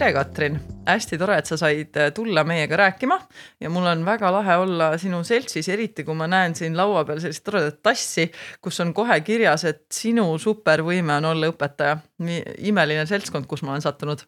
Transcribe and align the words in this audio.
tere, 0.00 0.14
Katrin, 0.16 0.54
hästi 0.86 1.18
tore, 1.20 1.36
et 1.42 1.48
sa 1.48 1.58
said 1.60 1.96
äh, 2.00 2.08
tulla 2.16 2.40
meiega 2.48 2.78
rääkima. 2.80 3.18
Ja 3.60 3.68
mul 3.72 3.84
on 3.90 4.04
väga 4.06 4.30
lahe 4.32 4.56
olla 4.62 4.90
sinu 4.98 5.20
seltsis, 5.28 5.68
eriti 5.68 6.06
kui 6.06 6.16
ma 6.16 6.28
näen 6.30 6.54
siin 6.56 6.76
laua 6.76 7.02
peal 7.04 7.20
sellist 7.20 7.44
toredat 7.44 7.82
tassi, 7.84 8.30
kus 8.64 8.80
on 8.80 8.94
kohe 8.96 9.18
kirjas, 9.26 9.66
et 9.68 9.84
sinu 9.92 10.24
supervõime 10.40 11.18
on 11.20 11.28
olla 11.34 11.52
õpetaja. 11.52 11.98
nii 12.24 12.40
imeline 12.72 13.04
seltskond, 13.06 13.48
kus 13.50 13.62
ma 13.62 13.74
olen 13.74 13.84
sattunud. 13.84 14.24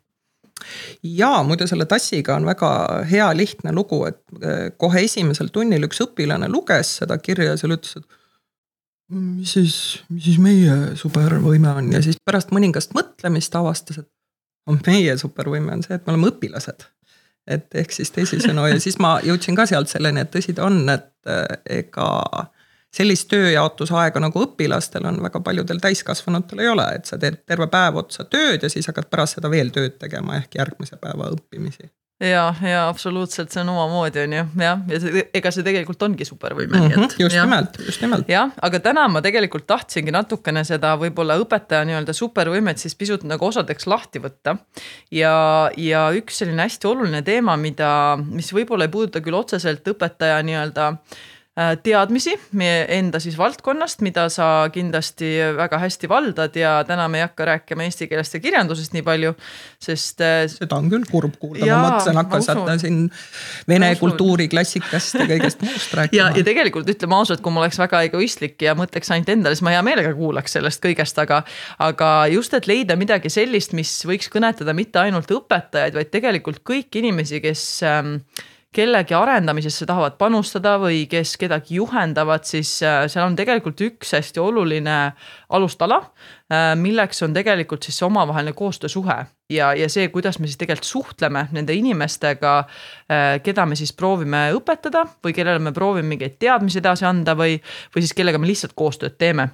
Ja 1.08 1.38
muide, 1.42 1.66
selle 1.66 1.88
tassiga 1.88 2.36
on 2.36 2.46
väga 2.46 2.72
hea 3.08 3.32
lihtne 3.34 3.72
lugu, 3.72 4.04
et 4.12 4.20
äh, 4.44 4.64
kohe 4.76 5.06
esimesel 5.08 5.48
tunnil 5.54 5.88
üks 5.88 6.04
õpilane 6.04 6.52
luges 6.52 6.98
seda 7.00 7.16
kirja 7.18 7.54
ja 7.54 7.60
seal 7.60 7.78
ütles, 7.78 7.96
et 7.96 8.20
mis 9.12 9.56
siis, 9.56 9.76
mis 10.12 10.28
siis 10.28 10.40
meie 10.40 10.96
supervõime 11.00 11.78
on? 11.80 11.94
Ja 11.96 12.04
siis 12.04 12.20
pärast 12.20 12.52
mõningast 12.52 12.92
mõtlemist 12.96 13.56
avastas, 13.56 14.04
et 14.04 14.12
on 14.66 14.80
meie 14.86 15.16
supervõime 15.18 15.76
on 15.76 15.84
see, 15.84 15.96
et 15.96 16.06
me 16.06 16.14
oleme 16.14 16.32
õpilased. 16.32 16.88
et 17.46 17.74
ehk 17.74 17.90
siis 17.90 18.10
teisisõnu 18.14 18.66
ja 18.70 18.80
siis 18.80 19.00
ma 19.02 19.16
jõudsin 19.24 19.56
ka 19.58 19.66
sealt 19.66 19.90
selleni, 19.90 20.22
et 20.22 20.30
tõsi 20.30 20.54
ta 20.54 20.66
on, 20.68 20.84
et 20.88 21.08
eh, 21.26 21.78
ega 21.82 22.10
sellist 22.94 23.26
tööjaotusaega 23.32 24.20
nagu 24.20 24.44
õpilastel 24.44 25.06
on 25.08 25.18
väga 25.24 25.40
paljudel 25.40 25.80
täiskasvanutel 25.82 26.62
ei 26.62 26.68
ole, 26.68 26.86
et 26.98 27.08
sa 27.08 27.18
teed 27.18 27.40
terve 27.46 27.66
päev 27.72 27.98
otsa 28.04 28.28
tööd 28.30 28.62
ja 28.62 28.70
siis 28.70 28.86
hakkad 28.86 29.10
pärast 29.10 29.40
seda 29.40 29.50
veel 29.50 29.72
tööd 29.74 29.98
tegema 29.98 30.36
ehk 30.38 30.54
järgmise 30.60 31.00
päeva 31.02 31.32
õppimisi 31.34 31.90
ja, 32.22 32.44
ja 32.62 32.82
absoluutselt, 32.88 33.50
see 33.52 33.62
on 33.62 33.72
omamoodi, 33.72 34.22
on 34.26 34.36
ju, 34.36 34.44
jah, 34.62 34.84
ja 34.88 35.00
see, 35.02 35.24
ega 35.34 35.52
see 35.54 35.66
tegelikult 35.66 36.04
ongi 36.06 36.26
supervõime 36.28 36.78
mm, 36.78 36.94
-hmm, 36.94 37.16
just 37.22 37.36
ja. 37.36 37.46
nimelt, 37.46 37.78
just 37.86 38.04
nimelt. 38.04 38.30
jah, 38.30 38.52
aga 38.62 38.80
täna 38.84 39.08
ma 39.10 39.22
tegelikult 39.24 39.66
tahtsingi 39.66 40.14
natukene 40.14 40.64
seda 40.68 40.94
võib-olla 41.00 41.38
õpetaja 41.42 41.84
nii-öelda 41.88 42.14
supervõimet 42.16 42.82
siis 42.82 42.94
pisut 42.98 43.26
nagu 43.28 43.46
osadeks 43.46 43.88
lahti 43.90 44.22
võtta. 44.22 44.56
ja, 45.10 45.34
ja 45.76 46.06
üks 46.16 46.42
selline 46.42 46.68
hästi 46.68 46.88
oluline 46.88 47.22
teema, 47.26 47.56
mida, 47.56 47.92
mis 48.22 48.52
võib-olla 48.54 48.88
ei 48.88 48.94
puuduta 48.94 49.20
küll 49.20 49.38
otseselt 49.38 49.88
õpetaja 49.94 50.40
nii-öelda 50.46 50.92
Äh, 50.92 51.31
teadmisi 51.84 52.32
meie 52.56 52.86
enda 52.96 53.18
siis 53.20 53.34
valdkonnast, 53.36 54.00
mida 54.00 54.22
sa 54.32 54.70
kindlasti 54.72 55.34
väga 55.52 55.76
hästi 55.82 56.08
valdad 56.08 56.54
ja 56.56 56.78
täna 56.88 57.04
me 57.12 57.18
ei 57.20 57.26
hakka 57.26 57.44
rääkima 57.44 57.84
eesti 57.84 58.06
keelest 58.08 58.38
ja 58.38 58.40
kirjandusest 58.40 58.94
nii 58.96 59.02
palju, 59.04 59.34
sest. 59.82 60.22
Äh, 60.24 60.46
seda 60.48 60.78
on 60.80 60.88
küll 60.88 61.04
kurb 61.10 61.34
kuulda, 61.42 61.66
ma 61.68 61.90
mõtlesin 61.90 62.20
hakata 62.22 62.76
siin 62.80 63.02
vene 63.68 63.90
kultuuri 64.00 64.46
klassikast 64.52 65.18
ja 65.20 65.26
kõigest 65.28 65.60
muust 65.66 65.92
rääkima. 65.98 66.22
ja, 66.22 66.30
ja 66.38 66.46
tegelikult 66.46 66.88
ütleme 66.88 67.18
ausalt, 67.18 67.42
kui 67.44 67.52
ma 67.52 67.66
oleks 67.66 67.80
väga 67.82 68.00
egoistlik 68.08 68.64
ja 68.64 68.72
mõtleks 68.78 69.12
ainult 69.12 69.34
endale, 69.34 69.58
siis 69.58 69.66
ma 69.66 69.74
hea 69.76 69.82
meelega 69.84 70.14
kuulaks 70.16 70.56
sellest 70.56 70.80
kõigest, 70.86 71.20
aga. 71.20 71.42
aga 71.84 72.14
just, 72.32 72.56
et 72.56 72.70
leida 72.70 72.96
midagi 72.96 73.28
sellist, 73.32 73.76
mis 73.76 73.92
võiks 74.08 74.32
kõnetada 74.32 74.72
mitte 74.72 75.04
ainult 75.04 75.28
õpetajaid, 75.36 76.00
vaid 76.00 76.14
tegelikult 76.16 76.64
kõiki 76.64 77.04
inimesi, 77.04 77.44
kes 77.44 77.66
ähm, 77.84 78.16
kellegi 78.72 79.14
arendamisesse 79.14 79.86
tahavad 79.88 80.16
panustada 80.20 80.78
või 80.80 81.04
kes 81.10 81.36
kedagi 81.40 81.76
juhendavad, 81.76 82.46
siis 82.48 82.78
äh, 82.86 83.04
seal 83.12 83.28
on 83.28 83.36
tegelikult 83.36 83.80
üks 83.84 84.14
hästi 84.16 84.40
oluline 84.40 84.96
alustala, 85.52 85.98
äh, 86.48 86.72
milleks 86.80 87.22
on 87.26 87.36
tegelikult 87.36 87.84
siis 87.84 88.00
see 88.00 88.08
omavaheline 88.08 88.56
koostöösuhe 88.56 89.18
ja, 89.52 89.72
ja 89.76 89.88
see, 89.92 90.08
kuidas 90.14 90.40
me 90.40 90.48
siis 90.48 90.60
tegelikult 90.60 90.88
suhtleme 90.88 91.46
nende 91.52 91.76
inimestega, 91.76 92.58
äh, 93.12 93.26
keda 93.44 93.66
me 93.68 93.76
siis 93.78 93.92
proovime 93.92 94.48
õpetada 94.56 95.04
või 95.24 95.36
kellele 95.36 95.60
me 95.60 95.74
proovime 95.76 96.14
mingeid 96.14 96.40
teadmisi 96.40 96.80
edasi 96.80 97.08
anda 97.08 97.36
või, 97.38 97.60
või 97.92 98.06
siis 98.06 98.16
kellega 98.16 98.40
me 98.40 98.48
lihtsalt 98.48 98.76
koostööd 98.78 99.20
teeme 99.20 99.50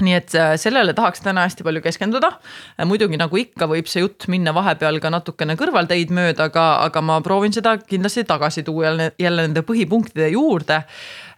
nii 0.00 0.14
et 0.16 0.34
äh, 0.38 0.54
sellele 0.56 0.94
tahaks 0.96 1.20
täna 1.20 1.44
hästi 1.46 1.66
palju 1.66 1.82
keskenduda. 1.84 2.32
Äh, 2.78 2.86
muidugi 2.88 3.18
nagu 3.20 3.36
ikka, 3.36 3.68
võib 3.68 3.90
see 3.90 4.04
jutt 4.04 4.28
minna 4.32 4.54
vahepeal 4.56 5.00
ka 5.02 5.12
natukene 5.12 5.56
kõrvalteid 5.60 6.14
mööda, 6.14 6.48
aga, 6.48 6.66
aga 6.86 7.04
ma 7.04 7.20
proovin 7.24 7.52
seda 7.52 7.76
kindlasti 7.82 8.24
tagasi 8.28 8.64
tuua 8.64 8.88
jälle, 8.88 9.12
jälle 9.20 9.48
nende 9.48 9.64
põhipunktide 9.68 10.30
juurde 10.32 10.80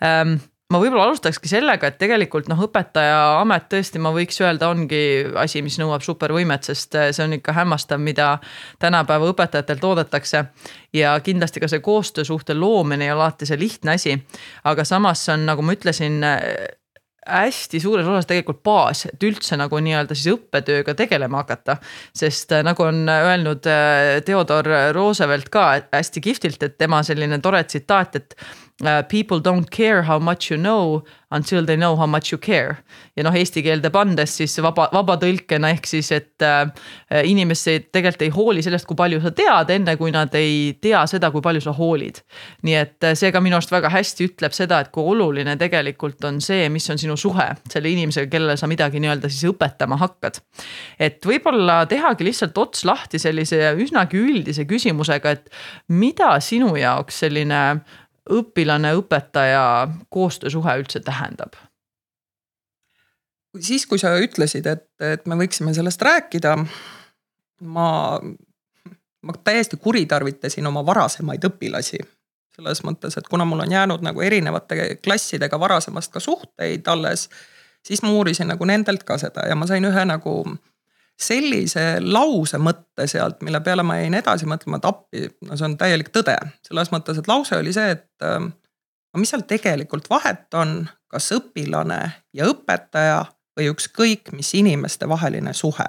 ähm, 0.05 0.37
ma 0.71 0.79
võib-olla 0.81 1.09
alustakski 1.09 1.51
sellega, 1.51 1.91
et 1.91 1.99
tegelikult 1.99 2.47
noh, 2.49 2.63
õpetaja 2.67 3.41
amet 3.41 3.67
tõesti, 3.75 3.99
ma 4.03 4.15
võiks 4.15 4.39
öelda, 4.41 4.71
ongi 4.71 5.03
asi, 5.41 5.63
mis 5.67 5.77
nõuab 5.83 6.07
supervõimet, 6.07 6.71
sest 6.71 6.95
äh, 6.99 7.11
see 7.17 7.27
on 7.27 7.37
ikka 7.41 7.57
hämmastav, 7.59 7.99
mida 7.99 8.37
tänapäeva 8.83 9.33
õpetajatelt 9.35 9.91
oodatakse. 9.91 10.45
ja 10.95 11.19
kindlasti 11.27 11.61
ka 11.61 11.69
see 11.69 11.83
koostöösuhte 11.83 12.55
loomine 12.55 13.09
ei 13.09 13.13
ole 13.13 13.27
alati 13.27 13.51
see 13.51 13.59
lihtne 13.59 13.99
asi. 13.99 14.17
aga 14.65 14.87
samas 14.87 15.27
on, 15.35 15.47
nagu 15.51 15.63
ma 15.63 15.75
ütlesin 15.75 16.23
hästi 17.27 17.81
suures 17.81 18.07
osas 18.07 18.27
tegelikult 18.29 18.63
baas, 18.67 19.05
et 19.09 19.27
üldse 19.27 19.57
nagu 19.61 19.79
nii-öelda 19.81 20.17
siis 20.17 20.35
õppetööga 20.35 20.95
tegelema 20.99 21.43
hakata. 21.43 21.77
sest 22.17 22.53
äh, 22.53 22.65
nagu 22.67 22.83
on 22.83 23.09
öelnud 23.09 23.67
äh, 23.71 24.21
Theodor 24.25 24.69
Roosevelt 24.95 25.49
ka 25.49 25.67
hästi 25.93 26.21
kihvtilt, 26.21 26.63
et 26.63 26.79
tema 26.79 27.03
selline 27.03 27.39
tore 27.45 27.65
tsitaat, 27.65 28.17
et 28.17 28.37
uh, 28.83 29.03
people 29.09 29.41
don't 29.41 29.71
care 29.71 30.03
how 30.03 30.19
much 30.19 30.51
you 30.51 30.59
know 30.59 31.03
until 31.31 31.65
they 31.65 31.77
know 31.77 31.97
how 31.97 32.07
much 32.07 32.33
you 32.33 32.39
care. 32.39 32.77
ja 33.17 33.23
noh, 33.23 33.35
eesti 33.35 33.63
keelde 33.63 33.91
pandes 33.95 34.33
siis 34.39 34.55
vaba, 34.63 34.89
vabatõlkena 34.95 35.71
ehk 35.75 35.87
siis, 35.87 36.11
et 36.15 36.43
äh, 36.43 36.71
inimesed 37.27 37.89
tegelikult 37.95 38.25
ei 38.27 38.33
hooli 38.35 38.63
sellest, 38.67 38.87
kui 38.89 38.99
palju 38.99 39.21
sa 39.23 39.31
tead, 39.35 39.71
enne 39.75 39.95
kui 39.99 40.11
nad 40.15 40.35
ei 40.39 40.75
tea 40.83 41.05
seda, 41.11 41.31
kui 41.35 41.43
palju 41.45 41.63
sa 41.63 41.75
hoolid. 41.77 42.21
nii 42.67 42.77
et 42.81 43.07
äh, 43.07 43.17
see 43.19 43.31
ka 43.35 43.43
minu 43.45 43.59
arust 43.59 43.75
väga 43.75 43.91
hästi 43.95 44.29
ütleb 44.31 44.57
seda, 44.57 44.81
et 44.83 44.91
kui 44.95 45.07
oluline 45.15 45.57
tegelikult 45.61 46.27
on 46.27 46.41
see, 46.45 46.69
mis 46.75 46.89
on 46.91 46.99
sinu 47.01 47.19
suhe 47.21 47.49
selle 47.71 47.91
inimesega, 47.91 48.31
kellele 48.31 48.59
sa 48.59 48.71
midagi 48.71 49.03
nii-öelda 49.03 49.31
siis 49.31 49.51
õpetama 49.53 49.99
hakkad. 50.03 50.43
et 50.99 51.23
võib-olla 51.27 51.85
tehagi 51.91 52.27
lihtsalt 52.27 52.59
ots 52.59 52.87
lahti 52.89 53.23
sellise 53.23 53.75
üsnagi 53.79 54.19
üldise 54.19 54.67
küsimusega, 54.71 55.35
et 55.39 55.51
mida 55.95 56.35
sinu 56.43 56.75
jaoks 56.79 57.23
selline 57.25 57.63
õpilane-õpetaja 58.31 59.65
koostöösuhe 60.09 60.79
üldse 60.81 61.01
tähendab? 61.01 61.57
siis, 63.61 63.87
kui 63.87 63.99
sa 63.99 64.17
ütlesid, 64.19 64.67
et, 64.67 64.89
et 64.99 65.27
me 65.31 65.37
võiksime 65.39 65.75
sellest 65.75 66.03
rääkida, 66.03 66.57
ma, 67.71 67.89
ma 69.23 69.35
täiesti 69.47 69.79
kuritarvitasin 69.81 70.67
oma 70.67 70.83
varasemaid 70.87 71.45
õpilasi. 71.51 72.03
selles 72.55 72.85
mõttes, 72.87 73.17
et 73.19 73.29
kuna 73.29 73.45
mul 73.45 73.65
on 73.65 73.73
jäänud 73.73 74.03
nagu 74.07 74.21
erinevate 74.21 74.97
klassidega 75.05 75.59
varasemast 75.61 76.13
ka 76.13 76.21
suhteid 76.21 76.87
alles, 76.87 77.29
siis 77.87 78.03
ma 78.03 78.11
uurisin 78.11 78.47
nagu 78.49 78.65
nendelt 78.65 79.03
ka 79.03 79.19
seda 79.19 79.49
ja 79.49 79.55
ma 79.55 79.67
sain 79.67 79.85
ühe 79.85 80.05
nagu 80.05 80.57
sellise 81.21 82.01
lause 82.01 82.59
mõtte 82.59 83.07
sealt, 83.11 83.43
mille 83.47 83.61
peale 83.65 83.85
ma 83.87 83.99
jäin 84.01 84.17
edasi 84.19 84.49
mõtlema, 84.51 84.81
et 84.81 84.89
appi, 84.89 85.29
no 85.47 85.57
see 85.57 85.69
on 85.69 85.77
täielik 85.79 86.11
tõde. 86.15 86.37
selles 86.67 86.91
mõttes, 86.93 87.19
et 87.19 87.29
lause 87.31 87.57
oli 87.59 87.73
see, 87.73 87.95
et 87.95 88.27
ähm, 88.27 88.51
no 89.15 89.23
mis 89.23 89.31
seal 89.31 89.47
tegelikult 89.49 90.11
vahet 90.11 90.55
on, 90.59 90.83
kas 91.11 91.31
õpilane 91.37 92.01
ja 92.35 92.49
õpetaja 92.51 93.25
või 93.55 93.71
ükskõik 93.71 94.33
mis 94.35 94.51
inimeste 94.55 95.09
vaheline 95.09 95.55
suhe. 95.55 95.87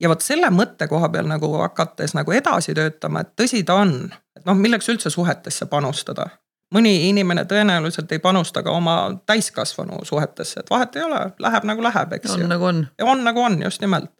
ja 0.00 0.08
vot 0.08 0.20
selle 0.20 0.50
mõtte 0.50 0.88
koha 0.88 1.08
peal 1.08 1.28
nagu 1.30 1.52
hakates 1.62 2.14
nagu 2.14 2.32
edasi 2.32 2.74
töötama, 2.74 3.22
et 3.22 3.36
tõsi 3.38 3.62
ta 3.64 3.78
on, 3.84 4.10
et 4.36 4.44
noh, 4.44 4.58
milleks 4.58 4.88
üldse 4.88 5.10
suhetesse 5.10 5.66
panustada 5.66 6.28
mõni 6.76 6.94
inimene 7.10 7.46
tõenäoliselt 7.48 8.12
ei 8.12 8.20
panusta 8.22 8.62
ka 8.66 8.74
oma 8.74 8.96
täiskasvanu 9.28 10.02
suhetesse, 10.06 10.60
et 10.60 10.70
vahet 10.70 10.96
ei 10.98 11.06
ole, 11.06 11.22
läheb 11.42 11.68
nagu 11.68 11.84
läheb, 11.84 12.16
eks 12.18 12.36
on 12.36 12.46
nagu 12.50 12.68
on. 12.70 12.84
on 13.02 13.24
nagu 13.24 13.42
on, 13.42 13.60
just 13.62 13.80
nimelt. 13.84 14.10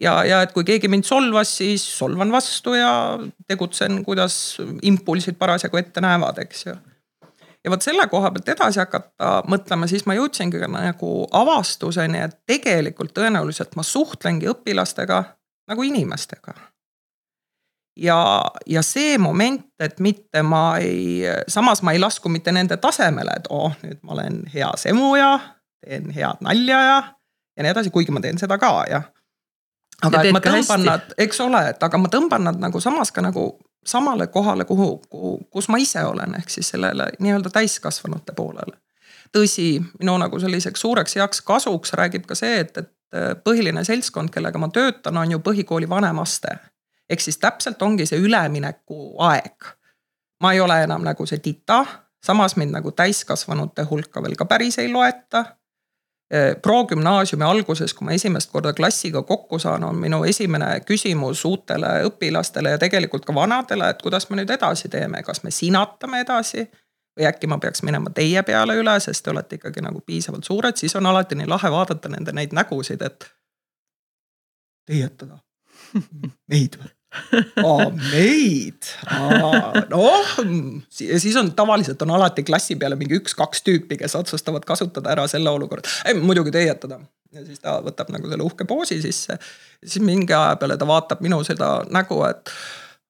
ja, 0.00 0.20
ja 0.24 0.42
et 0.42 0.52
kui 0.54 0.64
keegi 0.64 0.88
mind 0.88 1.08
solvas, 1.08 1.56
siis 1.60 1.84
solvan 1.98 2.32
vastu 2.32 2.76
ja 2.78 2.92
tegutsen, 3.48 4.04
kuidas 4.04 4.58
impulsid 4.82 5.38
parasjagu 5.38 5.80
ette 5.80 6.04
näevad, 6.04 6.38
eks 6.44 6.66
ju. 6.66 6.76
ja 7.64 7.74
vot 7.74 7.82
selle 7.82 8.06
koha 8.10 8.30
pealt 8.34 8.54
edasi 8.54 8.82
hakata 8.84 9.32
mõtlema, 9.50 9.90
siis 9.90 10.06
ma 10.06 10.16
jõudsingi 10.18 10.62
nagu 10.68 11.12
avastuseni, 11.32 12.24
et 12.28 12.40
tegelikult 12.46 13.16
tõenäoliselt 13.16 13.76
ma 13.76 13.86
suhtlengi 13.86 14.50
õpilastega 14.54 15.24
nagu 15.68 15.84
inimestega 15.84 16.54
ja, 17.98 18.44
ja 18.66 18.82
see 18.82 19.18
moment, 19.18 19.66
et 19.80 20.00
mitte 20.00 20.42
ma 20.42 20.78
ei, 20.82 21.22
samas 21.48 21.82
ma 21.82 21.92
ei 21.92 22.00
lasku 22.00 22.28
mitte 22.28 22.52
nende 22.52 22.76
tasemele, 22.76 23.34
et 23.36 23.46
oh, 23.50 23.74
nüüd 23.82 24.00
ma 24.02 24.16
olen 24.16 24.42
hea 24.54 24.70
semuja, 24.76 25.38
teen 25.84 26.10
head 26.14 26.42
nalja 26.44 26.82
ja, 26.84 26.98
ja 27.56 27.66
nii 27.66 27.72
edasi, 27.74 27.92
kuigi 27.94 28.14
ma 28.14 28.22
teen 28.24 28.38
seda 28.38 28.58
ka 28.58 28.72
ja. 28.90 29.02
aga 30.02 30.22
et 30.22 30.34
ma 30.34 30.42
tõmban 30.44 30.84
nad, 30.86 31.14
eks 31.18 31.40
ole, 31.44 31.62
et 31.72 31.82
aga 31.82 32.00
ma 32.00 32.10
tõmban 32.12 32.46
nad 32.50 32.60
nagu 32.62 32.82
samas 32.82 33.12
ka 33.14 33.24
nagu 33.24 33.50
samale 33.86 34.26
kohale, 34.26 34.66
kuhu, 34.68 34.90
kuhu, 35.08 35.38
kus 35.50 35.68
ma 35.72 35.78
ise 35.80 36.02
olen, 36.04 36.34
ehk 36.38 36.50
siis 36.52 36.68
sellele 36.74 37.08
nii-öelda 37.18 37.50
täiskasvanute 37.54 38.34
poolele. 38.36 38.76
tõsi, 39.32 39.78
minu 40.00 40.16
nagu 40.18 40.40
selliseks 40.40 40.80
suureks 40.80 41.16
heaks 41.16 41.40
kasuks 41.44 41.92
räägib 41.98 42.26
ka 42.26 42.34
see, 42.38 42.60
et, 42.64 42.78
et 42.78 43.44
põhiline 43.44 43.84
seltskond, 43.84 44.30
kellega 44.32 44.58
ma 44.60 44.68
töötan, 44.68 45.16
on 45.16 45.30
ju 45.32 45.38
põhikooli 45.44 45.88
vanem 45.88 46.18
aste 46.20 46.58
ehk 47.10 47.20
siis 47.20 47.38
täpselt 47.38 47.82
ongi 47.82 48.06
see 48.06 48.18
üleminekuaeg. 48.18 49.64
ma 50.42 50.52
ei 50.52 50.60
ole 50.60 50.82
enam 50.82 51.02
nagu 51.02 51.26
see 51.26 51.38
tita, 51.38 51.84
samas 52.24 52.56
mind 52.56 52.70
nagu 52.76 52.92
täiskasvanute 52.92 53.82
hulka 53.90 54.22
veel 54.22 54.36
ka 54.36 54.44
päris 54.44 54.78
ei 54.78 54.92
loeta. 54.92 55.44
progümnaasiumi 56.62 57.44
alguses, 57.44 57.94
kui 57.94 58.04
ma 58.04 58.12
esimest 58.12 58.50
korda 58.52 58.72
klassiga 58.76 59.22
kokku 59.22 59.58
saan, 59.58 59.84
on 59.84 59.96
minu 59.96 60.24
esimene 60.24 60.80
küsimus 60.80 61.44
uutele 61.44 62.02
õpilastele 62.04 62.74
ja 62.74 62.78
tegelikult 62.78 63.24
ka 63.24 63.34
vanadele, 63.34 63.88
et 63.88 64.02
kuidas 64.02 64.28
me 64.28 64.36
nüüd 64.36 64.50
edasi 64.50 64.90
teeme, 64.92 65.22
kas 65.22 65.40
me 65.42 65.50
sinatame 65.50 66.20
edasi 66.20 66.66
või 67.18 67.26
äkki 67.30 67.48
ma 67.48 67.58
peaks 67.58 67.82
minema 67.82 68.12
teie 68.14 68.42
peale 68.42 68.76
üle, 68.76 68.98
sest 69.00 69.24
te 69.24 69.32
olete 69.32 69.56
ikkagi 69.56 69.80
nagu 69.82 70.04
piisavalt 70.04 70.44
suured, 70.44 70.76
siis 70.76 70.96
on 71.00 71.06
alati 71.06 71.34
nii 71.40 71.48
lahe 71.48 71.72
vaadata 71.72 72.12
nende 72.12 72.36
neid 72.36 72.52
nägusid, 72.52 73.02
et. 73.02 73.30
teietada, 74.86 75.40
meid 76.52 76.76
või? 76.76 76.97
Aa, 77.64 77.86
meid, 78.12 78.88
noh, 79.90 80.32
siis 80.92 81.36
on 81.40 81.52
tavaliselt 81.56 82.02
on 82.04 82.12
alati 82.18 82.44
klassi 82.44 82.76
peale 82.76 82.98
mingi 83.00 83.16
üks-kaks 83.20 83.64
tüüpi, 83.64 83.96
kes 84.00 84.16
otsustavad 84.18 84.66
kasutada 84.68 85.14
ära 85.14 85.24
selle 85.30 85.50
olukorra, 85.50 85.84
muidugi 86.20 86.52
teietada. 86.54 87.00
ja 87.32 87.44
siis 87.44 87.60
ta 87.60 87.78
võtab 87.84 88.12
nagu 88.12 88.28
selle 88.28 88.44
uhke 88.44 88.64
poosi 88.68 89.00
sisse. 89.02 89.38
siis 89.84 90.04
mingi 90.04 90.32
aja 90.32 90.56
peale 90.56 90.76
ta 90.76 90.86
vaatab 90.86 91.24
minu 91.24 91.40
seda 91.44 91.78
nägu, 91.90 92.20
et 92.28 92.52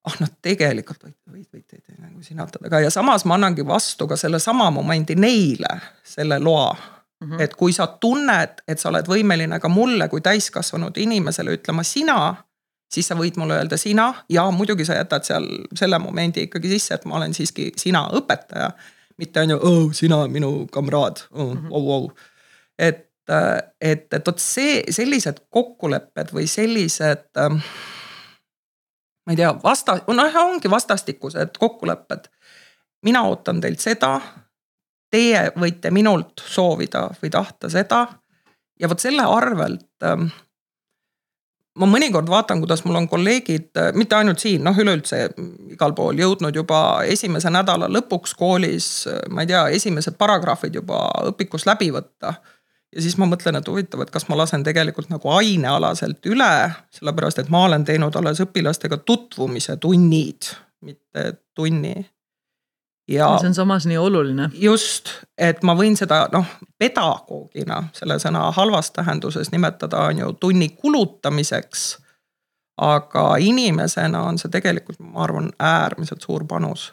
ah 0.07 0.13
oh, 0.13 0.21
noh, 0.23 0.31
tegelikult 0.41 1.03
võid, 1.03 1.17
võid, 1.27 1.47
võid, 1.53 1.75
võid 1.75 1.99
nagu 1.99 2.23
sinatada 2.23 2.71
ka 2.71 2.79
ja 2.79 2.91
samas 2.93 3.27
ma 3.27 3.35
annangi 3.35 3.67
vastu 3.67 4.07
ka 4.07 4.15
sellesama 4.19 4.71
momendi 4.71 5.19
neile, 5.19 5.75
selle 6.03 6.39
loa 6.39 6.71
Mm 7.19 7.31
-hmm. 7.31 7.41
et 7.41 7.55
kui 7.55 7.73
sa 7.73 7.87
tunned, 7.87 8.61
et 8.67 8.79
sa 8.79 8.89
oled 8.89 9.07
võimeline 9.07 9.59
ka 9.59 9.67
mulle 9.67 10.07
kui 10.07 10.21
täiskasvanud 10.21 10.97
inimesele 10.97 11.51
ütlema 11.51 11.83
sina 11.83 12.35
siis 12.89 13.07
sa 13.07 13.17
võid 13.17 13.37
mulle 13.37 13.59
öelda 13.59 13.77
sina 13.77 14.09
ja 14.29 14.47
muidugi 14.51 14.85
sa 14.87 14.97
jätad 14.97 15.27
seal 15.27 15.45
selle 15.77 15.99
momendi 16.01 16.47
ikkagi 16.47 16.71
sisse, 16.71 16.97
et 16.97 17.05
ma 17.09 17.19
olen 17.19 17.35
siiski 17.37 17.71
sina 17.77 18.07
õpetaja. 18.17 18.71
mitte 19.17 19.41
on 19.41 19.49
ju 19.49 19.59
oh,, 19.61 19.93
sina 19.93 20.23
minu 20.27 20.67
kamraad 20.71 21.23
oh,, 21.31 21.55
oh, 21.69 21.87
oh. 21.95 22.11
et, 22.77 23.07
et, 23.81 24.13
et 24.13 24.27
vot 24.27 24.39
see, 24.39 24.83
sellised 24.89 25.45
kokkulepped 25.49 26.33
või 26.33 26.47
sellised 26.47 27.29
ähm, 27.37 27.61
ma 29.29 29.33
ei 29.33 29.37
tea, 29.37 29.53
vasta-, 29.63 29.99
noh 30.07 30.37
ongi 30.41 30.69
vastastikused 30.69 31.57
kokkulepped. 31.59 32.29
mina 33.05 33.21
ootan 33.23 33.61
teilt 33.61 33.79
seda, 33.79 34.19
teie 35.11 35.51
võite 35.55 35.91
minult 35.91 36.41
soovida 36.41 37.09
või 37.21 37.29
tahta 37.29 37.69
seda. 37.69 38.07
ja 38.79 38.89
vot 38.89 38.99
selle 38.99 39.23
arvelt 39.27 40.03
ähm, 40.03 40.31
ma 41.79 41.87
mõnikord 41.89 42.29
vaatan, 42.29 42.61
kuidas 42.63 42.83
mul 42.85 42.99
on 42.99 43.07
kolleegid, 43.09 43.69
äh, 43.77 43.89
mitte 43.97 44.17
ainult 44.17 44.41
siin, 44.43 44.63
noh 44.65 44.77
üleüldse 44.77 45.21
igal 45.73 45.95
pool 45.97 46.19
jõudnud 46.19 46.55
juba 46.55 47.01
esimese 47.07 47.51
nädala 47.53 47.89
lõpuks 47.91 48.35
koolis, 48.39 48.89
äh, 49.07 49.21
ma 49.33 49.45
ei 49.45 49.51
tea, 49.51 49.65
esimesed 49.79 50.17
paragrahvid 50.19 50.79
juba 50.81 51.05
õpikus 51.31 51.67
läbi 51.69 51.91
võtta. 51.95 52.33
ja 52.95 53.01
siis 53.05 53.17
ma 53.21 53.27
mõtlen, 53.29 53.59
et 53.59 53.67
huvitav, 53.69 54.01
et 54.01 54.09
kas 54.09 54.25
ma 54.29 54.37
lasen 54.39 54.63
tegelikult 54.65 55.11
nagu 55.13 55.29
ainealaselt 55.29 56.25
üle, 56.25 56.53
sellepärast 56.95 57.39
et 57.39 57.49
ma 57.53 57.67
olen 57.67 57.85
teinud 57.85 58.15
alles 58.15 58.41
õpilastega 58.41 58.97
tutvumise 59.05 59.77
tunnid, 59.77 60.49
mitte 60.81 61.33
tunni 61.53 61.93
ja 63.09 63.29
see 63.41 63.49
on 63.49 63.57
samas 63.57 63.85
nii 63.89 63.97
oluline. 63.97 64.49
just, 64.53 65.09
et 65.37 65.63
ma 65.63 65.75
võin 65.77 65.97
seda 65.97 66.25
noh, 66.33 66.45
pedagoogina 66.77 67.83
selle 67.93 68.19
sõna 68.21 68.49
halvas 68.55 68.91
tähenduses 68.95 69.51
nimetada, 69.51 70.05
on 70.11 70.21
ju 70.23 70.33
tunni 70.39 70.69
kulutamiseks 70.69 71.89
aga 72.79 73.23
inimesena 73.43 74.21
on 74.23 74.37
see 74.39 74.51
tegelikult, 74.51 74.99
ma 75.03 75.23
arvan, 75.25 75.49
äärmiselt 75.59 76.23
suur 76.23 76.45
panus. 76.47 76.89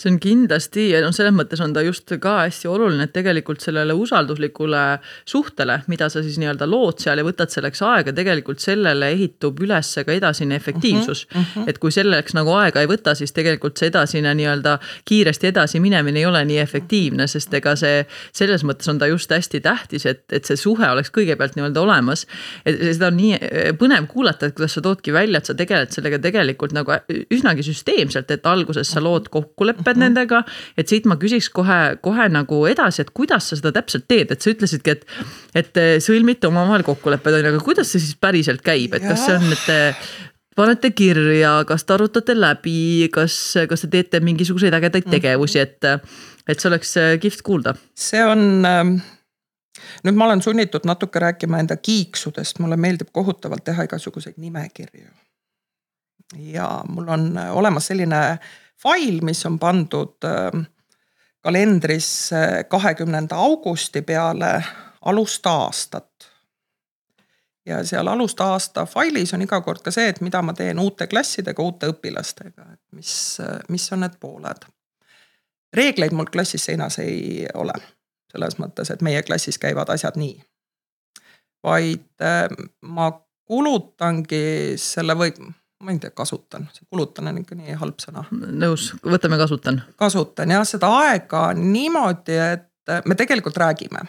see 0.00 0.10
on 0.10 0.18
kindlasti 0.22 0.88
ja 0.90 1.02
noh, 1.04 1.12
selles 1.14 1.34
mõttes 1.36 1.60
on 1.62 1.74
ta 1.76 1.82
just 1.84 2.10
ka 2.22 2.38
hästi 2.40 2.70
oluline, 2.70 3.04
et 3.06 3.12
tegelikult 3.14 3.62
sellele 3.62 3.94
usalduslikule 3.94 4.82
suhtele, 5.28 5.82
mida 5.86 6.08
sa 6.08 6.22
siis 6.24 6.38
nii-öelda 6.40 6.66
lood 6.70 7.02
seal 7.02 7.20
ja 7.20 7.26
võtad 7.26 7.52
selleks 7.52 7.82
aega, 7.86 8.14
tegelikult 8.16 8.62
sellele 8.64 9.10
ehitub 9.14 9.60
üles 9.62 9.92
ka 10.06 10.14
edasine 10.14 10.56
efektiivsus 10.58 11.26
mm. 11.28 11.44
-hmm. 11.44 11.68
et 11.70 11.78
kui 11.78 11.92
selleks 11.94 12.34
nagu 12.34 12.54
aega 12.56 12.82
ei 12.82 12.90
võta, 12.90 13.14
siis 13.14 13.32
tegelikult 13.36 13.78
see 13.78 13.92
edasine 13.92 14.34
nii-öelda 14.34 14.78
kiiresti 15.04 15.52
edasi 15.52 15.80
minemine 15.80 16.18
ei 16.18 16.26
ole 16.26 16.44
nii 16.44 16.58
efektiivne, 16.64 17.26
sest 17.26 17.54
ega 17.54 17.76
see 17.76 18.06
selles 18.32 18.64
mõttes 18.64 18.90
on 18.90 18.98
ta 18.98 19.06
just 19.06 19.30
hästi 19.30 19.60
tähtis, 19.60 20.06
et, 20.06 20.24
et 20.32 20.44
see 20.44 20.56
suhe 20.56 20.90
oleks 20.90 21.12
kõigepealt 21.14 21.58
nii-öelda 21.58 21.80
olemas. 21.80 22.26
et 22.66 22.80
seda 22.94 23.12
on 23.12 23.16
nii 23.20 23.38
põnev 23.78 24.06
kuulata, 24.10 24.46
et 24.46 24.56
kuidas 24.56 24.74
sa 24.74 24.82
toodki 24.82 25.12
välja 25.12 25.27
välja, 25.28 25.42
et 25.42 25.48
sa 25.48 25.54
tegeled 25.56 25.92
sellega 25.94 26.18
tegelikult 26.22 26.74
nagu 26.76 26.94
üsnagi 27.34 27.64
süsteemselt, 27.66 28.30
et 28.32 28.46
alguses 28.48 28.88
sa 28.88 29.02
lood 29.04 29.28
kokkulepped 29.32 29.84
mm 29.84 29.92
-hmm. 29.92 30.04
nendega. 30.06 30.44
et 30.76 30.88
siit 30.88 31.04
ma 31.06 31.16
küsiks 31.16 31.50
kohe, 31.52 31.98
kohe 32.00 32.28
nagu 32.28 32.66
edasi, 32.66 33.02
et 33.02 33.10
kuidas 33.10 33.48
sa 33.48 33.56
seda 33.56 33.72
täpselt 33.72 34.08
teed, 34.08 34.30
et 34.30 34.40
sa 34.40 34.50
ütlesidki, 34.50 34.90
et, 34.90 35.06
et 35.54 35.74
sõlmite 36.00 36.48
omavahel 36.48 36.82
kokkulepped 36.82 37.34
on 37.34 37.44
ju, 37.44 37.52
aga 37.54 37.64
kuidas 37.64 37.92
see 37.92 38.00
siis 38.00 38.16
päriselt 38.16 38.62
käib, 38.62 38.94
et 38.94 39.02
kas 39.02 39.26
see 39.26 39.36
on, 39.36 39.52
et 39.52 39.66
te 39.66 39.94
panete 40.56 40.90
kirja, 40.90 41.64
kas 41.66 41.84
te 41.84 41.94
arutate 41.94 42.34
läbi, 42.34 43.08
kas, 43.12 43.54
kas 43.68 43.80
te 43.80 43.88
teete 43.88 44.20
mingisuguseid 44.20 44.74
ägedaid 44.74 45.06
mhm. 45.06 45.10
tegevusi, 45.10 45.58
et, 45.58 45.84
et 46.48 46.58
see 46.58 46.68
oleks 46.68 46.94
kihvt 47.20 47.42
kuulda? 47.42 47.74
see 47.94 48.24
on 48.24 48.64
ähm 48.64 48.98
nüüd 50.04 50.14
ma 50.18 50.24
olen 50.28 50.42
sunnitud 50.42 50.86
natuke 50.88 51.18
rääkima 51.18 51.58
enda 51.58 51.76
kiiksudest, 51.76 52.58
mulle 52.58 52.76
meeldib 52.76 53.12
kohutavalt 53.12 53.64
teha 53.64 53.88
igasuguseid 53.88 54.34
nimekirju. 54.36 55.08
ja 56.36 56.84
mul 56.88 57.08
on 57.08 57.38
olemas 57.38 57.86
selline 57.86 58.38
fail, 58.82 59.20
mis 59.22 59.46
on 59.46 59.58
pandud 59.58 60.24
ähm, 60.24 60.66
kalendrisse 61.40 62.64
kahekümnenda 62.68 63.36
augusti 63.36 64.02
peale 64.02 64.64
alust 65.04 65.46
aastat. 65.46 66.30
ja 67.66 67.84
seal 67.84 68.06
alusta 68.06 68.44
aasta 68.44 68.86
failis 68.86 69.34
on 69.34 69.42
iga 69.44 69.60
kord 69.60 69.82
ka 69.84 69.90
see, 69.92 70.08
et 70.08 70.20
mida 70.24 70.40
ma 70.42 70.54
teen 70.56 70.78
uute 70.78 71.06
klassidega, 71.06 71.62
uute 71.62 71.90
õpilastega, 71.92 72.64
et 72.72 72.80
mis, 72.96 73.12
mis 73.68 73.92
on 73.92 74.00
need 74.00 74.16
pooled. 74.20 74.66
reegleid 75.76 76.12
mul 76.12 76.30
klassis 76.32 76.64
seinas 76.64 76.98
ei 76.98 77.46
ole 77.54 77.76
selles 78.32 78.58
mõttes, 78.60 78.90
et 78.92 79.02
meie 79.02 79.22
klassis 79.22 79.58
käivad 79.58 79.88
asjad 79.92 80.18
nii. 80.20 80.36
vaid 81.64 82.22
äh, 82.22 82.46
ma 82.82 83.10
kulutangi 83.48 84.76
selle 84.76 85.16
või 85.18 85.32
ma 85.80 85.90
ei 85.94 85.98
tea, 85.98 86.10
kasutan, 86.10 86.68
see 86.72 86.86
kulutan 86.90 87.30
on 87.30 87.40
ikka 87.40 87.56
nii 87.58 87.76
halb 87.80 88.00
sõna. 88.02 88.24
nõus, 88.32 88.90
võtame 89.04 89.38
kasutan. 89.38 89.82
kasutan 89.96 90.54
jah, 90.54 90.64
seda 90.66 90.90
aega 91.04 91.48
niimoodi, 91.54 92.38
et 92.38 92.90
äh, 92.90 93.02
me 93.06 93.14
tegelikult 93.14 93.56
räägime. 93.56 94.06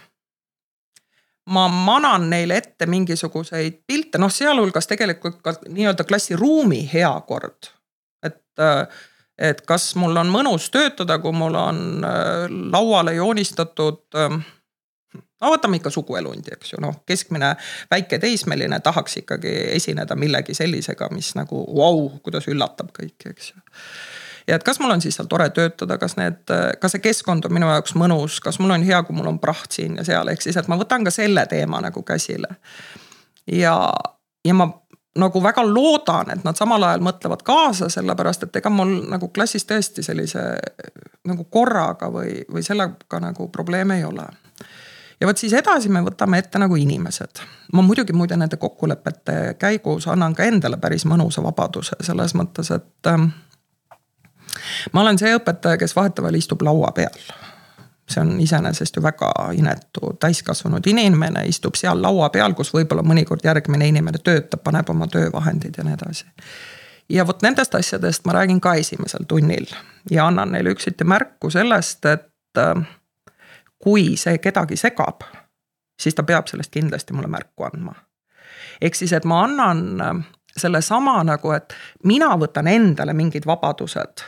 ma 1.50 1.68
manan 1.68 2.30
neile 2.30 2.58
ette 2.62 2.86
mingisuguseid 2.86 3.82
pilte, 3.88 4.18
noh, 4.22 4.32
sealhulgas 4.32 4.88
tegelikult 4.88 5.40
ka 5.42 5.56
nii-öelda 5.68 6.04
klassiruumi 6.04 6.84
hea 6.94 7.14
kord. 7.28 7.72
et 8.24 8.44
äh, 8.60 8.88
et 9.40 9.62
kas 9.68 9.94
mul 9.96 10.18
on 10.20 10.32
mõnus 10.32 10.68
töötada, 10.74 11.20
kui 11.24 11.32
mul 11.36 11.56
on 11.56 12.06
äh, 12.06 12.46
lauale 12.72 13.16
joonistatud 13.16 14.20
ähm, 14.20 14.42
no 15.16 15.52
võtame 15.54 15.80
ikka 15.80 15.92
suguelundi, 15.94 16.54
eks 16.56 16.74
ju, 16.74 16.82
noh, 16.84 17.02
keskmine 17.08 17.54
väike 17.92 18.20
teismeline 18.22 18.80
tahaks 18.84 19.22
ikkagi 19.24 19.54
esineda 19.76 20.18
millegi 20.20 20.56
sellisega, 20.58 21.10
mis 21.16 21.34
nagu 21.40 21.64
vau 21.68 22.02
wow,, 22.02 22.18
kuidas 22.24 22.50
üllatab 22.52 22.92
kõiki, 22.96 23.32
eks 23.32 23.54
ju. 23.54 23.64
ja 24.52 24.60
et 24.60 24.66
kas 24.68 24.82
mul 24.84 24.92
on 24.94 25.04
siis 25.04 25.16
seal 25.20 25.30
tore 25.32 25.50
töötada, 25.56 25.98
kas 26.02 26.18
need, 26.20 26.44
kas 26.82 26.96
see 26.96 27.04
keskkond 27.04 27.48
on 27.48 27.56
minu 27.56 27.72
jaoks 27.72 27.96
mõnus, 28.00 28.42
kas 28.44 28.60
mul 28.60 28.76
on 28.76 28.86
hea, 28.86 29.02
kui 29.08 29.16
mul 29.16 29.32
on 29.32 29.40
praht 29.42 29.80
siin 29.80 29.98
ja 30.02 30.08
seal, 30.08 30.34
ehk 30.34 30.44
siis, 30.44 30.60
et 30.60 30.70
ma 30.72 30.78
võtan 30.80 31.08
ka 31.08 31.14
selle 31.16 31.46
teema 31.50 31.82
nagu 31.86 32.04
käsile. 32.04 32.60
ja, 33.48 33.76
ja 34.46 34.54
ma 34.58 34.72
nagu 35.20 35.42
väga 35.44 35.64
loodan, 35.68 36.32
et 36.34 36.44
nad 36.44 36.58
samal 36.58 36.84
ajal 36.84 37.04
mõtlevad 37.06 37.44
kaasa, 37.46 37.90
sellepärast 37.90 38.48
et 38.48 38.60
ega 38.62 38.72
mul 38.74 38.96
nagu 39.12 39.30
klassis 39.36 39.66
tõesti 39.70 40.04
sellise 40.06 40.44
nagu 41.30 41.46
korraga 41.52 42.10
või, 42.14 42.40
või 42.52 42.64
sellega 42.66 43.20
nagu 43.24 43.50
probleeme 43.54 44.00
ei 44.00 44.06
ole. 44.08 44.26
ja 45.20 45.28
vot 45.28 45.38
siis 45.38 45.54
edasi 45.54 45.90
me 45.90 46.02
võtame 46.06 46.40
ette 46.40 46.60
nagu 46.60 46.76
inimesed. 46.76 47.44
ma 47.74 47.82
muidugi 47.82 48.14
muide 48.14 48.38
nende 48.38 48.58
kokkulepete 48.58 49.56
käigus 49.60 50.08
annan 50.08 50.36
ka 50.36 50.44
endale 50.44 50.78
päris 50.78 51.06
mõnusa 51.06 51.44
vabaduse 51.44 51.96
selles 52.02 52.36
mõttes, 52.36 52.72
et 52.76 53.08
ähm, 53.08 53.30
ma 54.94 55.02
olen 55.02 55.18
see 55.18 55.36
õpetaja, 55.36 55.78
kes 55.78 55.96
vahetevahel 55.96 56.36
istub 56.36 56.62
laua 56.62 56.92
peal 56.92 57.20
see 58.10 58.22
on 58.22 58.40
iseenesest 58.42 58.96
ju 58.96 59.04
väga 59.04 59.32
inetu, 59.54 60.14
täiskasvanud 60.20 60.88
inimene 60.88 61.46
istub 61.46 61.76
seal 61.76 62.02
laua 62.02 62.30
peal, 62.34 62.54
kus 62.58 62.74
võib-olla 62.74 63.04
mõnikord 63.06 63.46
järgmine 63.46 63.88
inimene 63.88 64.22
töötab, 64.24 64.64
paneb 64.64 64.90
oma 64.90 65.08
töövahendid 65.08 65.78
ja 65.78 65.86
nii 65.86 65.94
edasi. 65.94 66.26
ja 67.10 67.28
vot 67.28 67.42
nendest 67.42 67.76
asjadest 67.76 68.26
ma 68.26 68.34
räägin 68.34 68.62
ka 68.62 68.74
esimesel 68.74 69.28
tunnil 69.28 69.68
ja 70.12 70.28
annan 70.28 70.52
neile 70.52 70.74
üksiti 70.74 71.04
märku 71.04 71.50
sellest, 71.50 72.06
et 72.06 72.58
äh, 72.58 72.84
kui 73.84 74.18
see 74.18 74.38
kedagi 74.38 74.78
segab, 74.78 75.24
siis 76.00 76.16
ta 76.16 76.24
peab 76.24 76.48
sellest 76.48 76.72
kindlasti 76.72 77.14
mulle 77.14 77.28
märku 77.28 77.64
andma. 77.64 77.94
ehk 78.82 78.96
siis, 78.96 79.14
et 79.14 79.26
ma 79.26 79.44
annan 79.44 80.02
äh, 80.02 80.26
sellesama 80.58 81.24
nagu, 81.24 81.52
et 81.52 81.74
mina 82.04 82.34
võtan 82.38 82.68
endale 82.68 83.14
mingid 83.14 83.46
vabadused 83.46 84.26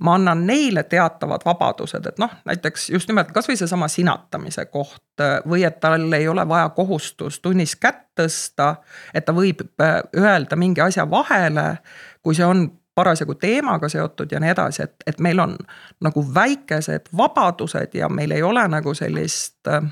ma 0.00 0.14
annan 0.14 0.46
neile 0.46 0.82
teatavad 0.82 1.44
vabadused, 1.46 2.06
et 2.06 2.18
noh, 2.18 2.30
näiteks 2.46 2.90
just 2.90 3.08
nimelt 3.08 3.32
kasvõi 3.34 3.56
seesama 3.56 3.88
sinatamise 3.88 4.64
koht 4.70 5.22
või 5.48 5.64
et 5.66 5.80
tal 5.80 6.12
ei 6.12 6.28
ole 6.28 6.44
vaja 6.48 6.68
kohustust 6.76 7.42
tunnis 7.42 7.76
kätt 7.76 8.08
tõsta. 8.18 8.74
et 9.14 9.24
ta 9.24 9.32
võib 9.32 9.62
äh, 9.82 10.00
öelda 10.16 10.56
mingi 10.56 10.80
asja 10.80 11.10
vahele, 11.10 11.78
kui 12.22 12.34
see 12.34 12.46
on 12.46 12.68
parasjagu 12.98 13.34
teemaga 13.38 13.88
seotud 13.88 14.32
ja 14.32 14.40
nii 14.42 14.50
edasi, 14.50 14.82
et, 14.82 14.94
et 15.06 15.20
meil 15.22 15.38
on 15.38 15.54
nagu 16.02 16.24
väikesed 16.34 17.12
vabadused 17.16 17.94
ja 17.94 18.08
meil 18.08 18.34
ei 18.34 18.42
ole 18.42 18.64
nagu 18.68 18.94
sellist 18.94 19.70
äh, 19.70 19.82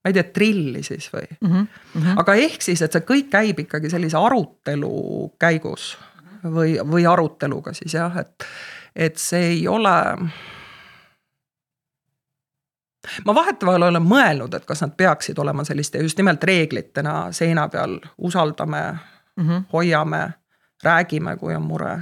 ma 0.00 0.10
ei 0.10 0.16
tea, 0.16 0.26
trilli 0.34 0.82
siis 0.82 1.10
või 1.12 1.28
mm. 1.40 1.54
-hmm. 1.94 2.18
aga 2.22 2.34
ehk 2.34 2.62
siis, 2.62 2.82
et 2.82 2.92
see 2.92 3.06
kõik 3.06 3.30
käib 3.30 3.64
ikkagi 3.66 3.90
sellise 3.92 4.18
arutelu 4.18 4.92
käigus 5.38 5.92
või, 6.44 6.78
või 6.80 7.06
aruteluga 7.06 7.74
siis 7.76 7.94
jah, 7.94 8.16
et, 8.20 8.48
et 8.96 9.16
see 9.16 9.46
ei 9.46 9.68
ole. 9.68 10.16
ma 13.24 13.34
vahetevahel 13.34 13.82
olen 13.82 14.02
mõelnud, 14.02 14.54
et 14.54 14.64
kas 14.64 14.82
nad 14.84 14.92
peaksid 14.96 15.38
olema 15.38 15.64
selliste 15.64 15.98
just 15.98 16.18
nimelt 16.18 16.44
reeglitena 16.44 17.32
seina 17.32 17.68
peal, 17.68 17.98
usaldame 18.18 18.82
mm, 19.36 19.48
-hmm. 19.48 19.62
hoiame, 19.72 20.32
räägime, 20.84 21.36
kui 21.36 21.54
on 21.54 21.62
mure 21.62 21.98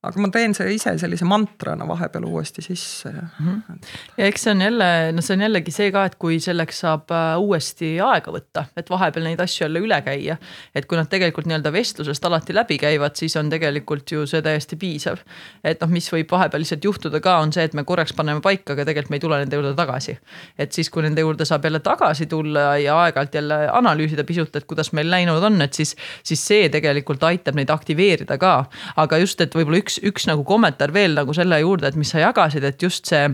aga 0.00 0.16
ma 0.16 0.30
teen 0.32 0.54
see 0.56 0.70
ise 0.78 0.94
sellise 0.96 1.26
mantrana 1.28 1.84
vahepeal 1.84 2.24
uuesti 2.24 2.62
sisse 2.64 3.10
ja 3.12 3.22
mm. 3.22 3.62
-hmm. 3.66 3.88
ja 4.16 4.26
eks 4.26 4.46
see 4.46 4.52
on 4.54 4.60
jälle, 4.64 4.86
no 5.12 5.20
see 5.20 5.34
on 5.36 5.42
jällegi 5.44 5.74
see 5.76 5.90
ka, 5.92 6.04
et 6.08 6.14
kui 6.16 6.38
selleks 6.40 6.78
saab 6.84 7.12
äh, 7.12 7.36
uuesti 7.36 7.90
aega 8.00 8.32
võtta, 8.32 8.64
et 8.80 8.90
vahepeal 8.90 9.28
neid 9.28 9.40
asju 9.44 9.66
jälle 9.66 9.82
üle 9.84 9.98
käia. 10.02 10.36
et 10.74 10.86
kui 10.86 10.96
nad 10.96 11.10
tegelikult 11.12 11.46
nii-öelda 11.46 11.72
vestlusest 11.72 12.24
alati 12.24 12.56
läbi 12.56 12.78
käivad, 12.78 13.16
siis 13.20 13.36
on 13.36 13.50
tegelikult 13.52 14.12
ju 14.12 14.24
see 14.26 14.40
täiesti 14.42 14.76
piisav. 14.76 15.20
et 15.64 15.80
noh, 15.84 15.92
mis 15.92 16.08
võib 16.12 16.32
vahepeal 16.32 16.64
lihtsalt 16.64 16.84
juhtuda 16.84 17.20
ka, 17.20 17.36
on 17.44 17.52
see, 17.52 17.64
et 17.68 17.76
me 17.76 17.84
korraks 17.84 18.16
paneme 18.16 18.40
paika, 18.40 18.72
aga 18.72 18.88
tegelikult 18.88 19.10
me 19.10 19.20
ei 19.20 19.26
tule 19.26 19.42
nende 19.44 19.60
juurde 19.60 19.74
tagasi. 19.76 20.16
et 20.58 20.72
siis, 20.72 20.88
kui 20.88 21.02
nende 21.02 21.20
juurde 21.20 21.44
saab 21.44 21.68
jälle 21.68 21.80
tagasi 21.84 22.26
tulla 22.26 22.78
ja 22.78 22.96
aeg-ajalt 23.02 23.34
jälle 23.34 23.60
analüüsida 23.68 24.24
pisut, 24.24 24.56
et 24.56 24.64
kuidas 24.64 24.92
meil 24.96 25.10
läinud 25.10 25.44
on, 25.44 25.60
et 25.60 25.76
siis, 25.76 25.92
siis 26.22 26.46
see 26.46 26.72
tegelikult 26.72 27.22
aitab 27.28 27.60
neid 27.60 27.68
aktiveerida 27.68 28.38
ka. 28.38 28.64
aga 28.96 29.20
just, 29.20 29.40
et 29.40 29.54
võib-olla 29.54 29.84
üks 29.84 29.89
üks, 29.90 30.00
üks 30.06 30.28
nagu 30.30 30.44
kommentaar 30.46 30.92
veel 30.94 31.14
nagu 31.18 31.34
selle 31.34 31.60
juurde, 31.60 31.90
et 31.90 31.98
mis 31.98 32.10
sa 32.10 32.22
jagasid, 32.22 32.64
et 32.64 32.82
just 32.82 33.08
see 33.10 33.24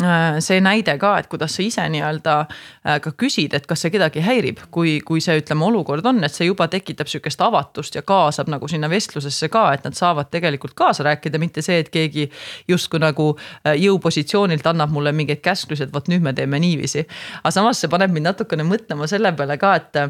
äh, 0.00 0.38
see 0.42 0.60
näide 0.60 0.96
ka, 0.98 1.16
et 1.18 1.28
kuidas 1.30 1.54
sa 1.56 1.62
ise 1.62 1.84
nii-öelda 1.92 2.34
äh, 2.40 2.98
ka 3.02 3.12
küsid, 3.18 3.54
et 3.54 3.66
kas 3.70 3.84
see 3.84 3.92
kedagi 3.94 4.22
häirib, 4.24 4.64
kui, 4.70 4.98
kui 5.06 5.20
see, 5.20 5.38
ütleme, 5.42 5.66
olukord 5.66 6.06
on, 6.06 6.22
et 6.24 6.34
see 6.34 6.48
juba 6.48 6.68
tekitab 6.72 7.10
sihukest 7.10 7.40
avatust 7.44 7.98
ja 7.98 8.02
kaasab 8.06 8.50
nagu 8.50 8.68
sinna 8.70 8.90
vestlusesse 8.90 9.50
ka, 9.52 9.68
et 9.76 9.86
nad 9.86 9.98
saavad 9.98 10.30
tegelikult 10.32 10.74
kaasa 10.78 11.06
rääkida, 11.06 11.38
mitte 11.42 11.62
see, 11.62 11.80
et 11.84 11.92
keegi 11.92 12.28
justkui 12.68 13.02
nagu 13.02 13.32
äh, 13.36 13.76
jõupositsioonilt 13.78 14.66
annab 14.72 14.94
mulle 14.94 15.14
mingeid 15.16 15.44
käsklusi, 15.44 15.86
et 15.86 15.94
vot 15.94 16.10
nüüd 16.10 16.24
me 16.24 16.34
teeme 16.34 16.60
niiviisi. 16.62 17.06
aga 17.42 17.54
samas 17.54 17.82
see 17.82 17.92
paneb 17.92 18.14
mind 18.14 18.32
natukene 18.32 18.66
mõtlema 18.66 19.10
selle 19.10 19.34
peale 19.38 19.58
ka, 19.60 19.74
et 19.80 20.04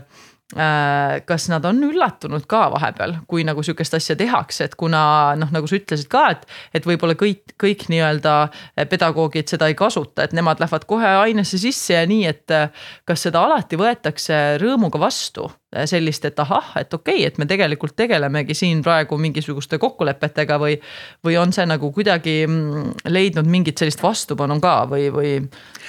kas 0.51 1.45
nad 1.47 1.65
on 1.69 1.79
üllatunud 1.87 2.43
ka 2.51 2.65
vahepeal, 2.73 3.15
kui 3.31 3.45
nagu 3.47 3.63
sihukest 3.63 3.95
asja 3.95 4.17
tehakse, 4.19 4.67
et 4.67 4.75
kuna 4.75 5.03
noh, 5.39 5.53
nagu 5.55 5.71
sa 5.71 5.79
ütlesid 5.79 6.11
ka, 6.11 6.25
et, 6.35 6.43
et 6.75 6.89
võib-olla 6.91 7.15
kõik, 7.19 7.55
kõik 7.61 7.87
nii-öelda 7.93 8.35
pedagoogid 8.91 9.53
seda 9.53 9.71
ei 9.71 9.79
kasuta, 9.79 10.27
et 10.27 10.35
nemad 10.35 10.59
lähevad 10.63 10.89
kohe 10.91 11.15
ainesse 11.23 11.61
sisse 11.63 11.95
ja 11.95 12.03
nii, 12.11 12.27
et 12.33 12.57
kas 13.07 13.29
seda 13.29 13.45
alati 13.47 13.79
võetakse 13.79 14.43
rõõmuga 14.63 14.99
vastu? 15.07 15.47
Äh, 15.47 15.60
sellist, 15.71 16.25
et 16.27 16.39
ahah, 16.43 16.73
et 16.81 16.95
okei 16.95 17.15
okay,, 17.15 17.27
et 17.27 17.39
me 17.39 17.47
tegelikult 17.47 17.95
tegelemegi 17.97 18.55
siin 18.59 18.83
praegu 18.83 19.19
mingisuguste 19.19 19.79
kokkulepetega 19.79 20.59
või. 20.59 20.81
või 21.25 21.37
on 21.39 21.53
see 21.55 21.67
nagu 21.67 21.93
kuidagi 21.95 22.35
mm, 22.47 23.07
leidnud 23.09 23.47
mingit 23.47 23.79
sellist 23.79 24.03
vastupanu 24.03 24.59
ka 24.61 24.75
või, 24.91 25.09
või? 25.15 25.33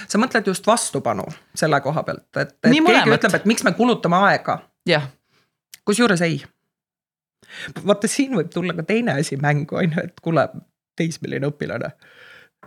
sa 0.07 0.21
mõtled 0.21 0.47
just 0.53 0.67
vastupanu 0.67 1.25
selle 1.55 1.81
koha 1.81 2.03
pealt, 2.03 2.27
et, 2.35 2.53
et 2.63 2.69
Nii 2.69 2.81
keegi 2.81 2.87
mõlemat. 2.87 3.17
ütleb, 3.17 3.39
et 3.41 3.49
miks 3.49 3.65
me 3.65 3.73
kulutame 3.77 4.21
aega. 4.29 4.59
jah. 4.85 5.09
kusjuures 5.85 6.21
ei. 6.21 6.43
vaata, 7.81 8.07
siin 8.07 8.37
võib 8.37 8.53
tulla 8.53 8.77
ka 8.77 8.85
teine 8.85 9.17
asi 9.17 9.37
mängu, 9.41 9.81
on 9.81 9.97
ju, 9.97 10.05
et 10.05 10.21
kuule, 10.21 10.47
teismeline 10.97 11.49
õpilane 11.49 11.95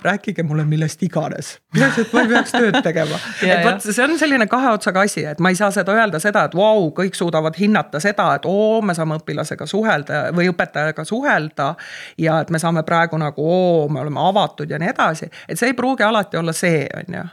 rääkige 0.03 0.43
mulle 0.43 0.65
millest 0.65 1.03
iganes, 1.03 1.59
peaasi, 1.75 2.01
et 2.01 2.13
ma 2.13 2.23
ei 2.25 2.29
peaks 2.29 2.53
tööd 2.53 2.79
tegema 2.83 3.19
et 3.43 3.63
vot 3.65 3.85
see 3.85 4.05
on 4.05 4.17
selline 4.19 4.47
kahe 4.51 4.73
otsaga 4.75 5.05
asi, 5.07 5.25
et 5.31 5.41
ma 5.41 5.53
ei 5.53 5.59
saa 5.59 5.71
seda 5.75 5.95
öelda 5.95 6.21
seda, 6.23 6.45
et 6.49 6.57
vau 6.57 6.81
wow,, 6.81 6.89
kõik 6.97 7.15
suudavad 7.19 7.57
hinnata 7.59 8.01
seda, 8.03 8.29
et 8.39 8.49
oo, 8.51 8.81
me 8.83 8.97
saame 8.97 9.19
õpilasega 9.21 9.67
suhelda 9.71 10.25
või 10.37 10.49
õpetajaga 10.53 11.05
suhelda. 11.09 11.75
ja 12.19 12.41
et 12.41 12.51
me 12.51 12.59
saame 12.59 12.83
praegu 12.83 13.19
nagu 13.21 13.47
oo, 13.51 13.89
me 13.89 14.01
oleme 14.01 14.21
avatud 14.21 14.71
ja 14.71 14.79
nii 14.79 14.91
edasi, 14.91 15.31
et 15.49 15.59
see 15.59 15.73
ei 15.73 15.79
pruugi 15.79 16.03
alati 16.03 16.37
olla 16.37 16.53
see, 16.53 16.87
on 16.99 17.21
ju. 17.21 17.25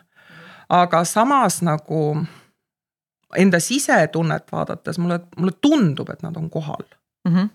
aga 0.70 1.04
samas 1.04 1.62
nagu 1.66 2.04
enda 3.38 3.60
sisetunnet 3.60 4.52
vaadates 4.52 5.00
mulle, 5.00 5.20
mulle 5.38 5.58
tundub, 5.62 6.10
et 6.10 6.24
nad 6.24 6.38
on 6.38 6.50
kohal 6.50 6.86
mm. 7.28 7.36
-hmm 7.36 7.50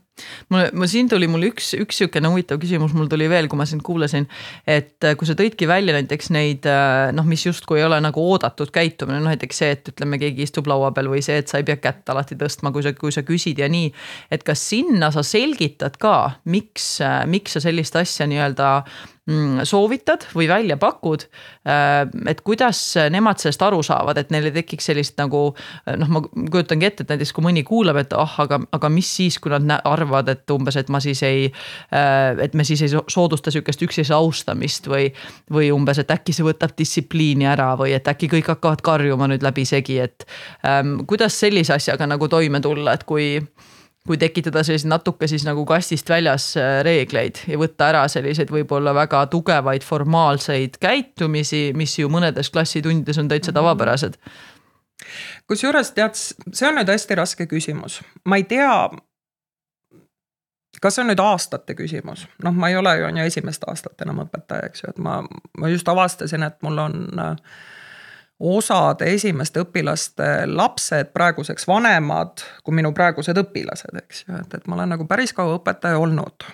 mulle, 0.48 0.70
ma 0.72 0.88
siin 0.90 1.08
tuli 1.10 1.28
mul 1.30 1.46
üks, 1.50 1.72
üks 1.80 2.00
sihukene 2.00 2.30
huvitav 2.32 2.60
küsimus 2.62 2.94
mul 2.96 3.08
tuli 3.12 3.28
veel, 3.30 3.48
kui 3.50 3.58
ma 3.60 3.66
sind 3.68 3.84
kuulasin. 3.86 4.28
et 4.66 5.04
äh, 5.04 5.16
kui 5.18 5.28
sa 5.28 5.36
tõidki 5.38 5.68
välja 5.68 5.96
näiteks 5.96 6.30
neid 6.34 6.68
äh, 6.70 7.10
noh, 7.16 7.26
mis 7.28 7.46
justkui 7.46 7.80
ei 7.80 7.86
ole 7.88 8.00
nagu 8.04 8.22
oodatud 8.32 8.72
käitumine, 8.74 9.20
noh 9.20 9.34
näiteks 9.34 9.62
see, 9.62 9.72
et 9.76 9.90
ütleme, 9.92 10.20
keegi 10.22 10.46
istub 10.46 10.70
laua 10.70 10.92
peal 10.96 11.10
või 11.12 11.24
see, 11.24 11.40
et 11.42 11.52
sa 11.52 11.60
ei 11.60 11.66
pea 11.68 11.80
kätt 11.82 12.08
alati 12.12 12.38
tõstma, 12.40 12.72
kui 12.74 12.86
sa, 12.86 12.94
kui 12.96 13.14
sa 13.14 13.24
küsid 13.26 13.60
ja 13.62 13.68
nii. 13.72 13.92
et 14.32 14.46
kas 14.46 14.62
sinna 14.70 15.12
sa 15.14 15.24
selgitad 15.26 16.00
ka, 16.02 16.16
miks, 16.48 16.96
äh, 17.04 17.22
miks 17.30 17.56
sa 17.56 17.64
sellist 17.68 17.96
asja 18.00 18.28
nii-öelda 18.30 18.72
Mm, 19.26 19.64
soovitad 19.66 20.22
või 20.38 20.46
välja 20.46 20.76
pakud. 20.78 21.24
Et 22.30 22.40
kuidas 22.46 22.78
nemad 23.10 23.40
sellest 23.42 23.62
aru 23.66 23.80
saavad, 23.82 24.20
et 24.20 24.28
neil 24.30 24.46
ei 24.46 24.54
tekiks 24.54 24.86
sellist 24.86 25.16
nagu 25.18 25.40
noh, 25.98 26.12
ma 26.14 26.20
kujutangi 26.22 26.86
ette, 26.86 27.02
et 27.02 27.10
näiteks 27.10 27.34
kui 27.34 27.42
mõni 27.42 27.64
kuulab, 27.66 27.98
et 28.04 28.14
ah, 28.14 28.36
aga, 28.44 28.60
aga 28.78 28.90
mis 28.94 29.10
siis, 29.18 29.40
kui 29.42 29.50
nad 29.50 29.66
arvavad, 29.82 30.05
et 30.32 30.50
umbes, 30.54 30.76
et 30.76 30.88
ma 30.92 31.00
siis 31.02 31.22
ei. 31.26 31.46
Äh, 31.92 32.44
et 32.46 32.54
me 32.54 32.64
siis 32.64 32.82
ei 32.82 32.92
soodusta 32.92 33.50
sihukest 33.50 33.82
üksteise 33.82 34.14
austamist 34.16 34.88
või, 34.90 35.08
või 35.52 35.70
umbes, 35.74 36.00
et 36.02 36.10
äkki 36.10 36.34
see 36.36 36.46
võtab 36.46 36.76
distsipliini 36.78 37.48
ära 37.50 37.72
või 37.78 37.94
et 37.96 38.08
äkki 38.08 38.30
kõik 38.36 38.52
hakkavad 38.54 38.84
karjuma 38.86 39.30
nüüd 39.30 39.46
läbisegi, 39.46 40.00
et 40.02 40.28
ähm,. 40.66 41.00
kuidas 41.06 41.38
sellise 41.40 41.76
asjaga 41.76 42.06
nagu 42.06 42.28
toime 42.28 42.60
tulla, 42.60 42.96
et 42.96 43.04
kui 43.04 43.40
kui 44.06 44.18
tekitada 44.20 44.62
selliseid 44.66 44.90
natuke 44.90 45.28
siis 45.30 45.44
nagu 45.46 45.64
kastist 45.66 46.08
väljas 46.10 46.52
äh, 46.60 46.80
reegleid 46.86 47.42
ja 47.50 47.58
võtta 47.60 47.90
ära 47.90 48.04
selliseid 48.10 48.52
võib-olla 48.54 48.94
väga 48.96 49.24
tugevaid 49.32 49.84
formaalseid 49.86 50.78
käitumisi, 50.82 51.70
mis 51.76 51.96
ju 51.98 52.10
mõnedes 52.12 52.52
klassitundides 52.54 53.18
on 53.22 53.30
täitsa 53.32 53.54
tavapärased. 53.56 54.18
kusjuures 55.50 55.92
tead, 55.96 56.16
see 56.16 56.68
on 56.68 56.78
nüüd 56.78 56.90
hästi 56.90 57.18
raske 57.18 57.46
küsimus, 57.50 58.00
ma 58.24 58.38
ei 58.40 58.46
tea. 58.48 58.88
Kas 60.86 60.98
see 60.98 61.02
on 61.02 61.10
nüüd 61.10 61.22
aastate 61.22 61.74
küsimus, 61.74 62.26
noh, 62.46 62.54
ma 62.54 62.70
ei 62.70 62.76
ole 62.78 62.92
ju 63.00 63.08
on 63.08 63.16
ju 63.18 63.24
esimest 63.26 63.64
aastat 63.66 64.06
enam 64.06 64.22
õpetaja, 64.22 64.68
eks 64.70 64.84
ju, 64.84 64.92
et 64.94 65.00
ma, 65.02 65.18
ma 65.58 65.70
just 65.72 65.88
avastasin, 65.90 66.46
et 66.46 66.62
mul 66.62 66.78
on 66.78 67.00
äh, 67.22 67.34
osade 68.40 69.08
esimeste 69.14 69.62
õpilaste 69.64 70.28
lapsed 70.50 71.10
praeguseks 71.16 71.66
vanemad 71.68 72.44
kui 72.64 72.76
minu 72.76 72.92
praegused 72.96 73.38
õpilased, 73.40 73.96
eks 74.02 74.24
ju, 74.26 74.36
et, 74.36 74.54
et 74.58 74.68
ma 74.68 74.78
olen 74.78 74.94
nagu 74.94 75.08
päris 75.08 75.32
kaua 75.36 75.56
õpetaja 75.58 75.98
olnud. 75.98 76.46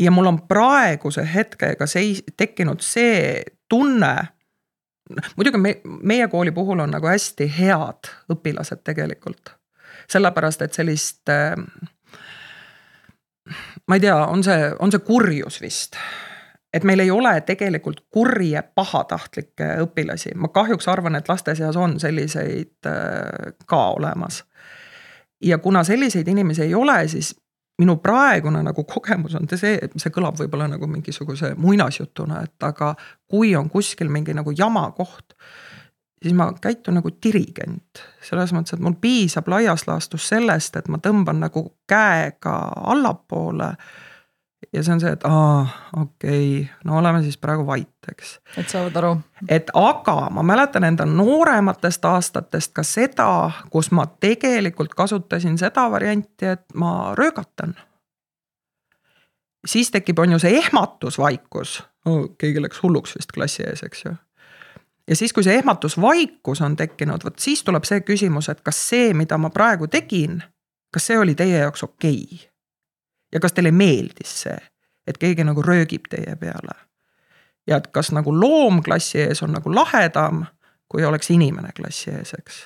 ja 0.00 0.10
mul 0.14 0.30
on 0.30 0.40
praeguse 0.48 1.26
hetkega 1.34 1.86
seis-, 1.86 2.22
tekkinud 2.36 2.80
see 2.80 3.42
tunne. 3.68 4.14
muidugi 5.36 5.58
me, 5.58 5.80
meie 5.84 6.28
kooli 6.28 6.50
puhul 6.50 6.80
on 6.80 6.90
nagu 6.90 7.06
hästi 7.06 7.52
head 7.58 8.12
õpilased 8.32 8.84
tegelikult. 8.84 9.56
sellepärast, 10.08 10.62
et 10.62 10.72
sellist 10.72 11.28
ma 13.86 13.98
ei 13.98 14.00
tea, 14.00 14.16
on 14.26 14.44
see, 14.44 14.72
on 14.78 14.92
see 14.92 15.04
kurjus 15.06 15.60
vist 15.62 15.96
et 16.74 16.84
meil 16.84 17.00
ei 17.00 17.10
ole 17.10 17.32
tegelikult 17.48 18.02
kurje 18.12 18.62
pahatahtlikke 18.76 19.70
õpilasi, 19.84 20.34
ma 20.36 20.50
kahjuks 20.52 20.88
arvan, 20.92 21.16
et 21.16 21.28
laste 21.28 21.54
seas 21.56 21.76
on 21.80 21.96
selliseid 22.00 22.88
äh, 22.88 23.52
ka 23.66 23.82
olemas. 23.96 24.44
ja 25.42 25.58
kuna 25.58 25.84
selliseid 25.84 26.28
inimesi 26.28 26.62
ei 26.62 26.74
ole, 26.74 27.08
siis 27.08 27.34
minu 27.78 27.96
praegune 28.02 28.62
nagu 28.62 28.84
kogemus 28.84 29.36
on 29.38 29.46
see, 29.54 29.78
see 29.96 30.12
kõlab 30.14 30.38
võib-olla 30.40 30.66
nagu 30.68 30.86
mingisuguse 30.90 31.54
muinasjutuna, 31.56 32.42
et 32.42 32.66
aga 32.66 32.94
kui 33.30 33.54
on 33.56 33.70
kuskil 33.70 34.10
mingi 34.10 34.34
nagu 34.34 34.52
jama 34.58 34.90
koht, 34.96 35.36
siis 36.22 36.34
ma 36.34 36.50
käitun 36.60 36.98
nagu 36.98 37.10
dirigent. 37.22 38.02
selles 38.22 38.52
mõttes, 38.52 38.74
et 38.74 38.82
mul 38.84 38.98
piisab 39.00 39.48
laias 39.48 39.86
laastus 39.86 40.28
sellest, 40.28 40.76
et 40.76 40.88
ma 40.88 40.98
tõmban 41.02 41.40
nagu 41.40 41.64
käega 41.88 42.58
allapoole 42.92 43.72
ja 44.72 44.82
see 44.82 44.92
on 44.92 45.00
see, 45.00 45.12
et 45.14 45.24
aa, 45.24 45.66
okei 45.96 46.60
okay,, 46.60 46.76
no 46.84 46.98
oleme 46.98 47.22
siis 47.22 47.38
praegu 47.38 47.66
vait, 47.66 48.10
eks. 48.10 48.38
et 48.56 48.68
saavad 48.68 48.96
aru. 49.00 49.12
et 49.48 49.70
aga 49.74 50.16
ma 50.34 50.42
mäletan 50.42 50.84
enda 50.84 51.06
noorematest 51.06 52.04
aastatest 52.04 52.74
ka 52.76 52.82
seda, 52.82 53.50
kus 53.70 53.90
ma 53.90 54.06
tegelikult 54.20 54.94
kasutasin 54.98 55.58
seda 55.58 55.88
varianti, 55.90 56.54
et 56.56 56.66
ma 56.74 57.14
röögatan. 57.18 57.76
siis 59.66 59.90
tekib, 59.90 60.18
on 60.18 60.36
ju 60.36 60.42
see 60.42 60.58
ehmatusvaikus 60.58 61.82
keegi 62.38 62.62
läks 62.62 62.82
hulluks 62.82 63.14
vist 63.16 63.32
klassi 63.34 63.62
ees, 63.66 63.82
eks 63.82 64.04
ju. 64.04 64.14
Ja 65.08 65.16
siis, 65.16 65.32
kui 65.32 65.44
see 65.44 65.56
ehmatusvaikus 65.58 66.60
on 66.60 66.76
tekkinud, 66.76 67.24
vot 67.24 67.38
siis 67.38 67.64
tuleb 67.64 67.84
see 67.88 68.00
küsimus, 68.00 68.48
et 68.52 68.60
kas 68.64 68.80
see, 68.90 69.12
mida 69.14 69.38
ma 69.38 69.50
praegu 69.50 69.88
tegin, 69.88 70.42
kas 70.92 71.08
see 71.10 71.18
oli 71.18 71.34
teie 71.34 71.58
jaoks 71.64 71.82
okei 71.82 72.22
okay?? 72.24 72.48
ja 73.32 73.40
kas 73.40 73.52
teile 73.52 73.70
meeldis 73.70 74.34
see, 74.44 74.56
et 75.06 75.18
keegi 75.20 75.44
nagu 75.44 75.62
röögib 75.62 76.08
teie 76.10 76.36
peale? 76.40 76.76
ja 77.68 77.76
et 77.76 77.90
kas 77.92 78.12
nagu 78.16 78.32
loom 78.32 78.82
klassi 78.82 79.20
ees 79.26 79.42
on 79.44 79.52
nagu 79.52 79.72
lahedam, 79.74 80.44
kui 80.88 81.04
oleks 81.04 81.30
inimene 81.30 81.72
klassi 81.76 82.10
ees, 82.10 82.34
eks. 82.38 82.60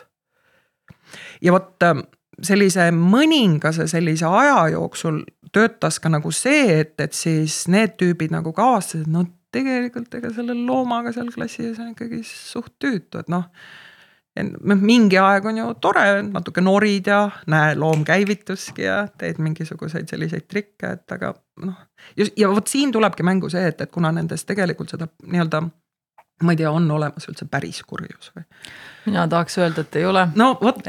ja 1.42 1.54
vot 1.54 1.82
ähm, 1.82 2.04
sellise 2.42 2.90
mõningase 2.94 3.88
sellise 3.90 4.26
aja 4.26 4.68
jooksul 4.76 5.22
töötas 5.52 5.98
ka 6.00 6.08
nagu 6.08 6.30
see, 6.32 6.80
et, 6.80 6.94
et 7.00 7.12
siis 7.12 7.66
need 7.68 7.98
tüübid 8.00 8.32
nagu 8.34 8.54
ka 8.56 8.70
avastasid, 8.72 9.10
no 9.10 9.26
tegelikult 9.52 10.14
ega 10.18 10.32
selle 10.34 10.56
loomaga 10.58 11.12
seal 11.14 11.30
klassi 11.34 11.68
ees 11.68 11.80
on 11.82 11.92
ikkagi 11.92 12.22
suht 12.26 12.74
tüütu, 12.82 13.22
et 13.22 13.32
noh. 13.32 13.48
noh 14.40 14.80
mingi 14.80 15.18
aeg 15.20 15.46
on 15.50 15.60
ju 15.60 15.68
tore, 15.84 16.06
natuke 16.28 16.64
norid 16.64 17.10
ja 17.12 17.20
näe, 17.52 17.74
loom 17.76 18.04
käivituski 18.08 18.86
ja 18.86 19.02
teed 19.18 19.40
mingisuguseid 19.44 20.08
selliseid 20.08 20.48
trikke, 20.48 20.96
et 20.96 21.16
aga 21.18 21.34
noh. 21.66 21.84
ja 22.16 22.50
vot 22.50 22.68
siin 22.68 22.92
tulebki 22.92 23.26
mängu 23.26 23.52
see, 23.52 23.66
et, 23.68 23.80
et 23.80 23.92
kuna 23.92 24.12
nendes 24.12 24.46
tegelikult 24.48 24.96
seda 24.96 25.10
nii-öelda 25.22 25.66
ma 26.42 26.52
ei 26.52 26.56
tea, 26.56 26.70
on 26.70 26.90
olemas 26.90 27.28
üldse 27.30 27.46
päris 27.50 27.82
kurjus 27.86 28.32
või? 28.36 28.44
mina 29.06 29.26
tahaks 29.30 29.58
öelda, 29.58 29.84
et 29.84 30.00
ei 30.00 30.06
ole. 30.06 30.26
no 30.38 30.52
vot, 30.62 30.80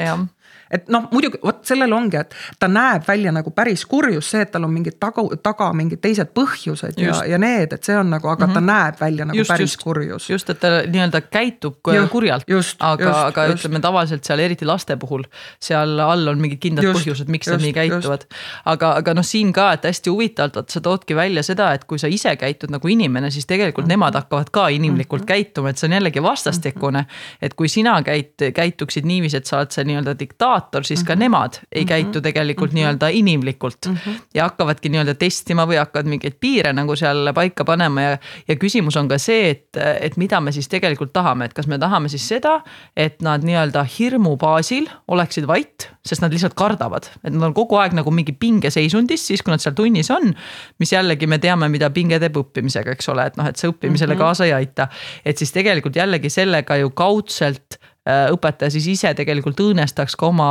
et 0.73 0.89
noh, 0.93 1.05
muidugi 1.13 1.39
vot 1.43 1.61
sellel 1.67 1.93
ongi, 1.93 2.17
et 2.19 2.33
ta 2.59 2.69
näeb 2.71 3.05
välja 3.07 3.33
nagu 3.35 3.51
päris 3.55 3.85
kurjus, 3.89 4.31
see, 4.33 4.41
et 4.45 4.51
tal 4.53 4.65
on 4.67 4.73
mingid 4.73 4.97
taga, 5.01 5.23
taga 5.43 5.69
mingid 5.77 6.01
teised 6.03 6.33
põhjused 6.35 6.97
just. 6.97 7.21
ja, 7.21 7.33
ja 7.33 7.39
need, 7.41 7.75
et 7.75 7.83
see 7.83 7.97
on 7.97 8.09
nagu, 8.13 8.27
aga 8.27 8.47
mm 8.47 8.51
-hmm. 8.51 8.53
ta 8.53 8.61
mhm. 8.61 8.69
näeb 8.71 9.01
välja 9.01 9.25
nagu 9.25 9.37
just, 9.37 9.51
päris 9.53 9.73
just. 9.73 9.83
kurjus. 9.83 10.29
just, 10.29 10.49
et 10.49 10.59
ta 10.59 10.81
nii-öelda 10.87 11.21
käitub 11.21 11.77
Juh, 11.93 12.09
kurjalt, 12.09 12.45
aga, 12.79 13.11
aga 13.27 13.45
just. 13.45 13.65
ütleme 13.65 13.81
tavaliselt 13.81 14.23
seal 14.23 14.39
eriti 14.39 14.65
laste 14.65 14.97
puhul, 14.97 15.23
seal 15.59 15.99
all 15.99 16.27
on 16.27 16.41
mingid 16.41 16.59
kindlad 16.59 16.83
just, 16.83 16.99
põhjused, 16.99 17.29
miks 17.29 17.47
just, 17.47 17.53
nad 17.53 17.65
nii 17.65 17.73
käituvad. 17.73 18.25
aga, 18.65 18.93
aga 19.01 19.13
noh, 19.13 19.25
siin 19.25 19.53
ka, 19.53 19.73
et 19.73 19.83
hästi 19.83 20.09
huvitavalt, 20.09 20.55
vot 20.55 20.69
sa 20.69 20.81
toodki 20.81 21.15
välja 21.15 21.43
seda, 21.43 21.73
et 21.73 21.85
kui 21.85 21.99
sa 21.99 22.07
ise 22.07 22.35
käitud 22.35 22.71
nagu 22.73 22.87
inimene, 22.87 23.31
siis 23.31 23.45
tegelikult 23.45 23.85
mm 23.85 23.91
-hmm. 23.91 23.97
nemad 23.97 24.15
hakkavad 24.15 24.49
ka 24.51 24.67
inimlikult 24.67 25.21
mm 25.21 25.23
-hmm. 25.23 25.27
käituma, 25.27 25.69
et 25.69 25.77
see 25.77 25.87
on 25.87 25.93
jällegi 25.93 26.23
vastastikune. 26.23 27.01
-hmm. 27.01 27.37
et 27.41 27.53
kui 27.53 27.67
sina 27.67 28.01
käit-, 28.01 28.51
käituksid 28.53 29.05
niiviisi, 29.05 29.37
et 29.37 29.45
sa 29.45 29.57
oled 29.57 29.71
see 29.71 29.83
nii-öelda 29.83 30.19
diktaator, 30.19 30.42
siis 30.83 30.99
mm 30.99 31.03
-hmm. 31.03 31.07
ka 31.07 31.13
mhm. 31.13 31.19
nemad 31.19 31.53
ei 31.71 31.85
käitu 31.85 32.19
mhm. 32.19 32.23
tegelikult 32.23 32.71
mm 32.71 32.77
-hmm. 32.77 32.79
nii-öelda 32.79 33.07
inimlikult 33.07 33.85
mm. 33.87 33.95
-hmm. 33.95 34.19
ja 34.33 34.43
hakkavadki 34.43 34.89
nii-öelda 34.89 35.15
testima 35.15 35.65
või 35.65 35.77
hakkavad 35.77 36.05
mingeid 36.05 36.33
piire 36.39 36.73
nagu 36.73 36.95
seal 36.95 37.33
paika 37.33 37.65
panema 37.65 38.01
ja, 38.01 38.17
ja 38.47 38.55
küsimus 38.55 38.97
on 38.97 39.07
ka 39.07 39.17
see, 39.17 39.49
et, 39.49 39.77
et 40.01 40.17
mida 40.17 40.41
me 40.41 40.51
siis 40.51 40.67
tegelikult 40.67 41.13
tahame, 41.13 41.45
et 41.45 41.53
kas 41.53 41.67
me 41.67 41.79
tahame 41.79 42.09
siis 42.09 42.27
seda, 42.27 42.61
et 42.97 43.21
nad 43.21 43.43
nii-öelda 43.43 43.85
hirmu 43.99 44.37
baasil 44.37 44.87
oleksid 45.07 45.47
vait, 45.47 45.89
sest 46.05 46.21
nad 46.21 46.33
lihtsalt 46.33 46.53
kardavad, 46.53 47.07
et 47.23 47.33
nad 47.33 47.43
on 47.49 47.53
kogu 47.53 47.75
aeg 47.75 47.93
nagu 47.93 48.11
mingi 48.11 48.31
pingeseisundis, 48.31 49.27
siis 49.27 49.43
kui 49.43 49.51
nad 49.51 49.63
seal 49.63 49.75
tunnis 49.75 50.11
on. 50.11 50.33
mis 50.79 50.91
jällegi 50.91 51.27
me 51.27 51.37
teame, 51.37 51.69
mida 51.69 51.89
pinge 51.89 52.19
teeb 52.19 52.37
õppimisega, 52.37 52.91
eks 52.91 53.09
ole, 53.09 53.25
et 53.25 53.37
noh, 53.37 53.47
et 53.47 53.57
see 53.57 53.69
õppimisele 53.69 54.13
mm 54.13 54.17
-hmm. 54.17 54.25
kaasa 54.25 54.45
ei 54.45 54.53
aita. 54.53 54.87
et 55.25 55.37
siis 55.37 55.51
tegelikult 55.51 55.95
jällegi 55.95 56.29
sellega 56.29 56.75
ju 56.75 56.89
kaudselt 56.89 57.79
õpetaja 58.05 58.71
siis 58.73 58.87
ise 58.91 59.13
tegelikult 59.15 59.61
õõnestaks 59.63 60.17
ka 60.19 60.27
oma 60.27 60.47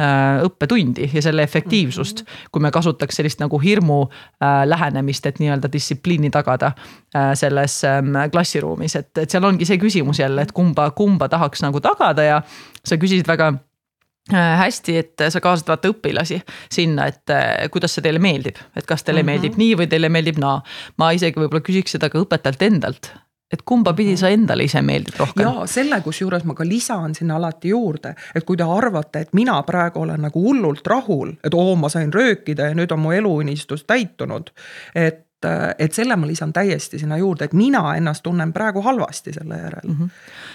äh, 0.00 0.40
õppetundi 0.46 1.10
ja 1.12 1.22
selle 1.24 1.44
efektiivsust, 1.44 2.22
mhm. 2.24 2.46
kui 2.54 2.64
me 2.64 2.70
kasutaks 2.72 3.20
sellist 3.20 3.42
nagu 3.42 3.60
hirmu 3.60 4.00
äh, 4.06 4.62
lähenemist, 4.68 5.26
et 5.28 5.40
nii-öelda 5.42 5.68
distsipliini 5.72 6.32
tagada 6.32 6.72
selles 7.38 7.76
ähm, 7.86 8.16
klassiruumis, 8.32 8.96
et, 8.98 9.12
et 9.22 9.30
seal 9.30 9.44
ongi 9.46 9.68
see 9.68 9.78
küsimus 9.78 10.18
jälle, 10.18 10.42
et 10.42 10.52
kumba, 10.52 10.88
kumba 10.96 11.28
tahaks 11.30 11.62
nagu 11.62 11.78
tagada 11.84 12.24
ja 12.26 12.40
sa 12.82 12.98
küsisid 12.98 13.28
väga 13.28 13.52
hästi, 14.32 14.96
et 14.96 15.22
sa 15.28 15.40
kaasad 15.44 15.68
vaata 15.68 15.90
õpilasi 15.92 16.40
sinna, 16.72 17.06
et 17.12 17.70
kuidas 17.70 17.94
see 17.94 18.02
teile 18.02 18.18
meeldib, 18.18 18.56
et 18.74 18.86
kas 18.88 19.04
teile 19.04 19.20
mm 19.20 19.28
-hmm. 19.28 19.30
meeldib 19.30 19.58
nii 19.60 19.76
või 19.78 19.86
teile 19.92 20.08
meeldib 20.08 20.40
naa. 20.40 20.62
ma 20.96 21.10
isegi 21.12 21.38
võib-olla 21.40 21.60
küsiks 21.60 21.92
seda 21.92 22.08
ka 22.10 22.18
õpetajalt 22.18 22.62
endalt, 22.62 23.12
et 23.54 23.62
kumba 23.66 23.94
pidi 23.96 24.16
sa 24.20 24.30
endale 24.34 24.66
ise 24.68 24.82
meeldid 24.82 25.18
rohkem? 25.20 25.46
ja 25.46 25.66
selle, 25.70 26.00
kusjuures 26.04 26.46
ma 26.48 26.56
ka 26.58 26.66
lisan 26.68 27.14
sinna 27.14 27.38
alati 27.40 27.72
juurde, 27.72 28.14
et 28.34 28.46
kui 28.46 28.58
te 28.60 28.66
arvate, 28.66 29.26
et 29.26 29.36
mina 29.36 29.60
praegu 29.66 30.04
olen 30.04 30.26
nagu 30.28 30.46
hullult 30.48 30.86
rahul, 30.90 31.34
et 31.44 31.54
oo, 31.54 31.74
ma 31.78 31.90
sain 31.92 32.12
röökida 32.14 32.70
ja 32.70 32.78
nüüd 32.78 32.92
on 32.94 33.04
mu 33.04 33.14
eluunistus 33.14 33.86
täitunud. 33.88 34.50
et 34.94 35.24
et 35.78 35.96
selle 35.96 36.16
ma 36.16 36.26
lisan 36.28 36.52
täiesti 36.54 36.98
sinna 37.00 37.18
juurde, 37.20 37.48
et 37.48 37.56
mina 37.56 37.82
ennast 37.98 38.24
tunnen 38.24 38.52
praegu 38.54 38.82
halvasti 38.84 39.32
selle 39.34 39.58
järel 39.58 39.88
mm. 39.88 39.96
-hmm. 39.98 40.10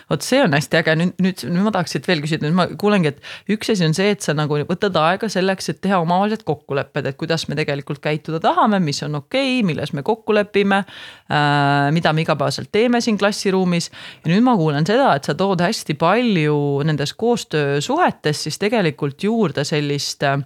vot 0.10 0.26
see 0.26 0.42
on 0.44 0.54
hästi 0.54 0.80
äge, 0.82 0.96
nüüd, 1.00 1.14
nüüd, 1.24 1.44
nüüd 1.50 1.68
ma 1.68 1.74
tahaks 1.76 1.96
siit 1.96 2.08
veel 2.08 2.24
küsida, 2.24 2.48
nüüd 2.48 2.58
ma 2.58 2.68
kuulengi, 2.80 3.14
et 3.14 3.56
üks 3.56 3.72
asi 3.74 3.86
on 3.86 3.94
see, 3.98 4.10
et 4.16 4.26
sa 4.26 4.34
nagu 4.38 4.60
võtad 4.70 4.96
aega 5.02 5.30
selleks, 5.30 5.70
et 5.70 5.82
teha 5.82 6.00
omavahelised 6.04 6.44
kokkulepped, 6.48 7.06
et 7.06 7.20
kuidas 7.20 7.48
me 7.50 7.58
tegelikult 7.60 8.02
käituda 8.04 8.40
tahame, 8.44 8.80
mis 8.80 9.04
on 9.04 9.16
okei 9.22 9.60
okay,, 9.60 9.68
milles 9.68 9.94
me 9.94 10.04
kokku 10.04 10.34
lepime 10.34 10.84
äh,. 10.84 11.92
mida 11.92 12.14
me 12.14 12.22
igapäevaselt 12.22 12.72
teeme 12.72 13.02
siin 13.02 13.18
klassiruumis 13.18 13.92
ja 14.26 14.34
nüüd 14.34 14.44
ma 14.44 14.56
kuulen 14.58 14.88
seda, 14.88 15.14
et 15.16 15.24
sa 15.24 15.36
tood 15.36 15.62
hästi 15.62 15.94
palju 16.00 16.60
nendes 16.86 17.14
koostöösuhetes 17.14 18.44
siis 18.44 18.60
tegelikult 18.60 19.24
juurde 19.24 19.64
sellist 19.64 20.24
äh, 20.24 20.40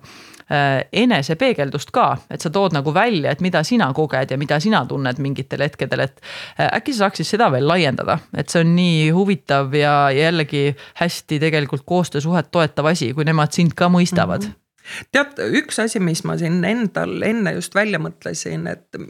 enesepeegeldust 0.92 1.92
ka, 1.96 2.18
et 2.32 2.44
sa 2.44 2.52
tood 2.54 2.74
nagu 2.76 2.94
välja, 2.94 3.32
et 3.32 3.42
mida 3.42 3.64
sina 3.64 3.88
koged 3.96 4.32
ja 4.32 4.38
mida 4.38 4.60
sina 4.60 4.84
tunned 4.86 5.20
mingitel 5.24 5.64
hetkedel, 5.64 6.06
et 6.06 6.20
äh, 6.60 6.68
äkki 6.80 6.94
sa 6.94 7.06
saaksid 7.06 7.28
seda 7.28 7.50
veel 7.54 7.68
laiendada, 7.68 8.18
et 8.38 8.52
see 8.52 8.64
on 8.64 8.74
nii 8.76 9.10
huvitav 9.16 9.74
ja 9.78 9.96
jällegi 10.14 10.74
hästi 11.00 11.40
tegelikult 11.40 11.86
koostöösuhet 11.86 12.52
toetav 12.52 12.92
asi, 12.92 13.14
kui 13.14 13.26
nemad 13.28 13.56
sind 13.56 13.76
ka 13.78 13.90
mõistavad 13.94 14.44
mm. 14.44 14.52
-hmm. 14.52 15.08
tead, 15.16 15.40
üks 15.64 15.80
asi, 15.84 16.00
mis 16.00 16.24
ma 16.24 16.38
siin 16.38 16.64
endal 16.64 17.22
enne 17.24 17.56
just 17.60 17.76
välja 17.76 18.00
mõtlesin, 18.00 18.68
et 18.68 19.02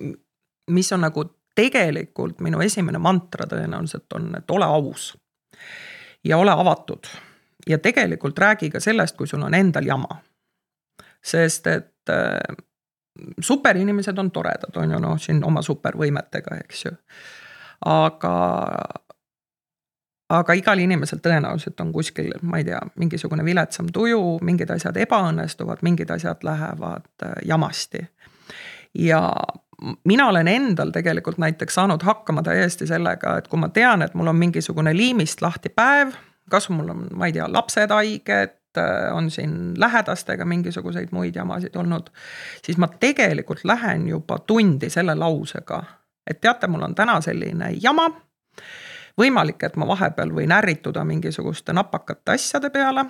mis 0.69 0.91
on 0.93 1.01
nagu 1.01 1.25
tegelikult 1.55 2.39
minu 2.41 2.61
esimene 2.61 2.97
mantra 2.97 3.45
tõenäoliselt 3.45 4.15
on, 4.15 4.35
et 4.37 4.51
ole 4.51 4.65
aus. 4.65 5.17
ja 6.23 6.37
ole 6.37 6.51
avatud 6.51 7.07
ja 7.67 7.77
tegelikult 7.77 8.39
räägi 8.39 8.69
ka 8.69 8.79
sellest, 8.79 9.17
kui 9.17 9.27
sul 9.27 9.41
on 9.41 9.53
endal 9.53 9.85
jama 9.85 10.21
sest 11.23 11.67
et 11.67 12.12
äh, 12.12 12.57
superinimesed 13.41 14.17
on 14.17 14.31
toredad, 14.31 14.75
on 14.75 14.91
ju 14.91 14.99
noh, 14.99 15.17
siin 15.21 15.43
oma 15.45 15.62
supervõimetega, 15.62 16.57
eks 16.65 16.86
ju. 16.86 16.91
aga, 17.86 18.36
aga 20.33 20.55
igal 20.57 20.79
inimesel 20.79 21.21
tõenäoliselt 21.23 21.81
on 21.83 21.91
kuskil, 21.93 22.31
ma 22.41 22.59
ei 22.62 22.67
tea, 22.67 22.79
mingisugune 22.99 23.45
viletsam 23.45 23.91
tuju, 23.93 24.39
mingid 24.41 24.71
asjad 24.73 24.97
ebaõnnestuvad, 25.05 25.83
mingid 25.86 26.12
asjad 26.12 26.43
lähevad 26.43 27.09
äh, 27.23 27.36
jamasti. 27.45 28.07
ja 28.93 29.29
mina 30.05 30.27
olen 30.27 30.47
endal 30.47 30.91
tegelikult 30.91 31.38
näiteks 31.38 31.75
saanud 31.75 32.03
hakkama 32.03 32.43
täiesti 32.43 32.88
sellega, 32.88 33.38
et 33.38 33.47
kui 33.47 33.59
ma 33.59 33.69
tean, 33.69 34.01
et 34.01 34.13
mul 34.13 34.27
on 34.31 34.38
mingisugune 34.38 34.93
liimist 34.97 35.41
lahti 35.41 35.69
päev, 35.69 36.13
kas 36.49 36.69
mul 36.69 36.89
on, 36.89 37.07
ma 37.13 37.27
ei 37.27 37.33
tea, 37.36 37.47
lapsed 37.51 37.91
haiged, 37.91 38.55
on 39.13 39.31
siin 39.31 39.73
lähedastega 39.79 40.45
mingisuguseid 40.45 41.12
muid 41.12 41.36
jamasid 41.36 41.75
olnud, 41.75 42.09
siis 42.65 42.77
ma 42.77 42.88
tegelikult 42.88 43.63
lähen 43.63 44.07
juba 44.07 44.39
tundi 44.39 44.89
selle 44.89 45.15
lausega, 45.15 45.83
et 46.27 46.41
teate, 46.41 46.67
mul 46.67 46.88
on 46.89 46.95
täna 46.95 47.21
selline 47.21 47.73
jama. 47.81 48.09
võimalik, 49.17 49.63
et 49.63 49.75
ma 49.75 49.88
vahepeal 49.88 50.31
võin 50.33 50.51
ärrituda 50.51 51.03
mingisuguste 51.05 51.73
napakate 51.73 52.31
asjade 52.33 52.69
peale 52.69 53.05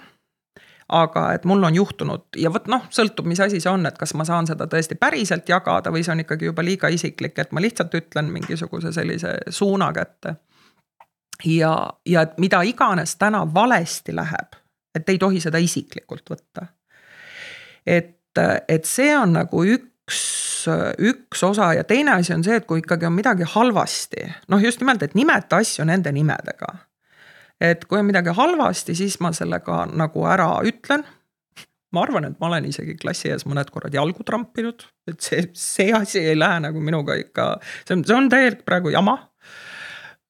aga 0.89 1.27
et 1.33 1.45
mul 1.45 1.63
on 1.63 1.75
juhtunud 1.75 2.37
ja 2.37 2.51
vot 2.53 2.67
noh, 2.71 2.87
sõltub, 2.93 3.27
mis 3.29 3.39
asi 3.43 3.61
see 3.63 3.71
on, 3.71 3.85
et 3.87 3.97
kas 3.97 4.13
ma 4.19 4.25
saan 4.27 4.47
seda 4.49 4.67
tõesti 4.69 4.97
päriselt 4.99 5.49
jagada 5.49 5.91
või 5.93 6.03
see 6.03 6.13
on 6.15 6.23
ikkagi 6.23 6.49
juba 6.49 6.65
liiga 6.65 6.91
isiklik, 6.91 7.37
et 7.39 7.53
ma 7.55 7.63
lihtsalt 7.63 7.93
ütlen 7.97 8.31
mingisuguse 8.33 8.93
sellise 8.95 9.35
suuna 9.49 9.91
kätte. 9.93 10.35
ja, 11.45 11.73
ja 12.05 12.27
mida 12.37 12.61
iganes 12.61 13.15
täna 13.15 13.45
valesti 13.53 14.15
läheb, 14.15 14.59
et 14.95 15.09
ei 15.09 15.19
tohi 15.21 15.41
seda 15.43 15.61
isiklikult 15.61 16.29
võtta. 16.29 16.67
et, 17.85 18.41
et 18.67 18.85
see 18.87 19.11
on 19.17 19.35
nagu 19.37 19.65
üks, 19.65 20.21
üks 20.99 21.43
osa 21.43 21.73
ja 21.77 21.83
teine 21.87 22.17
asi 22.19 22.33
on 22.35 22.45
see, 22.45 22.59
et 22.61 22.67
kui 22.69 22.83
ikkagi 22.83 23.09
on 23.09 23.15
midagi 23.15 23.47
halvasti, 23.55 24.27
noh, 24.53 24.63
just 24.63 24.81
nimelt, 24.83 25.03
et 25.03 25.15
nimeta 25.15 25.61
asju 25.63 25.85
nende 25.89 26.11
nimedega. 26.15 26.71
et 27.61 27.85
kui 27.85 27.99
on 27.99 28.07
midagi 28.07 28.35
halvasti, 28.35 28.95
siis 28.95 29.19
ma 29.23 29.33
selle 29.35 29.59
ka 29.65 29.85
nagu 29.91 30.25
ära 30.29 30.55
ütlen 30.67 31.05
ma 31.93 32.01
arvan, 32.01 32.25
et 32.25 32.39
ma 32.41 32.49
olen 32.49 32.65
isegi 32.65 32.95
klassi 32.97 33.29
ees 33.29 33.45
mõned 33.45 33.69
korrad 33.69 33.93
jalgu 33.93 34.25
trampinud, 34.25 34.81
et 35.09 35.19
see, 35.21 35.43
see 35.53 35.91
asi 35.93 36.23
ei 36.23 36.37
lähe 36.37 36.63
nagu 36.63 36.81
minuga 36.81 37.15
ikka, 37.19 37.51
see 37.85 37.99
on, 37.99 38.07
see 38.07 38.17
on 38.17 38.31
täielik 38.33 38.63
praegu 38.65 38.93
jama 38.93 39.19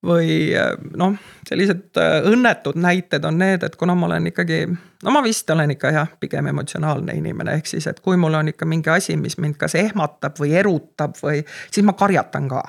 või 0.03 0.51
noh, 0.99 1.15
sellised 1.47 1.99
õnnetud 2.29 2.77
näited 2.79 3.25
on 3.25 3.37
need, 3.39 3.63
et 3.63 3.75
kuna 3.79 3.95
ma 3.95 4.09
olen 4.09 4.29
ikkagi, 4.33 4.61
no 5.03 5.15
ma 5.15 5.23
vist 5.23 5.49
olen 5.49 5.75
ikka 5.75 5.93
jah, 5.95 6.13
pigem 6.19 6.51
emotsionaalne 6.51 7.15
inimene, 7.19 7.57
ehk 7.59 7.71
siis, 7.71 7.87
et 7.87 7.99
kui 8.03 8.19
mul 8.19 8.35
on 8.39 8.51
ikka 8.51 8.67
mingi 8.69 8.91
asi, 8.93 9.17
mis 9.19 9.37
mind 9.39 9.59
kas 9.61 9.77
ehmatab 9.79 10.39
või 10.39 10.55
erutab 10.59 11.15
või 11.23 11.43
siis 11.71 11.85
ma 11.87 11.95
karjatan 11.97 12.49
ka. 12.51 12.63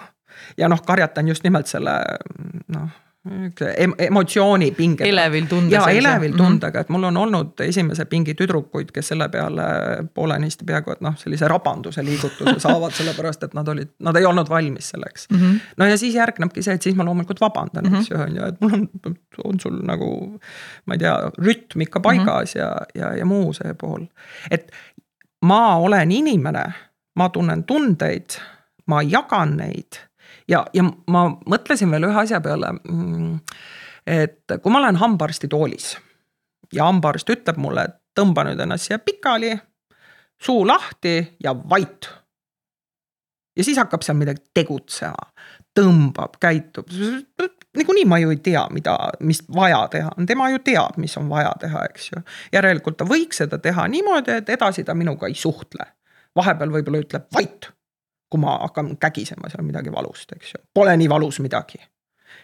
ja 0.57 0.68
noh, 0.68 0.83
karjatan 0.87 1.29
just 1.29 1.44
nimelt 1.44 1.70
selle 1.70 1.99
noh 2.68 3.04
emotsiooni 3.98 4.70
pinge. 4.70 5.08
elevil 5.08 5.46
tunde. 5.46 5.74
ja 5.74 5.87
elevil 5.88 6.32
mhm. 6.34 6.37
tundega, 6.37 6.80
et 6.80 6.88
mul 6.92 7.06
on 7.08 7.16
olnud 7.16 7.60
esimese 7.64 8.04
pingi 8.04 8.34
tüdrukuid, 8.37 8.90
kes 8.92 9.08
selle 9.12 9.28
peale 9.32 9.64
poolenisti 10.14 10.66
peaaegu 10.68 10.92
et 10.92 11.00
noh, 11.04 11.16
sellise 11.16 11.48
rabanduse 11.48 12.04
liigutuse 12.04 12.58
saavad, 12.60 12.92
sellepärast 12.92 13.46
et 13.48 13.56
nad 13.56 13.68
olid, 13.72 13.94
nad 14.04 14.20
ei 14.20 14.28
olnud 14.28 14.50
valmis 14.52 14.92
selleks 14.92 15.28
mm. 15.30 15.40
-hmm. 15.40 15.58
no 15.76 15.88
ja 15.88 15.96
siis 15.98 16.14
järgnebki 16.14 16.62
see, 16.62 16.74
et 16.74 16.82
siis 16.82 16.96
ma 16.96 17.04
loomulikult 17.04 17.40
vabandan 17.40 17.84
mm, 17.84 17.94
-hmm. 17.94 18.00
eks 18.00 18.10
ju, 18.10 18.20
on 18.20 18.37
ju, 18.37 18.44
et 18.44 18.60
mul 18.60 18.72
on, 18.74 18.88
on 19.44 19.60
sul 19.60 19.80
nagu. 19.82 20.40
ma 20.87 20.94
ei 20.94 20.98
tea, 20.98 21.16
rütm 21.38 21.80
ikka 21.80 22.00
paigas 22.00 22.54
mm 22.54 22.60
-hmm. 22.60 22.64
ja, 22.64 22.76
ja, 22.94 23.16
ja 23.16 23.24
muu 23.24 23.52
see 23.52 23.74
pool, 23.74 24.04
et 24.50 24.72
ma 25.42 25.76
olen 25.76 26.12
inimene, 26.12 26.64
ma 27.16 27.28
tunnen 27.28 27.64
tundeid, 27.64 28.37
ma 28.87 29.02
jagan 29.02 29.56
neid 29.56 30.04
ja, 30.48 30.64
ja 30.74 30.85
ma 31.11 31.26
mõtlesin 31.50 31.92
veel 31.92 32.09
ühe 32.09 32.20
asja 32.24 32.40
peale. 32.44 32.72
Mm, 32.88 33.38
et 34.07 34.59
kui 34.61 34.72
ma 34.72 34.83
olen 34.83 35.00
hambaarsti 35.00 35.48
toolis 35.52 35.94
ja 36.74 36.88
hambaarst 36.88 37.30
ütleb 37.33 37.61
mulle, 37.61 37.88
et 37.88 37.96
tõmba 38.18 38.44
nüüd 38.46 38.61
ennast 38.61 38.88
siia 38.88 39.00
pikali, 39.02 39.54
suu 40.40 40.66
lahti 40.66 41.16
ja 41.42 41.54
vait. 41.70 42.09
ja 43.57 43.64
siis 43.64 43.78
hakkab 43.78 44.02
seal 44.02 44.18
midagi 44.18 44.42
tegutsema, 44.54 45.30
tõmbab, 45.78 46.38
käitub. 46.42 46.90
niikuinii 47.76 48.04
ma 48.11 48.18
ju 48.18 48.35
ei 48.35 48.40
tea, 48.42 48.66
mida, 48.70 48.96
mis 49.20 49.42
vaja 49.54 49.87
teha 49.90 50.11
on, 50.18 50.26
tema 50.26 50.50
ju 50.50 50.59
teab, 50.59 50.98
mis 50.98 51.16
on 51.16 51.28
vaja 51.30 51.52
teha, 51.61 51.85
eks 51.90 52.11
ju. 52.12 52.24
järelikult 52.52 52.98
ta 52.98 53.09
võiks 53.09 53.42
seda 53.42 53.59
teha 53.59 53.87
niimoodi, 53.88 54.40
et 54.42 54.50
edasi 54.50 54.85
ta 54.85 54.94
minuga 54.94 55.30
ei 55.30 55.38
suhtle. 55.38 55.87
vahepeal 56.37 56.70
võib-olla 56.74 57.04
ütleb 57.07 57.30
vait 57.35 57.70
kui 58.35 58.42
ma 58.42 58.59
hakkan 58.64 58.97
kägisema 58.99 59.47
seal 59.53 59.62
midagi 59.62 59.92
valust, 59.94 60.33
eks 60.35 60.57
ju, 60.57 60.62
pole 60.75 60.97
nii 60.99 61.11
valus 61.12 61.38
midagi. 61.44 61.79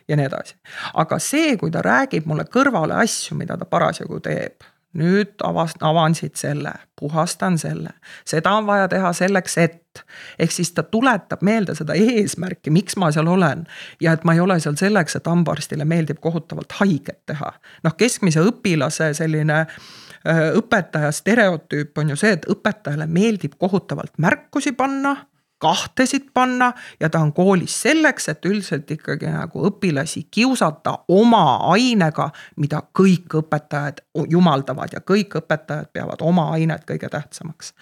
ja 0.09 0.16
nii 0.16 0.26
edasi, 0.26 0.55
aga 1.03 1.18
see, 1.18 1.57
kui 1.59 1.70
ta 1.74 1.83
räägib 1.83 2.29
mulle 2.31 2.46
kõrvale 2.46 2.94
asju, 3.03 3.35
mida 3.38 3.57
ta 3.59 3.66
parasjagu 3.66 4.20
teeb 4.22 4.62
nüüd 4.98 5.42
avast-, 5.46 5.83
avan 5.87 6.14
siit 6.18 6.38
selle, 6.38 6.72
puhastan 6.98 7.59
selle, 7.59 7.92
seda 8.26 8.53
on 8.59 8.66
vaja 8.66 8.88
teha 8.90 9.12
selleks, 9.14 9.59
et. 9.59 10.05
ehk 10.38 10.53
siis 10.55 10.70
ta 10.72 10.83
tuletab 10.87 11.42
meelde 11.42 11.74
seda 11.74 11.94
eesmärki, 11.98 12.70
miks 12.70 12.96
ma 12.96 13.11
seal 13.14 13.26
olen. 13.31 13.66
ja 14.00 14.14
et 14.14 14.24
ma 14.24 14.35
ei 14.35 14.40
ole 14.40 14.61
seal 14.61 14.79
selleks, 14.79 15.16
et 15.16 15.26
hambaarstile 15.26 15.85
meeldib 15.85 16.20
kohutavalt 16.20 16.72
haiget 16.81 17.22
teha. 17.26 17.53
noh, 17.85 17.96
keskmise 17.96 18.42
õpilase 18.46 19.12
selline 19.14 19.59
äh, 19.61 20.44
õpetaja 20.59 21.12
stereotüüp 21.14 21.98
on 21.98 22.14
ju 22.14 22.20
see, 22.22 22.35
et 22.38 22.46
õpetajale 22.50 23.07
meeldib 23.07 23.59
kohutavalt 23.59 24.18
märkusi 24.18 24.72
panna 24.72 25.16
kahtesid 25.61 26.31
panna 26.35 26.73
ja 27.01 27.11
ta 27.11 27.20
on 27.20 27.33
koolis 27.33 27.75
selleks, 27.83 28.29
et 28.29 28.46
üldiselt 28.49 28.90
ikkagi 28.90 29.29
nagu 29.31 29.64
õpilasi 29.68 30.27
kiusata 30.31 30.99
oma 31.09 31.44
ainega, 31.73 32.31
mida 32.57 32.83
kõik 32.99 33.37
õpetajad 33.42 34.03
jumaldavad 34.31 34.96
ja 34.96 35.05
kõik 35.05 35.37
õpetajad 35.42 35.92
peavad 35.92 36.25
oma 36.25 36.51
ainet 36.57 36.87
kõige 36.88 37.12
tähtsamaks 37.12 37.75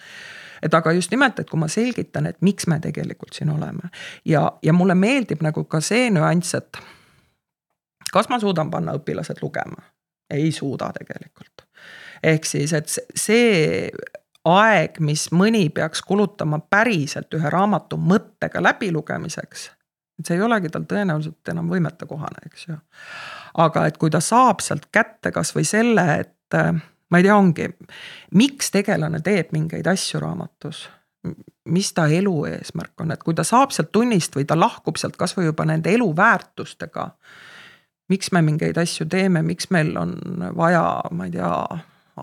et 0.63 0.73
aga 0.73 0.91
just 0.91 1.11
nimelt, 1.11 1.39
et 1.39 1.49
kui 1.49 1.59
ma 1.59 1.69
selgitan, 1.71 2.27
et 2.27 2.41
miks 2.43 2.67
me 2.67 2.79
tegelikult 2.83 3.33
siin 3.37 3.51
oleme 3.53 3.91
ja, 4.27 4.43
ja 4.63 4.73
mulle 4.75 4.95
meeldib 4.95 5.43
nagu 5.45 5.63
ka 5.63 5.79
see 5.83 6.09
nüanss, 6.11 6.57
et 6.59 6.81
kas 8.11 8.29
ma 8.29 8.39
suudan 8.39 8.71
panna 8.71 8.97
õpilased 8.99 9.41
lugema? 9.41 9.87
ei 10.29 10.51
suuda 10.51 10.91
tegelikult. 10.93 11.63
ehk 12.23 12.45
siis, 12.45 12.73
et 12.73 12.91
see 13.15 13.89
aeg, 14.45 14.99
mis 14.99 15.27
mõni 15.35 15.67
peaks 15.73 16.01
kulutama 16.01 16.59
päriselt 16.59 17.33
ühe 17.35 17.49
raamatu 17.49 17.97
mõttega 17.97 18.63
läbilugemiseks. 18.63 19.71
et 20.19 20.27
see 20.27 20.35
ei 20.35 20.43
olegi 20.43 20.69
tal 20.69 20.83
tõenäoliselt 20.83 21.51
enam 21.51 21.69
võimetekohane, 21.71 22.45
eks 22.45 22.67
ju. 22.67 22.77
aga 23.57 23.85
et 23.87 23.97
kui 23.97 24.09
ta 24.09 24.19
saab 24.19 24.59
sealt 24.59 24.87
kätte 24.91 25.31
kasvõi 25.31 25.65
selle, 25.65 26.05
et 26.19 26.59
ma 27.09 27.17
ei 27.17 27.23
tea, 27.23 27.35
ongi, 27.35 27.67
miks 28.31 28.71
tegelane 28.71 29.21
teeb 29.21 29.51
mingeid 29.51 29.87
asju 29.87 30.19
raamatus 30.19 30.87
mis 31.69 31.93
ta 31.93 32.07
elu 32.07 32.45
eesmärk 32.45 33.01
on, 33.01 33.11
et 33.11 33.23
kui 33.23 33.35
ta 33.35 33.43
saab 33.43 33.73
sealt 33.75 33.91
tunnist 33.91 34.35
või 34.35 34.45
ta 34.47 34.57
lahkub 34.59 34.97
sealt 34.97 35.17
kasvõi 35.19 35.49
juba 35.49 35.65
nende 35.67 35.91
eluväärtustega. 35.93 37.09
miks 38.09 38.31
me 38.31 38.41
mingeid 38.41 38.77
asju 38.77 39.05
teeme, 39.05 39.41
miks 39.41 39.69
meil 39.69 39.97
on 39.97 40.15
vaja, 40.55 41.01
ma 41.11 41.25
ei 41.25 41.31
tea 41.31 41.51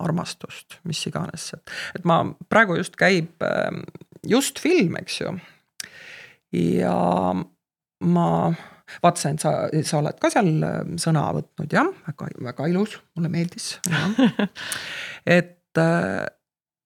armastust, 0.03 0.79
mis 0.87 1.01
iganes, 1.09 1.51
et, 1.57 1.75
et 1.99 2.07
ma 2.07 2.21
praegu 2.49 2.77
just 2.79 2.97
käib 2.99 3.45
ähm, 3.45 3.83
just 4.27 4.59
film, 4.59 4.97
eks 5.01 5.21
ju. 5.21 5.35
ja 6.55 6.97
ma 8.07 8.29
vaatasin, 9.03 9.37
et 9.37 9.43
sa, 9.43 9.53
sa 9.89 10.01
oled 10.01 10.19
ka 10.21 10.31
seal 10.31 10.49
ähm, 10.65 10.95
sõna 11.01 11.27
võtnud 11.35 11.73
jah, 11.73 11.89
väga, 12.07 12.29
väga 12.49 12.69
ilus, 12.71 12.97
mulle 13.17 13.31
meeldis. 13.33 13.73
et, 15.37 15.81
äh, 15.81 16.23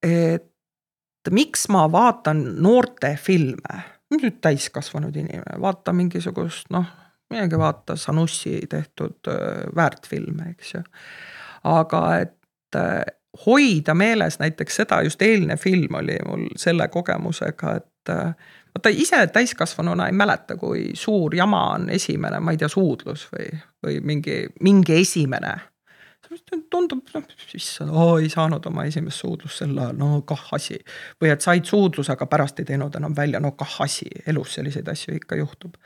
et 0.02 1.30
miks 1.30 1.68
ma 1.72 1.86
vaatan 1.92 2.42
noorte 2.62 3.14
filme, 3.22 3.84
nüüd 4.12 4.42
täiskasvanud 4.44 5.14
inimene, 5.16 5.56
vaata 5.62 5.94
mingisugust 5.96 6.72
noh, 6.74 6.88
midagi 7.32 7.58
vaata 7.58 7.96
Sanussi 7.96 8.60
tehtud 8.70 9.30
äh, 9.30 9.64
väärtfilme, 9.76 10.52
eks 10.56 10.74
ju. 10.74 10.84
aga 11.70 12.04
et 12.24 12.36
hoida 13.46 13.94
meeles 13.94 14.38
näiteks 14.38 14.76
seda, 14.82 15.02
just 15.02 15.22
eilne 15.22 15.56
film 15.56 15.94
oli 15.94 16.18
mul 16.26 16.48
selle 16.56 16.88
kogemusega, 16.92 17.76
et 17.80 18.12
äh, 18.12 18.34
vaata 18.74 18.92
ise 18.92 19.26
täiskasvanuna 19.26 20.06
ei 20.06 20.16
mäleta, 20.16 20.56
kui 20.56 20.90
suur 20.94 21.34
jama 21.34 21.64
on 21.74 21.90
esimene, 21.90 22.40
ma 22.40 22.52
ei 22.52 22.60
tea, 22.60 22.68
suudlus 22.68 23.28
või, 23.32 23.48
või 23.86 24.00
mingi, 24.12 24.38
mingi 24.60 25.00
esimene 25.00 25.56
tundub, 26.70 27.02
noh, 27.14 27.24
issand, 27.54 27.90
oo 27.92 28.16
ei 28.20 28.28
saanud 28.32 28.64
oma 28.70 28.84
esimest 28.88 29.22
suudlust 29.22 29.62
sel 29.62 29.72
ajal, 29.76 29.96
no 29.98 30.22
kah 30.28 30.44
asi. 30.56 30.78
või 31.20 31.32
et 31.32 31.44
said 31.44 31.66
suudluse, 31.68 32.12
aga 32.14 32.26
pärast 32.30 32.60
ei 32.62 32.68
teinud 32.68 32.94
enam 32.96 33.16
välja, 33.16 33.40
no 33.42 33.52
kah 33.58 33.74
asi, 33.84 34.08
elus 34.26 34.54
selliseid 34.56 34.88
asju 34.88 35.16
ikka 35.18 35.36
juhtub. 35.40 35.76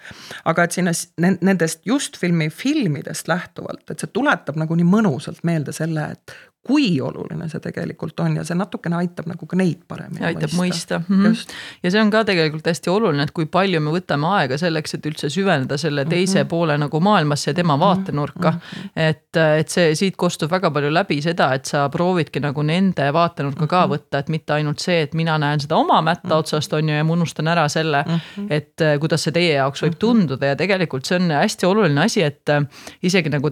aga 0.44 0.66
et 0.66 0.76
sinna 0.76 0.92
nendest 1.18 1.86
just 1.86 2.18
filmi 2.20 2.50
filmidest 2.50 3.28
lähtuvalt, 3.28 3.90
et 3.90 3.98
see 3.98 4.12
tuletab 4.12 4.60
nagu 4.60 4.76
nii 4.76 4.86
mõnusalt 4.86 5.42
meelde 5.42 5.74
selle, 5.76 6.10
et 6.12 6.36
kui 6.66 7.00
oluline 7.00 7.46
see 7.50 7.62
tegelikult 7.62 8.20
on 8.24 8.40
ja 8.40 8.44
see 8.46 8.56
natukene 8.58 8.98
aitab 8.98 9.28
nagu 9.30 9.46
ka 9.46 9.58
neid 9.58 9.84
paremini 9.88 10.24
aitab 10.26 10.54
mõista, 10.58 10.98
mõista.. 10.98 11.00
Mm 11.06 11.22
-hmm. 11.22 11.54
ja 11.82 11.90
see 11.94 12.02
on 12.02 12.10
ka 12.10 12.24
tegelikult 12.26 12.66
hästi 12.66 12.90
oluline, 12.90 13.22
et 13.22 13.34
kui 13.36 13.46
palju 13.46 13.80
me 13.80 13.92
võtame 13.94 14.30
aega 14.38 14.58
selleks, 14.58 14.96
et 14.96 15.06
üldse 15.06 15.30
süveneda 15.30 15.78
selle 15.78 16.04
teise 16.04 16.38
mm 16.38 16.42
-hmm. 16.42 16.48
poole 16.50 16.78
nagu 16.78 17.00
maailmasse 17.00 17.50
ja 17.50 17.54
tema 17.54 17.76
mhm. 17.76 17.84
vaatenurka 17.84 18.50
mm. 18.50 18.58
-hmm. 18.58 18.90
et, 18.96 19.36
et 19.36 19.68
see 19.68 19.94
siit 19.94 20.16
kostub 20.16 20.50
väga 20.50 20.70
palju 20.70 20.90
läbi 20.92 21.20
seda, 21.22 21.52
et 21.54 21.64
sa 21.64 21.88
proovidki 21.88 22.40
nagu 22.40 22.62
nende 22.62 23.12
vaatenurka 23.12 23.60
mm 23.60 23.64
-hmm. 23.64 23.70
ka 23.70 23.86
mhm. 23.86 23.94
võtta, 23.94 24.18
et 24.18 24.28
mitte 24.28 24.52
ainult 24.52 24.78
see, 24.78 25.02
et 25.02 25.14
mina 25.14 25.38
näen 25.38 25.60
seda 25.60 25.76
oma 25.76 26.02
mätta 26.02 26.28
mm 26.28 26.30
-hmm. 26.30 26.38
otsast, 26.38 26.72
on 26.72 26.88
ju, 26.88 26.94
ja 26.94 27.04
ma 27.04 27.12
unustan 27.12 27.48
ära 27.48 27.68
selle 27.68 28.04
mm, 28.06 28.12
-hmm. 28.14 28.46
et 28.50 28.80
äh, 28.80 28.98
kuidas 28.98 29.22
see 29.22 29.32
teie 29.32 29.54
jaoks 29.54 29.82
võib 29.82 29.88
mm 29.88 29.94
-hmm. 29.94 29.98
tunduda 29.98 30.46
ja 30.46 30.56
tegelikult 30.56 31.04
see 31.04 31.16
on 31.16 31.30
hästi 31.30 31.66
oluline 31.66 32.04
asi, 32.04 32.22
et 32.22 32.48
äh, 32.48 32.62
isegi 33.02 33.28
nagu 33.28 33.50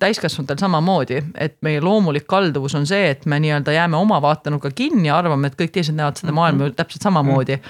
täiskasvanutel 0.00 0.58
samamoodi, 0.58 1.22
et 1.34 1.56
meie 1.62 1.80
loomulik 1.80 2.25
kalduvus 2.30 2.74
on 2.78 2.86
see, 2.88 3.10
et 3.14 3.26
me 3.26 3.40
nii-öelda 3.42 3.74
jääme 3.74 3.98
oma 3.98 4.20
vaatenurka 4.22 4.70
kinni 4.74 5.08
ja 5.08 5.18
arvame, 5.18 5.50
et 5.50 5.58
kõik 5.58 5.74
teised 5.74 5.96
näevad 5.96 6.20
seda 6.20 6.34
maailma 6.36 6.66
mhm. 6.66 6.76
täpselt 6.78 7.06
samamoodi 7.06 7.60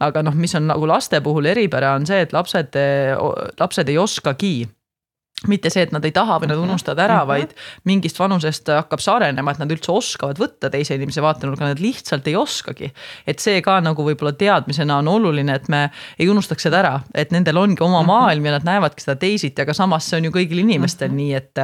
aga 0.00 0.22
noh, 0.24 0.36
mis 0.36 0.54
on 0.56 0.68
nagu 0.70 0.86
laste 0.88 1.20
puhul 1.20 1.50
eripära, 1.50 1.94
on 1.98 2.06
see, 2.08 2.22
et 2.24 2.32
lapsed, 2.32 2.76
lapsed 3.60 3.90
ei 3.92 3.98
oskagi 4.00 4.54
mitte 5.48 5.70
see, 5.72 5.86
et 5.86 5.92
nad 5.94 6.04
ei 6.04 6.12
taha 6.12 6.36
või 6.42 6.50
nad 6.50 6.58
mhm. 6.58 6.68
unustavad 6.68 6.98
ära 7.00 7.14
mm, 7.14 7.20
-hmm. 7.20 7.28
vaid 7.28 7.54
mingist 7.88 8.18
vanusest 8.20 8.68
hakkab 8.68 9.00
see 9.00 9.14
arenema, 9.14 9.54
et 9.54 9.62
nad 9.62 9.70
üldse 9.72 9.92
oskavad 9.92 10.38
võtta 10.38 10.68
teise 10.70 10.94
inimese 10.98 11.22
vaatenurga, 11.24 11.70
nad 11.70 11.80
lihtsalt 11.80 12.26
ei 12.28 12.36
oskagi. 12.36 12.92
et 13.26 13.38
see 13.38 13.62
ka 13.62 13.80
nagu 13.80 14.04
võib-olla 14.04 14.32
teadmisena 14.32 14.98
on 14.98 15.08
oluline, 15.08 15.54
et 15.54 15.68
me 15.68 15.90
ei 16.18 16.28
unustaks 16.28 16.62
seda 16.62 16.78
ära, 16.78 17.00
et 17.14 17.30
nendel 17.30 17.56
ongi 17.56 17.82
oma 17.82 18.02
-hmm. 18.02 18.06
maailm 18.06 18.46
ja 18.46 18.52
nad 18.52 18.64
näevadki 18.64 19.00
seda 19.00 19.16
teisiti, 19.16 19.62
aga 19.62 19.74
samas 19.74 20.10
see 20.10 20.18
on 20.18 20.24
ju 20.24 20.30
kõigil 20.30 20.60
inimestel 20.60 21.08
mm 21.08 21.12
-hmm. 21.12 21.16
nii, 21.16 21.34
et. 21.34 21.56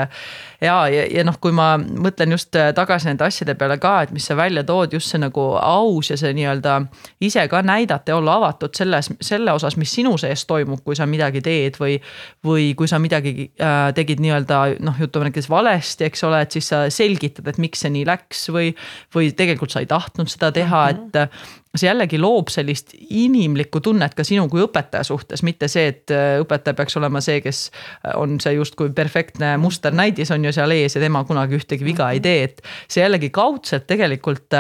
ja, 0.61 0.89
ja, 0.89 1.07
ja 1.11 1.25
noh, 1.25 1.37
kui 1.41 1.53
ma 1.53 1.77
mõtlen 1.77 2.31
just 2.31 2.57
tagasi 2.75 3.09
nende 3.09 3.25
asjade 3.25 3.55
peale 3.55 3.79
ka, 3.79 4.03
et 4.03 4.11
mis 4.11 4.27
sa 4.27 4.37
välja 4.37 4.65
tood, 4.65 4.93
just 4.93 5.11
see 5.11 5.19
nagu 5.21 5.41
aus 5.61 6.11
ja 6.11 6.17
see 6.17 6.33
nii-öelda 6.33 6.87
ise 7.21 7.49
ka 7.49 7.63
näidata 7.63 8.11
ja 8.11 8.17
olla 8.17 8.35
avatud 8.35 8.75
selles, 8.75 9.11
selle 9.21 9.53
osas, 9.53 9.77
mis 9.77 9.93
sinu 9.93 10.19
sees 10.19 10.47
toimub, 10.47 10.81
kui 10.85 10.97
sa 10.97 11.07
midagi 11.07 11.41
teed 11.41 11.77
või, 11.81 12.01
või 12.45 12.75
kui 12.75 12.89
sa 12.89 12.99
midagi 12.99 13.51
äh, 13.67 13.91
tegid 13.97 14.23
nii-öelda 14.23 14.61
noh, 14.85 15.03
näiteks 15.03 15.51
valesti, 15.51 16.07
eks 16.07 16.25
ole, 16.29 16.41
et 16.47 16.57
siis 16.57 16.71
sa 16.73 16.85
selgitad, 16.93 17.47
et 17.51 17.61
miks 17.63 17.83
see 17.85 17.93
nii 17.93 18.07
läks 18.09 18.47
või, 18.55 18.73
või 19.15 19.33
tegelikult 19.37 19.75
sa 19.75 19.83
ei 19.83 19.91
tahtnud 19.91 20.31
seda 20.33 20.53
teha 20.55 20.83
mm, 20.87 20.99
-hmm. 20.99 21.27
et 21.27 21.77
see 21.77 21.91
jällegi 21.91 22.21
loob 22.23 22.49
sellist 22.53 22.95
inimlikku 22.97 23.83
tunnet 23.85 24.15
ka 24.17 24.25
sinu 24.25 24.47
kui 24.53 24.63
õpetaja 24.65 25.05
suhtes, 25.05 25.43
mitte 25.47 25.69
see, 25.69 25.91
et 25.93 26.15
äh, 26.15 26.39
õpetaja 26.45 26.79
peaks 26.79 26.97
olema 26.97 27.21
see, 27.25 27.43
kes 27.45 27.67
on 28.15 28.39
see 28.41 28.57
justkui 28.57 28.95
perfektne 28.97 29.57
musternäidis 29.61 30.31
on 30.31 30.45
ju 30.47 30.55
seal 30.57 30.73
ees 30.77 30.97
ja 30.97 31.03
tema 31.03 31.25
kunagi 31.29 31.59
ühtegi 31.59 31.85
viga 31.85 32.11
ei 32.15 32.23
tee, 32.25 32.51
et 32.51 32.63
see 32.89 33.03
jällegi 33.05 33.31
kaudselt 33.35 33.87
tegelikult 33.91 34.55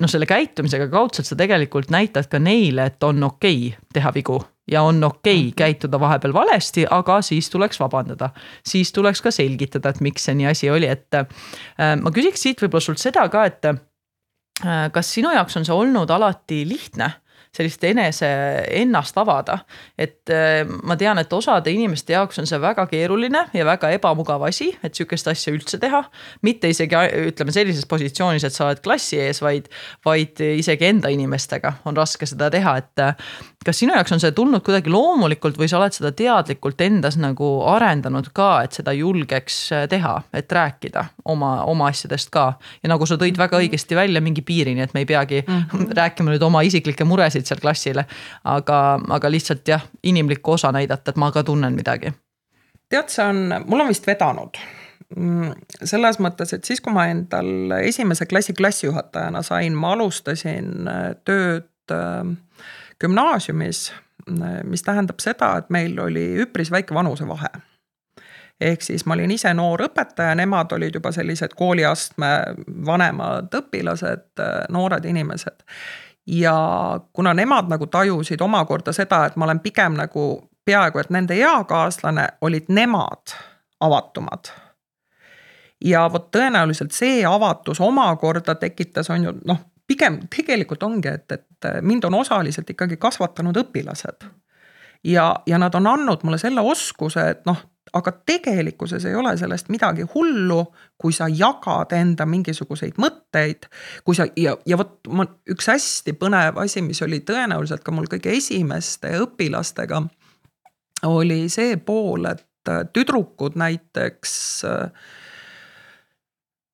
noh, 0.00 0.10
selle 0.10 0.26
käitumisega 0.28 0.88
kaudselt 0.92 1.28
sa 1.28 1.36
tegelikult 1.38 1.90
näitad 1.92 2.28
ka 2.30 2.40
neile, 2.42 2.88
et 2.90 3.04
on 3.06 3.22
okei 3.26 3.70
okay 3.70 3.92
teha 3.94 4.12
vigu 4.16 4.38
ja 4.70 4.82
on 4.86 5.04
okei 5.04 5.34
okay 5.34 5.44
mhm. 5.44 5.54
käituda 5.58 6.00
vahepeal 6.00 6.34
valesti, 6.34 6.86
aga 6.90 7.20
siis 7.22 7.50
tuleks 7.50 7.80
vabandada. 7.80 8.30
siis 8.66 8.92
tuleks 8.92 9.22
ka 9.22 9.30
selgitada, 9.30 9.90
et 9.90 10.00
miks 10.00 10.24
see 10.24 10.34
nii 10.34 10.50
asi 10.50 10.70
oli, 10.70 10.86
et 10.86 11.14
äh, 11.14 11.26
ma 12.00 12.10
küsiks 12.14 12.42
siit 12.42 12.62
võib-olla 12.62 12.84
sult 12.84 13.02
seda 13.02 13.28
ka, 13.28 13.44
et 13.44 13.64
äh, 13.70 13.80
kas 14.92 15.14
sinu 15.14 15.32
jaoks 15.34 15.56
on 15.56 15.66
see 15.68 15.76
olnud 15.76 16.10
alati 16.10 16.64
lihtne 16.68 17.10
sellist 17.56 17.84
enese, 17.84 18.28
ennast 18.80 19.16
avada. 19.18 19.58
et 19.98 20.30
äh, 20.30 20.62
ma 20.66 20.96
tean, 20.96 21.18
et 21.18 21.32
osade 21.32 21.72
inimeste 21.72 22.14
jaoks 22.14 22.38
on 22.38 22.46
see 22.46 22.60
väga 22.62 22.86
keeruline 22.90 23.46
ja 23.54 23.64
väga 23.66 23.90
ebamugav 23.96 24.44
asi, 24.46 24.70
et 24.82 24.94
sihukest 24.94 25.28
asja 25.32 25.52
üldse 25.54 25.80
teha. 25.82 26.04
mitte 26.42 26.70
isegi 26.70 26.96
ütleme 27.30 27.52
sellises 27.54 27.86
positsioonis, 27.90 28.44
et 28.46 28.54
sa 28.54 28.68
oled 28.68 28.82
klassi 28.84 29.18
ees, 29.20 29.42
vaid, 29.42 29.68
vaid 30.04 30.40
isegi 30.40 30.90
enda 30.90 31.10
inimestega 31.10 31.80
on 31.84 31.98
raske 31.98 32.26
seda 32.26 32.50
teha, 32.50 32.76
et. 32.80 33.06
Kas 33.64 33.78
sinu 33.82 33.92
jaoks 33.92 34.12
on 34.14 34.20
see 34.22 34.32
tulnud 34.32 34.62
kuidagi 34.64 34.92
loomulikult 34.92 35.58
või 35.60 35.68
sa 35.68 35.76
oled 35.78 35.92
seda 35.92 36.12
teadlikult 36.16 36.80
endas 36.80 37.18
nagu 37.20 37.48
arendanud 37.68 38.30
ka, 38.36 38.48
et 38.64 38.78
seda 38.78 38.94
julgeks 38.96 39.58
teha, 39.92 40.14
et 40.36 40.52
rääkida 40.56 41.04
oma, 41.28 41.52
oma 41.68 41.90
asjadest 41.92 42.32
ka. 42.32 42.46
ja 42.82 42.92
nagu 42.92 43.06
sa 43.06 43.18
tõid 43.20 43.36
väga 43.40 43.60
õigesti 43.60 43.98
välja 43.98 44.24
mingi 44.24 44.42
piirini, 44.46 44.80
et 44.86 44.94
me 44.96 45.04
ei 45.04 45.10
peagi 45.12 45.44
mm 45.46 45.62
-hmm. 45.62 45.92
rääkima 46.00 46.32
nüüd 46.32 46.42
oma 46.42 46.62
isiklikke 46.62 47.04
muresid 47.04 47.46
seal 47.46 47.60
klassile. 47.60 48.06
aga, 48.44 49.00
aga 49.08 49.30
lihtsalt 49.30 49.68
jah, 49.68 49.84
inimlikku 50.02 50.52
osa 50.52 50.72
näidata, 50.72 51.10
et 51.10 51.16
ma 51.16 51.32
ka 51.32 51.42
tunnen 51.42 51.74
midagi. 51.74 52.12
tead, 52.88 53.08
see 53.08 53.24
on, 53.24 53.64
mul 53.66 53.80
on 53.80 53.88
vist 53.88 54.06
vedanud 54.06 54.56
mm, 55.16 55.52
selles 55.84 56.18
mõttes, 56.18 56.54
et 56.54 56.64
siis, 56.64 56.80
kui 56.80 56.92
ma 56.92 57.06
endal 57.06 57.76
esimese 57.82 58.26
klassi 58.26 58.52
klassijuhatajana 58.52 59.42
sain, 59.42 59.74
ma 59.74 59.92
alustasin 59.92 60.88
äh, 60.88 61.16
tööd 61.24 61.68
äh, 61.92 62.36
gümnaasiumis, 63.00 63.92
mis 64.64 64.82
tähendab 64.82 65.20
seda, 65.22 65.54
et 65.58 65.70
meil 65.70 65.98
oli 66.00 66.26
üpris 66.44 66.70
väike 66.70 66.94
vanusevahe. 66.94 67.48
ehk 68.60 68.82
siis 68.82 69.06
ma 69.06 69.14
olin 69.14 69.30
ise 69.30 69.54
noor 69.54 69.80
õpetaja, 69.86 70.34
nemad 70.36 70.72
olid 70.76 70.94
juba 70.94 71.12
sellised 71.12 71.54
kooliastme 71.56 72.28
vanemad 72.86 73.54
õpilased, 73.56 74.42
noored 74.68 75.04
inimesed 75.04 75.64
ja 76.26 77.00
kuna 77.12 77.34
nemad 77.34 77.68
nagu 77.68 77.86
tajusid 77.86 78.40
omakorda 78.40 78.92
seda, 78.92 79.24
et 79.26 79.36
ma 79.36 79.44
olen 79.44 79.60
pigem 79.60 79.96
nagu 79.98 80.50
peaaegu 80.64 80.98
et 80.98 81.10
nende 81.10 81.34
eakaaslane, 81.34 82.28
olid 82.40 82.68
nemad 82.68 83.34
avatumad. 83.80 84.52
ja 85.84 86.12
vot 86.12 86.26
tõenäoliselt 86.36 86.92
see 86.92 87.24
avatus 87.24 87.80
omakorda 87.80 88.54
tekitas, 88.54 89.10
on 89.10 89.24
ju 89.24 89.32
noh, 89.48 89.60
pigem 89.90 90.20
tegelikult 90.30 90.82
ongi, 90.86 91.10
et, 91.10 91.32
et 91.34 91.70
mind 91.82 92.06
on 92.06 92.20
osaliselt 92.20 92.70
ikkagi 92.70 92.96
kasvatanud 93.00 93.56
õpilased. 93.64 94.28
ja, 95.04 95.34
ja 95.46 95.58
nad 95.58 95.74
on 95.74 95.86
andnud 95.90 96.22
mulle 96.22 96.38
selle 96.38 96.62
oskuse, 96.62 97.26
et 97.34 97.46
noh, 97.48 97.58
aga 97.96 98.12
tegelikkuses 98.26 99.04
ei 99.08 99.14
ole 99.14 99.32
sellest 99.38 99.70
midagi 99.72 100.04
hullu, 100.14 100.60
kui 100.98 101.14
sa 101.16 101.28
jagad 101.28 101.94
enda 101.96 102.26
mingisuguseid 102.26 103.00
mõtteid. 103.02 103.66
kui 104.04 104.14
sa 104.14 104.26
ja, 104.36 104.56
ja 104.66 104.78
vot 104.78 105.10
ma 105.10 105.26
üks 105.50 105.70
hästi 105.72 106.14
põnev 106.20 106.60
asi, 106.62 106.82
mis 106.86 107.02
oli 107.02 107.22
tõenäoliselt 107.26 107.82
ka 107.84 107.94
mul 107.94 108.08
kõige 108.10 108.36
esimeste 108.36 109.16
õpilastega. 109.24 110.02
oli 111.06 111.48
see 111.48 111.76
pool, 111.76 112.30
et 112.30 112.46
tüdrukud 112.92 113.56
näiteks 113.56 114.32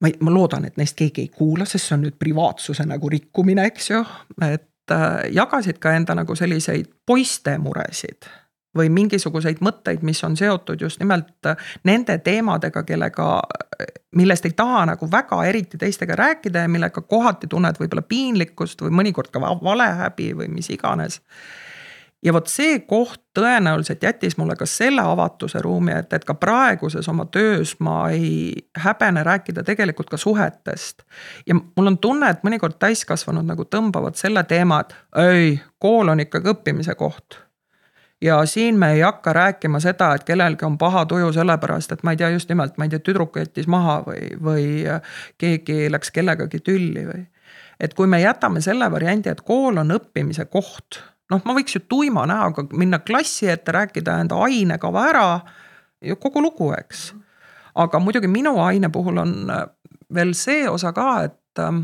ma 0.00 0.09
ei, 0.11 0.16
ma 0.20 0.32
loodan, 0.32 0.66
et 0.68 0.76
neist 0.76 0.96
keegi 0.98 1.26
ei 1.26 1.28
kuula, 1.32 1.64
sest 1.64 1.88
see 1.88 1.96
on 1.96 2.02
nüüd 2.06 2.16
privaatsuse 2.20 2.85
nagu 2.88 3.09
rikkumine, 3.12 3.64
eks 3.70 3.90
ju, 3.90 4.02
et 4.46 4.96
jagasid 5.35 5.80
ka 5.82 5.96
enda 5.98 6.14
nagu 6.14 6.37
selliseid 6.38 6.90
poiste 7.06 7.56
muresid 7.59 8.28
või 8.76 8.90
mingisuguseid 8.92 9.62
mõtteid, 9.64 10.02
mis 10.04 10.20
on 10.24 10.37
seotud 10.37 10.80
just 10.80 11.00
nimelt 11.00 11.48
nende 11.88 12.18
teemadega, 12.24 12.82
kellega, 12.87 13.28
millest 14.16 14.48
ei 14.48 14.56
taha 14.56 14.85
nagu 14.92 15.09
väga 15.11 15.42
eriti 15.48 15.80
teistega 15.80 16.16
rääkida 16.18 16.66
ja 16.66 16.68
millega 16.68 17.02
kohati 17.02 17.48
tunned 17.50 17.80
võib-olla 17.80 18.04
piinlikkust 18.04 18.85
või 18.85 18.92
mõnikord 19.00 19.32
ka 19.32 19.40
valehäbi 19.40 20.32
või 20.37 20.50
mis 20.52 20.70
iganes. 20.74 21.22
Ja 22.24 22.33
vot 22.33 22.48
see 22.50 22.79
koht 22.88 23.20
tõenäoliselt 23.37 24.02
jättis 24.02 24.37
mulle 24.38 24.57
ka 24.57 24.66
selle 24.66 25.05
avatuse 25.05 25.61
ruumi, 25.62 25.92
et, 25.92 26.12
et 26.12 26.24
ka 26.24 26.35
praeguses 26.35 27.09
oma 27.09 27.26
töös 27.33 27.76
ma 27.81 27.98
ei 28.11 28.52
häbene 28.85 29.22
rääkida 29.26 29.64
tegelikult 29.66 30.11
ka 30.11 30.16
suhetest. 30.16 31.02
ja 31.46 31.55
mul 31.55 31.92
on 31.92 31.98
tunne, 31.98 32.31
et 32.31 32.44
mõnikord 32.46 32.79
täiskasvanud 32.83 33.46
nagu 33.46 33.64
tõmbavad 33.64 34.16
selle 34.16 34.44
teema, 34.44 34.81
et 34.81 34.96
ei, 35.22 35.59
kool 35.79 36.09
on 36.09 36.20
ikkagi 36.24 36.55
õppimise 36.55 36.94
koht 36.94 37.46
ja 38.20 38.46
siin 38.46 38.79
me 38.79 38.92
ei 38.92 39.00
hakka 39.00 39.33
rääkima 39.33 39.81
seda, 39.81 40.14
et 40.14 40.24
kellelgi 40.24 40.64
on 40.64 40.79
paha 40.79 41.05
tuju 41.07 41.33
sellepärast, 41.33 41.92
et 41.92 42.02
ma 42.02 42.14
ei 42.14 42.16
tea, 42.16 42.31
just 42.33 42.48
nimelt, 42.48 42.79
ma 42.79 42.87
ei 42.87 42.92
tea, 42.92 43.02
tüdruk 43.05 43.37
jättis 43.37 43.68
maha 43.68 44.00
või, 44.07 44.31
või 44.42 44.68
keegi 45.38 45.90
läks 45.92 46.11
kellegagi 46.11 46.61
tülli 46.64 47.05
või. 47.07 47.26
et 47.81 47.94
kui 47.94 48.07
me 48.07 48.20
jätame 48.20 48.61
selle 48.64 48.88
variandi, 48.90 49.29
et 49.29 49.40
kool 49.44 49.76
on 49.76 49.92
õppimise 49.92 50.48
koht, 50.48 51.02
noh, 51.31 51.43
ma 51.45 51.57
võiks 51.57 51.77
ju 51.77 51.83
tuima 51.89 52.27
näoga 52.29 52.67
minna 52.73 52.99
klassi 52.99 53.49
ette, 53.51 53.73
rääkida 53.73 54.21
enda 54.23 54.39
ainekava 54.47 55.07
ära 55.11 55.29
ja 56.05 56.17
kogu 56.21 56.43
lugu, 56.43 56.73
eks. 56.77 57.12
aga 57.75 58.01
muidugi 58.01 58.31
minu 58.31 58.59
aine 58.62 58.91
puhul 58.93 59.23
on 59.23 59.35
veel 60.15 60.35
see 60.39 60.69
osa 60.71 60.93
ka, 60.97 61.09
et 61.27 61.62
ähm, 61.62 61.83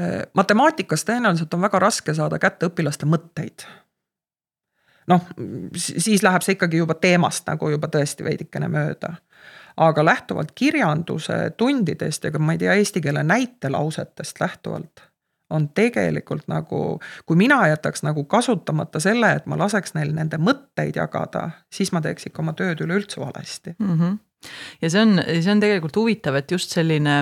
äh, 0.00 0.22
matemaatikas 0.34 1.04
tõenäoliselt 1.04 1.54
on 1.54 1.66
väga 1.66 1.82
raske 1.82 2.14
saada 2.14 2.38
kätte 2.42 2.70
õpilaste 2.70 3.06
mõtteid 3.06 3.66
noh, 5.08 5.24
siis 5.76 6.22
läheb 6.22 6.44
see 6.44 6.56
ikkagi 6.56 6.82
juba 6.82 6.96
teemast 7.00 7.48
nagu 7.48 7.70
juba 7.72 7.90
tõesti 7.92 8.26
veidikene 8.26 8.68
mööda. 8.72 9.16
aga 9.78 10.02
lähtuvalt 10.04 10.50
kirjanduse 10.58 11.52
tundidest 11.56 12.24
ja 12.24 12.32
ka 12.34 12.38
ma 12.42 12.56
ei 12.56 12.58
tea, 12.58 12.74
eesti 12.74 13.00
keele 13.00 13.22
näitelausetest 13.22 14.40
lähtuvalt 14.40 15.07
on 15.50 15.68
tegelikult 15.74 16.48
nagu, 16.50 17.00
kui 17.26 17.36
mina 17.40 17.60
jätaks 17.70 18.04
nagu 18.06 18.24
kasutamata 18.24 19.00
selle, 19.00 19.32
et 19.38 19.46
ma 19.46 19.58
laseks 19.60 19.94
neil 19.96 20.12
nende 20.16 20.40
mõtteid 20.42 20.98
jagada, 21.00 21.48
siis 21.72 21.92
ma 21.92 22.02
teeks 22.04 22.28
ikka 22.28 22.42
oma 22.44 22.54
tööd 22.58 22.82
üleüldse 22.84 23.20
valesti 23.20 23.74
mm. 23.78 23.94
-hmm. 23.98 24.18
ja 24.82 24.90
see 24.90 25.02
on, 25.02 25.22
see 25.28 25.52
on 25.52 25.64
tegelikult 25.64 25.96
huvitav, 25.96 26.36
et 26.40 26.52
just 26.52 26.74
selline 26.76 27.18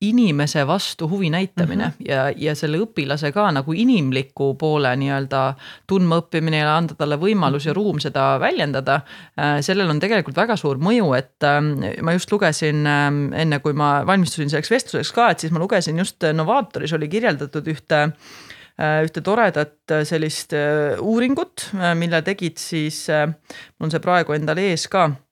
inimese 0.00 0.66
vastu 0.66 1.08
huvi 1.08 1.30
näitamine 1.30 1.84
mm 1.84 1.90
-hmm. 1.90 2.08
ja, 2.08 2.32
ja 2.36 2.54
selle 2.54 2.78
õpilase 2.78 3.32
ka 3.32 3.50
nagu 3.52 3.72
inimliku 3.72 4.54
poole 4.54 4.96
nii-öelda 4.96 5.54
tundmaõppimine 5.86 6.56
ja 6.56 6.76
anda 6.76 6.94
talle 6.94 7.16
võimalus 7.16 7.66
ja 7.66 7.72
mhm. 7.72 7.76
ruum 7.76 8.00
seda 8.00 8.40
väljendada. 8.40 9.00
Äh, 9.38 9.60
sellel 9.60 9.90
on 9.90 10.00
tegelikult 10.00 10.36
väga 10.36 10.56
suur 10.56 10.78
mõju, 10.78 11.12
et 11.18 11.44
ähm, 11.44 11.72
ma 12.02 12.12
just 12.12 12.32
lugesin 12.32 12.86
ähm, 12.86 13.32
enne, 13.32 13.58
kui 13.58 13.72
ma 13.72 14.06
valmistusin 14.06 14.50
selleks 14.50 14.70
vestluseks 14.70 15.12
ka, 15.12 15.30
et 15.30 15.38
siis 15.38 15.52
ma 15.52 15.58
lugesin 15.58 15.98
just 15.98 16.24
Novatoris 16.32 16.92
oli 16.92 17.08
kirjeldatud 17.08 17.68
ühte 17.68 18.02
äh, 18.02 19.04
ühte 19.04 19.20
toredat 19.20 19.90
äh, 19.90 20.04
sellist 20.04 20.52
uuringut, 21.00 21.70
mille 21.94 22.22
tegid 22.22 22.56
siis, 22.56 23.06
mul 23.08 23.86
on 23.86 23.90
see 23.90 24.00
praegu 24.00 24.32
endal 24.32 24.58
ees 24.58 24.88
ka 24.88 25.10
Äh, 25.10 25.29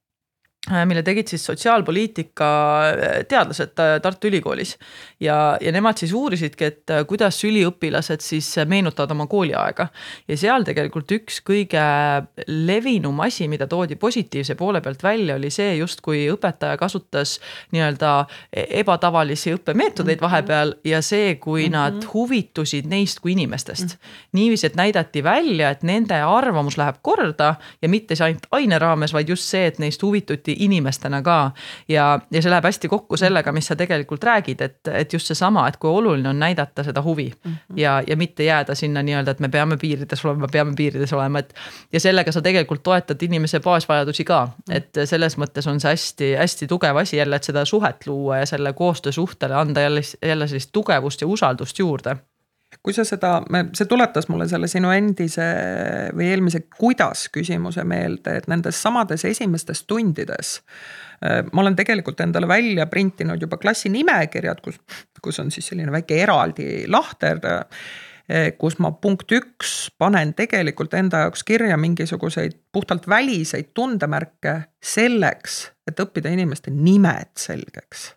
mille 0.85 1.03
tegid 1.03 1.29
siis 1.29 1.45
sotsiaalpoliitika 1.47 2.49
äh, 2.89 3.27
teadlased 3.29 3.79
äh, 3.79 4.01
Tartu 4.03 4.29
Ülikoolis. 4.29 4.77
ja, 5.21 5.59
ja 5.61 5.73
nemad 5.73 5.97
siis 5.97 6.13
uurisidki, 6.13 6.65
et 6.65 6.93
kuidas 7.09 7.39
üliõpilased 7.45 8.21
siis 8.25 8.51
meenutavad 8.67 9.11
oma 9.11 9.27
kooliaega. 9.27 9.89
ja 10.29 10.37
seal 10.37 10.65
tegelikult 10.65 11.13
üks 11.13 11.41
kõige 11.47 11.83
levinum 12.47 13.21
asi, 13.21 13.49
mida 13.49 13.67
toodi 13.67 13.97
positiivse 13.97 14.55
poole 14.55 14.81
pealt 14.81 15.03
välja, 15.03 15.37
oli 15.37 15.51
see 15.51 15.77
justkui 15.77 16.27
õpetaja 16.33 16.77
kasutas 16.77 17.39
nii-öelda 17.73 18.13
e-, 18.53 18.67
ebatavalisi 18.81 19.55
õppemeetodeid 19.57 20.21
mhm. 20.21 20.27
vahepeal 20.27 20.75
ja 20.85 21.03
see, 21.03 21.35
kui 21.35 21.69
mm 21.69 21.73
-hmm. 21.73 21.79
nad 21.79 22.09
huvitusid 22.13 22.87
neist 22.87 23.21
kui 23.21 23.33
inimestest 23.33 23.85
mm. 23.85 23.89
-hmm. 23.89 24.29
niiviisi, 24.33 24.67
et 24.67 24.77
näidati 24.77 25.25
välja, 25.25 25.71
et 25.71 25.83
nende 25.83 26.15
arvamus 26.15 26.79
läheb 26.79 26.97
korda 27.03 27.55
ja 27.83 27.89
mitte 27.89 28.17
see 28.17 28.25
ainult 28.25 28.47
aine 28.51 28.79
raames, 28.79 29.13
vaid 29.13 29.29
just 29.29 29.45
see, 29.45 29.67
et 29.67 29.79
neist 29.79 30.03
huvituti 30.03 30.58
inimestena 30.59 31.23
ka. 31.23 31.51
ja, 31.89 32.21
ja 32.31 32.43
see 32.43 32.51
läheb 32.51 32.65
hästi 32.65 32.89
kokku 32.89 33.17
sellega, 33.17 33.53
mis 33.53 33.67
sa 33.71 33.77
tegelikult 33.77 34.25
räägid, 34.25 34.61
et, 34.65 34.79
et 34.93 35.13
just 35.13 35.31
seesama, 35.31 35.67
et 35.69 35.77
kui 35.77 35.91
oluline 35.91 36.29
on 36.29 36.39
näidata 36.39 36.85
seda 36.85 37.03
huvi 37.03 37.33
mm. 37.33 37.53
-hmm. 37.53 37.81
ja, 37.81 38.03
ja 38.07 38.17
mitte 38.17 38.45
jääda 38.45 38.75
sinna 38.75 39.03
nii-öelda, 39.03 39.31
et 39.31 39.41
me 39.41 39.49
peame 39.49 39.77
piirides 39.77 40.25
olema, 40.25 40.49
peame 40.53 40.73
piirides 40.77 41.13
olema, 41.13 41.39
et. 41.39 41.55
ja 41.93 42.01
sellega 42.01 42.33
sa 42.33 42.43
tegelikult 42.43 42.83
toetad 42.83 43.23
inimese 43.23 43.61
baasvajadusi 43.61 44.25
ka, 44.25 44.47
mhm. 44.47 44.77
et 44.77 45.05
selles 45.05 45.39
mõttes 45.39 45.69
on 45.71 45.81
see 45.81 45.91
hästi-hästi 45.91 46.67
tugev 46.67 46.97
asi 46.97 47.17
jälle, 47.17 47.37
et 47.37 47.45
seda 47.45 47.65
suhet 47.65 48.07
luua 48.07 48.39
ja 48.39 48.47
selle 48.47 48.73
koostöösuhtele 48.73 49.55
anda 49.55 49.81
jälle, 49.81 50.01
jälle 50.23 50.49
sellist 50.49 50.71
tugevust 50.73 51.21
ja 51.21 51.27
usaldust 51.27 51.79
juurde 51.79 52.17
kui 52.83 52.95
sa 52.97 53.05
seda, 53.07 53.39
see 53.77 53.89
tuletas 53.91 54.29
mulle 54.31 54.49
selle 54.51 54.69
sinu 54.71 54.91
endise 54.95 55.47
või 56.17 56.31
eelmise 56.33 56.65
kuidas 56.79 57.27
küsimuse 57.35 57.85
meelde, 57.89 58.39
et 58.39 58.49
nendes 58.51 58.81
samades 58.83 59.25
esimestes 59.29 59.85
tundides. 59.89 60.59
Äh, 61.25 61.43
ma 61.53 61.65
olen 61.65 61.79
tegelikult 61.79 62.21
endale 62.25 62.49
välja 62.49 62.87
printinud 62.91 63.43
juba 63.43 63.61
klassi 63.61 63.91
nimekirjad, 63.93 64.63
kus, 64.65 64.79
kus 65.23 65.41
on 65.43 65.51
siis 65.55 65.71
selline 65.73 65.93
väike 65.95 66.21
eraldi 66.23 66.87
lahter 66.91 67.41
äh, 67.49 68.53
kus 68.61 68.79
ma 68.83 68.93
punkt 68.93 69.33
üks 69.33 69.89
panen 69.99 70.35
tegelikult 70.37 70.95
enda 70.95 71.25
jaoks 71.27 71.45
kirja 71.49 71.79
mingisuguseid 71.81 72.59
puhtalt 72.73 73.09
väliseid 73.09 73.73
tundemärke 73.75 74.61
selleks, 74.85 75.65
et 75.89 76.01
õppida 76.05 76.31
inimeste 76.37 76.71
nimed 76.75 77.35
selgeks 77.41 78.13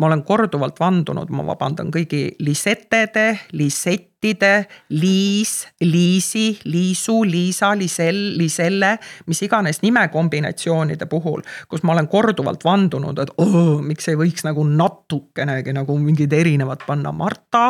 ma 0.00 0.08
olen 0.08 0.22
korduvalt 0.24 0.80
vandunud, 0.80 1.30
ma 1.34 1.44
vabandan 1.46 1.90
kõigi 1.92 2.22
lisetede, 2.42 3.26
lisettide, 3.58 4.52
liis, 4.96 5.52
liisi, 5.84 6.46
liisu, 6.64 7.18
liisa, 7.28 7.72
lisel, 7.78 8.20
liselle, 8.38 8.94
mis 9.28 9.42
iganes 9.44 9.82
nimekombinatsioonide 9.84 11.08
puhul, 11.10 11.44
kus 11.68 11.84
ma 11.84 11.96
olen 11.96 12.08
korduvalt 12.12 12.64
vandunud, 12.64 13.20
et 13.22 13.34
oh, 13.42 13.82
miks 13.84 14.08
ei 14.08 14.18
võiks 14.18 14.46
nagu 14.48 14.64
natukenegi 14.68 15.76
nagu 15.76 15.98
mingid 16.00 16.32
erinevad 16.40 16.86
panna, 16.88 17.12
Marta, 17.12 17.68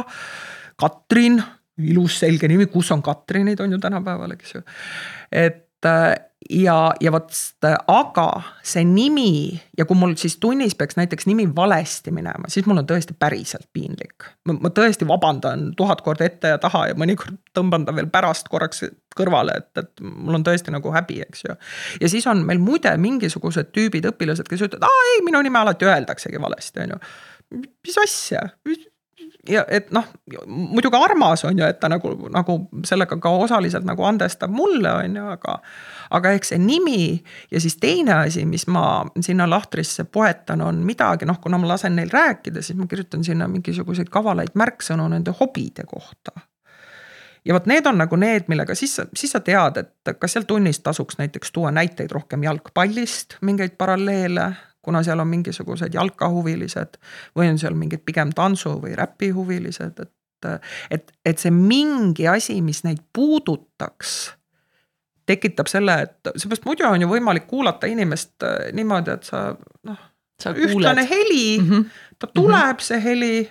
Katrin, 0.79 1.41
ilus 1.83 2.21
selge 2.23 2.49
nimi, 2.51 2.69
kus 2.71 2.93
on 2.95 3.03
Katrinid, 3.03 3.61
on 3.61 3.75
ju 3.75 3.83
tänapäeval, 3.83 4.39
eks 4.39 4.55
ju. 4.57 4.65
et 5.33 5.69
ja, 6.51 6.77
ja 7.01 7.13
vot, 7.13 7.31
aga 7.91 8.27
see 8.67 8.85
nimi 8.87 9.61
ja 9.79 9.87
kui 9.89 9.99
mul 9.99 10.15
siis 10.21 10.37
tunnis 10.43 10.75
peaks 10.79 10.97
näiteks 10.99 11.27
nimi 11.29 11.47
valesti 11.57 12.13
minema, 12.15 12.51
siis 12.53 12.67
mul 12.67 12.83
on 12.83 12.89
tõesti 12.89 13.17
päriselt 13.19 13.69
piinlik. 13.73 14.27
ma 14.49 14.73
tõesti 14.75 15.09
vabandan 15.09 15.71
tuhat 15.77 16.03
korda 16.03 16.27
ette 16.29 16.55
ja 16.55 16.61
taha 16.63 16.87
ja 16.91 16.99
mõnikord 16.99 17.39
tõmban 17.57 17.87
ta 17.87 17.95
veel 17.97 18.11
pärast 18.13 18.49
korraks 18.53 18.85
kõrvale, 19.17 19.59
et, 19.61 19.71
et 19.79 20.05
mul 20.05 20.41
on 20.41 20.47
tõesti 20.47 20.73
nagu 20.75 20.95
häbi, 20.95 21.21
eks 21.27 21.45
ju. 21.49 21.59
ja 22.01 22.13
siis 22.13 22.27
on 22.31 22.45
meil 22.49 22.63
muide 22.63 22.95
mingisugused 23.01 23.73
tüübid, 23.77 24.09
õpilased, 24.13 24.49
kes 24.49 24.67
ütlevad, 24.69 24.89
aa 24.89 25.11
ei, 25.13 25.21
minu 25.27 25.43
nime 25.45 25.63
alati 25.63 25.89
öeldaksegi 25.89 26.41
valesti, 26.43 26.87
on 26.87 26.97
ju. 26.97 27.03
mis 27.87 28.01
asja, 28.03 28.49
ja 29.49 29.65
et 29.69 29.91
noh, 29.91 30.07
muidugi 30.47 30.99
armas 30.99 31.45
on 31.45 31.59
ju, 31.59 31.67
et 31.67 31.81
ta 31.81 31.89
nagu, 31.91 32.13
nagu 32.31 32.57
sellega 32.87 33.17
ka 33.23 33.33
osaliselt 33.43 33.87
nagu 33.87 34.05
andestab 34.07 34.53
mulle, 34.55 34.93
on 34.93 35.19
ju, 35.19 35.25
aga 35.35 35.57
aga 36.19 36.35
eks 36.37 36.53
see 36.53 36.61
nimi 36.63 37.03
ja 37.51 37.61
siis 37.61 37.77
teine 37.83 38.15
asi, 38.21 38.45
mis 38.47 38.67
ma 38.71 39.03
sinna 39.21 39.49
lahtrisse 39.51 40.05
poetan, 40.05 40.63
on 40.63 40.83
midagi, 40.87 41.27
noh, 41.27 41.41
kuna 41.43 41.59
ma 41.59 41.73
lasen 41.73 41.97
neil 41.99 42.13
rääkida, 42.13 42.63
siis 42.63 42.79
ma 42.79 42.87
kirjutan 42.87 43.25
sinna 43.27 43.49
mingisuguseid 43.51 44.13
kavalaid 44.13 44.55
märksõnu 44.59 45.09
nende 45.11 45.35
hobide 45.41 45.87
kohta. 45.89 46.35
Ja 47.45 47.57
vot 47.57 47.67
need 47.67 47.87
on 47.91 47.99
nagu 47.99 48.17
need, 48.17 48.47
millega 48.47 48.75
siis 48.79 49.01
siis 49.19 49.33
sa 49.35 49.41
tead, 49.43 49.81
et 49.81 50.13
kas 50.19 50.37
seal 50.37 50.47
tunnis 50.47 50.79
tasuks 50.79 51.19
näiteks 51.19 51.51
tuua 51.53 51.73
näiteid 51.75 52.13
rohkem 52.15 52.45
jalgpallist, 52.47 53.41
mingeid 53.43 53.75
paralleele, 53.79 54.53
kuna 54.83 55.03
seal 55.03 55.21
on 55.23 55.29
mingisugused 55.31 55.95
jalkahuvilised 55.95 56.99
või 57.39 57.53
on 57.53 57.59
seal 57.59 57.75
mingid 57.79 58.03
pigem 58.05 58.33
tantsu 58.35 58.77
või 58.83 58.97
räpihuvilised, 58.99 60.03
et 60.03 60.13
et, 60.91 61.13
et 61.25 61.39
see 61.39 61.53
mingi 61.55 62.27
asi, 62.27 62.57
mis 62.67 62.81
neid 62.83 62.99
puudutaks 63.15 64.33
tekitab 65.27 65.71
selle, 65.71 65.95
et 66.07 66.31
seepärast 66.35 66.67
muidu 66.67 66.87
on 66.89 67.05
ju 67.05 67.09
võimalik 67.11 67.47
kuulata 67.51 67.87
inimest 67.91 68.43
äh, 68.47 68.73
niimoodi, 68.75 69.15
et 69.15 69.29
sa 69.29 69.45
noh, 69.87 70.01
ühtlane 70.51 71.05
heli 71.09 71.59
mm, 71.61 71.69
-hmm. 71.69 71.85
ta 72.19 72.27
tuleb 72.27 72.57
mm, 72.57 72.71
-hmm. 72.73 72.81
see 72.81 73.03
heli. 73.05 73.51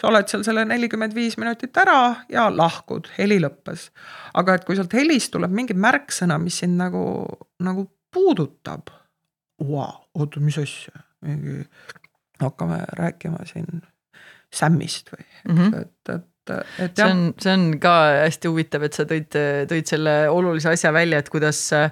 sa 0.00 0.08
oled 0.08 0.28
seal 0.28 0.42
selle 0.42 0.64
nelikümmend 0.64 1.14
viis 1.14 1.36
minutit 1.36 1.76
ära 1.76 2.24
ja 2.28 2.48
lahkud, 2.56 3.08
heli 3.18 3.38
lõppes. 3.38 3.90
aga 4.34 4.54
et 4.54 4.64
kui 4.64 4.76
sealt 4.76 4.92
helist 4.92 5.30
tuleb 5.30 5.50
mingi 5.50 5.74
märksõna, 5.74 6.38
mis 6.38 6.58
sind 6.58 6.76
nagu, 6.76 7.26
nagu 7.60 7.90
puudutab. 8.10 8.90
Oota, 10.14 10.40
mis 10.40 10.58
asja, 10.58 11.04
mingi 11.20 11.64
hakkame 12.40 12.82
rääkima 12.98 13.44
siin 13.44 13.82
Sämmist 14.54 15.12
või 15.12 15.24
mm, 15.48 15.56
-hmm. 15.56 15.80
et, 15.80 16.14
et 16.14 16.30
et, 16.50 16.82
et 16.84 16.96
see 16.96 17.06
on, 17.06 17.22
see 17.40 17.52
on 17.52 17.66
ka 17.82 17.94
hästi 18.24 18.50
huvitav, 18.50 18.84
et 18.86 18.96
sa 18.98 19.06
tõid, 19.08 19.38
tõid 19.70 19.90
selle 19.90 20.14
olulise 20.30 20.72
asja 20.72 20.92
välja, 20.92 21.20
et 21.22 21.30
kuidas 21.32 21.60
äh, 21.76 21.90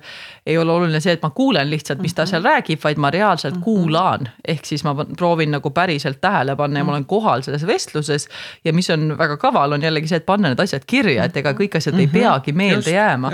ei 0.48 0.58
ole 0.58 0.72
oluline 0.72 1.00
see, 1.04 1.12
et 1.16 1.22
ma 1.22 1.30
kuulen 1.36 1.68
lihtsalt, 1.70 2.00
mis 2.02 2.14
ta 2.16 2.26
seal 2.26 2.42
mhm. 2.42 2.48
räägib, 2.48 2.80
vaid 2.84 3.00
ma 3.02 3.10
reaalselt 3.10 3.54
mm 3.54 3.60
-hmm. 3.60 3.64
kuulan. 3.64 4.28
ehk 4.48 4.64
siis 4.64 4.84
ma 4.84 4.94
proovin 5.16 5.50
nagu 5.50 5.70
päriselt 5.70 6.20
tähele 6.20 6.56
panna 6.56 6.80
ja 6.80 6.84
ma 6.84 6.92
olen 6.92 7.04
kohal 7.04 7.42
selles 7.42 7.66
vestluses. 7.66 8.28
ja 8.64 8.72
mis 8.72 8.90
on 8.90 9.18
väga 9.18 9.36
kaval, 9.36 9.72
on 9.72 9.82
jällegi 9.82 10.08
see, 10.08 10.16
et 10.16 10.26
panna 10.26 10.48
need 10.48 10.60
asjad 10.60 10.82
kirja, 10.86 11.24
et 11.24 11.36
ega 11.36 11.52
kõik 11.52 11.76
asjad 11.76 11.94
mm 11.94 11.98
-hmm. 11.98 12.00
ei 12.00 12.06
mhm. 12.06 12.18
peagi 12.18 12.52
meelde 12.52 12.76
just, 12.76 12.88
jääma. 12.88 13.32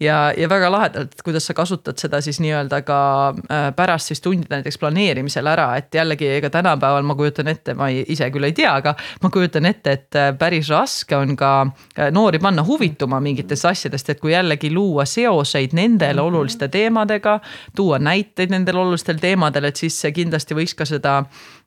ja, 0.00 0.32
ja 0.36 0.48
väga 0.48 0.72
lahedalt, 0.72 1.22
kuidas 1.24 1.46
sa 1.46 1.54
kasutad 1.54 1.98
seda 1.98 2.20
siis 2.20 2.40
nii-öelda 2.40 2.82
ka 2.82 3.28
äh, 3.28 3.74
pärast 3.76 4.06
siis 4.06 4.20
tundide 4.20 4.54
näiteks 4.54 4.78
planeerimisel 4.78 5.46
ära, 5.46 5.76
et 5.76 5.94
jällegi 5.94 6.28
ega 6.28 6.50
tänapäeval 6.50 7.02
ma 7.02 7.14
kujutan 7.14 7.48
ette, 7.48 7.74
ma 7.74 7.88
ei, 7.88 8.04
ise 8.08 8.30
küll 8.30 8.44
ei 8.44 8.52
tea, 8.52 8.74
aga 8.74 8.94
ma 9.22 9.30
kujutan 9.30 9.66
ette, 9.66 9.92
et 9.92 10.14
äh, 10.14 10.38
päris 10.38 10.65
päris 10.66 10.70
raske 10.70 11.16
on 11.16 11.36
ka 11.36 11.66
äh, 11.98 12.10
noori 12.12 12.38
panna 12.38 12.64
huvituma 12.64 13.20
mingitest 13.20 13.64
asjadest, 13.64 14.10
et 14.10 14.20
kui 14.20 14.32
jällegi 14.32 14.72
luua 14.72 15.04
seoseid 15.04 15.72
nendele 15.72 16.20
mhm. 16.20 16.26
oluliste 16.26 16.68
teemadega. 16.68 17.40
tuua 17.76 17.98
näiteid 17.98 18.50
nendel 18.50 18.76
olulistel 18.76 19.18
teemadel, 19.18 19.64
et 19.64 19.76
siis 19.76 20.00
see 20.00 20.12
kindlasti 20.12 20.54
võiks 20.54 20.74
ka 20.74 20.84
seda 20.84 21.18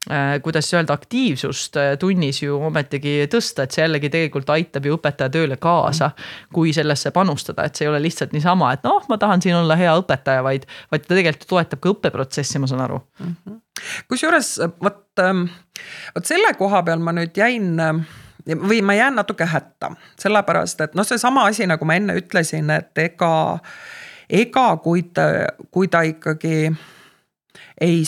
äh, 0.10 0.42
kuidas 0.44 0.74
öelda, 0.74 0.94
aktiivsust 0.94 1.78
äh, 1.78 1.98
tunnis 2.00 2.42
ju 2.44 2.60
ometigi 2.70 3.28
tõsta, 3.32 3.64
et 3.64 3.72
see 3.72 3.84
jällegi 3.84 4.10
tegelikult 4.10 4.50
aitab 4.50 4.86
ju 4.86 4.98
õpetaja 4.98 5.30
tööle 5.30 5.58
kaasa. 5.58 6.12
kui 6.54 6.74
sellesse 6.74 7.12
panustada, 7.12 7.64
et 7.66 7.76
see 7.76 7.86
ei 7.86 7.90
ole 7.90 8.02
lihtsalt 8.02 8.34
niisama, 8.34 8.74
et 8.74 8.84
noh, 8.84 9.04
ma 9.10 9.18
tahan 9.18 9.42
siin 9.42 9.56
olla 9.56 9.76
hea 9.76 9.96
õpetaja, 10.02 10.44
vaid, 10.44 10.66
vaid 10.92 11.06
ta 11.06 11.16
tegelikult 11.16 11.50
toetab 11.50 11.80
ka 11.80 11.94
õppeprotsessi, 11.94 12.60
ma 12.60 12.68
saan 12.68 12.82
aru 12.82 13.02
mm 13.20 13.36
-hmm.. 13.36 13.60
kusjuures 14.08 14.60
vot, 14.84 15.04
ähm, 15.20 15.46
vot 16.16 16.26
selle 16.26 16.54
koha 16.58 16.84
peal 16.84 17.00
ma 17.00 17.14
nüüd 17.16 17.38
jäin 17.38 17.78
või 18.48 18.82
ma 18.82 18.94
jään 18.94 19.16
natuke 19.16 19.46
hätta, 19.46 19.92
sellepärast 20.20 20.82
et 20.82 20.96
noh, 20.96 21.08
seesama 21.08 21.46
asi, 21.50 21.68
nagu 21.68 21.86
ma 21.86 21.98
enne 22.00 22.16
ütlesin, 22.20 22.70
et 22.74 22.98
ega, 22.98 23.60
ega 24.30 24.68
kui 24.84 25.04
ta, 25.14 25.30
kui 25.72 25.88
ta 25.88 26.02
ikkagi 26.08 26.72
ei 27.82 28.02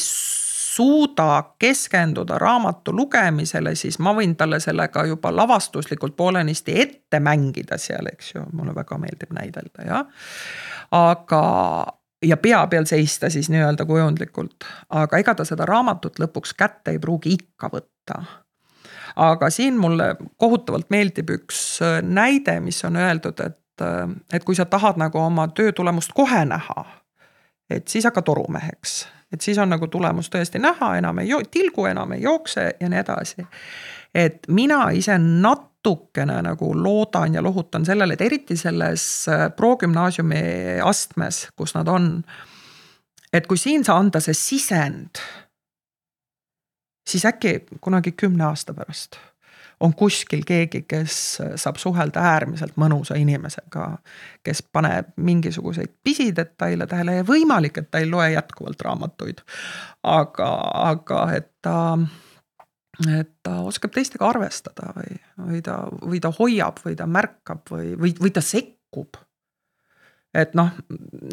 suuda 0.75 1.43
keskenduda 1.59 2.37
raamatu 2.37 2.95
lugemisele, 2.95 3.75
siis 3.75 3.99
ma 3.99 4.13
võin 4.15 4.35
talle 4.39 4.59
sellega 4.59 5.05
juba 5.05 5.31
lavastuslikult 5.35 6.15
poolenisti 6.15 6.75
ette 6.81 7.19
mängida 7.19 7.77
seal, 7.77 8.07
eks 8.11 8.35
ju, 8.35 8.43
mulle 8.55 8.75
väga 8.75 8.97
meeldib 8.97 9.33
näidelda, 9.35 9.87
jah. 9.87 10.05
aga, 10.95 11.41
ja 12.23 12.37
pea 12.37 12.61
peal 12.71 12.87
seista 12.87 13.29
siis 13.29 13.49
nii-öelda 13.51 13.85
kujundlikult, 13.85 14.67
aga 14.89 15.19
ega 15.19 15.35
ta 15.35 15.47
seda 15.47 15.67
raamatut 15.67 16.23
lõpuks 16.23 16.55
kätte 16.57 16.95
ei 16.95 17.03
pruugi 17.03 17.35
ikka 17.39 17.71
võtta 17.73 18.23
aga 19.15 19.49
siin 19.49 19.77
mulle 19.77 20.15
kohutavalt 20.37 20.89
meeldib 20.89 21.29
üks 21.37 21.81
äh, 21.81 21.99
näide, 22.03 22.59
mis 22.59 22.83
on 22.85 22.95
öeldud, 22.95 23.39
et, 23.45 23.81
äh, 23.81 24.09
et 24.33 24.43
kui 24.43 24.55
sa 24.55 24.65
tahad 24.65 24.99
nagu 25.01 25.19
oma 25.19 25.47
töö 25.47 25.71
tulemust 25.71 26.13
kohe 26.15 26.45
näha, 26.45 26.85
et 27.69 27.87
siis 27.87 28.05
hakka 28.07 28.21
torumeheks, 28.21 29.07
et 29.33 29.41
siis 29.41 29.57
on 29.57 29.71
nagu 29.71 29.87
tulemus 29.87 30.29
tõesti 30.31 30.61
näha, 30.61 30.95
enam 30.99 31.23
ei 31.23 31.33
tilgu, 31.51 31.85
enam 31.85 32.11
ei 32.15 32.21
jookse 32.21 32.71
ja 32.79 32.89
nii 32.89 32.99
edasi. 32.99 33.47
et 34.15 34.47
mina 34.47 34.89
ise 34.91 35.17
natukene 35.17 36.41
nagu 36.41 36.73
loodan 36.75 37.33
ja 37.33 37.43
lohutan 37.43 37.85
sellele, 37.85 38.13
et 38.13 38.21
eriti 38.21 38.57
selles 38.57 39.27
äh, 39.29 39.49
progümnaasiumi 39.55 40.41
astmes, 40.83 41.47
kus 41.55 41.75
nad 41.75 41.87
on. 41.87 42.23
et 43.33 43.47
kui 43.47 43.57
siin 43.57 43.83
sa 43.83 43.97
anda 43.97 44.19
see 44.19 44.33
sisend 44.33 45.23
siis 47.07 47.25
äkki 47.25 47.59
kunagi 47.81 48.11
kümne 48.11 48.45
aasta 48.49 48.73
pärast 48.73 49.19
on 49.81 49.93
kuskil 49.97 50.43
keegi, 50.45 50.83
kes 50.87 51.15
saab 51.59 51.79
suhelda 51.81 52.21
äärmiselt 52.33 52.77
mõnusa 52.79 53.17
inimesega, 53.19 53.85
kes 54.45 54.63
paneb 54.73 55.11
mingisuguseid 55.17 55.93
pisidetaile 56.03 56.87
tähele 56.87 57.17
ja 57.19 57.25
võimalik, 57.27 57.81
et 57.81 57.89
ta 57.91 58.01
ei 58.01 58.09
loe 58.09 58.31
jätkuvalt 58.35 58.81
raamatuid. 58.85 59.41
aga, 60.03 60.51
aga 60.91 61.23
et 61.37 61.49
ta, 61.61 61.97
et 63.19 63.33
ta 63.43 63.57
oskab 63.65 63.93
teistega 63.95 64.29
arvestada 64.29 64.93
või, 64.97 65.17
või 65.47 65.65
ta, 65.65 65.81
või 66.05 66.21
ta 66.21 66.33
hoiab 66.39 66.85
või 66.85 66.95
ta 66.95 67.09
märkab 67.09 67.73
või, 67.73 67.95
või, 67.97 68.15
või 68.21 68.31
ta 68.31 68.45
sekkub 68.45 69.17
et 70.33 70.53
noh, 70.55 70.71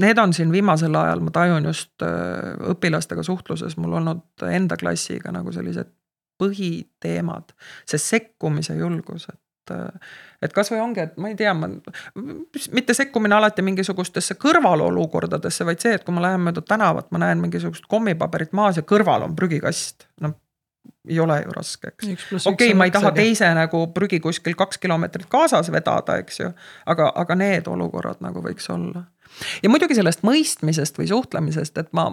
need 0.00 0.18
on 0.18 0.32
siin 0.34 0.52
viimasel 0.52 0.94
ajal, 0.98 1.22
ma 1.24 1.34
tajun 1.34 1.68
just 1.70 2.06
äh, 2.06 2.54
õpilastega 2.72 3.24
suhtluses 3.26 3.76
mul 3.78 3.98
olnud 4.00 4.48
enda 4.50 4.78
klassiga 4.80 5.32
nagu 5.34 5.54
sellised 5.54 5.90
põhiteemad, 6.38 7.54
see 7.88 8.00
sekkumise 8.02 8.76
julgus, 8.78 9.28
et 9.30 9.74
äh, 9.74 10.10
et 10.42 10.52
kasvõi 10.54 10.78
ongi, 10.78 11.02
et 11.02 11.16
ma 11.18 11.32
ei 11.32 11.38
tea, 11.38 11.50
ma 11.54 11.66
mitte 12.74 12.94
sekkumine 12.94 13.34
alati 13.34 13.62
mingisugustesse 13.66 14.36
kõrvalolukordadesse, 14.38 15.66
vaid 15.66 15.82
see, 15.82 15.96
et 15.98 16.04
kui 16.06 16.14
ma 16.14 16.22
lähen 16.28 16.44
mööda 16.46 16.62
tänavat, 16.62 17.10
ma 17.10 17.22
näen 17.24 17.42
mingisugust 17.42 17.88
kommipaberit 17.90 18.54
maas 18.54 18.78
ja 18.78 18.86
kõrval 18.86 19.26
on 19.26 19.34
prügikast, 19.38 20.06
noh 20.22 20.36
ei 21.08 21.20
ole 21.20 21.42
ju 21.42 21.52
raske, 21.56 21.92
eks. 21.92 22.46
okei 22.46 22.74
ma 22.74 22.88
ei 22.88 22.94
taha 22.94 23.12
teise 23.16 23.48
nagu 23.56 23.86
prügi 23.94 24.20
kuskil 24.24 24.56
kaks 24.58 24.78
kilomeetrit 24.82 25.28
kaasas 25.32 25.72
vedada, 25.72 26.18
eks 26.22 26.40
ju. 26.40 26.50
aga, 26.86 27.12
aga 27.14 27.38
need 27.38 27.70
olukorrad 27.70 28.22
nagu 28.24 28.42
võiks 28.44 28.68
olla. 28.74 29.04
ja 29.62 29.70
muidugi 29.70 29.96
sellest 29.98 30.24
mõistmisest 30.26 30.98
või 31.00 31.08
suhtlemisest, 31.10 31.78
et 31.78 31.92
ma, 31.96 32.10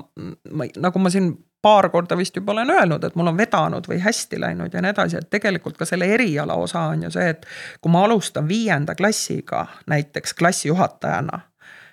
ma, 0.51 0.69
nagu 0.87 1.03
ma 1.03 1.13
siin 1.13 1.33
paar 1.65 1.89
korda 1.89 2.17
vist 2.17 2.35
juba 2.37 2.53
olen 2.53 2.69
öelnud, 2.69 3.03
et 3.03 3.15
mul 3.17 3.31
on 3.31 3.37
vedanud 3.37 3.87
või 3.89 3.97
hästi 4.03 4.39
läinud 4.41 4.73
ja 4.73 4.83
nii 4.85 4.93
edasi, 4.93 5.17
et 5.17 5.31
tegelikult 5.33 5.79
ka 5.79 5.87
selle 5.89 6.09
eriala 6.13 6.53
osa 6.61 6.87
on 6.91 7.07
ju 7.07 7.13
see, 7.15 7.31
et 7.33 7.47
kui 7.81 7.91
ma 7.91 8.03
alustan 8.05 8.47
viienda 8.47 8.95
klassiga 8.95 9.65
näiteks 9.89 10.37
klassijuhatajana, 10.37 11.39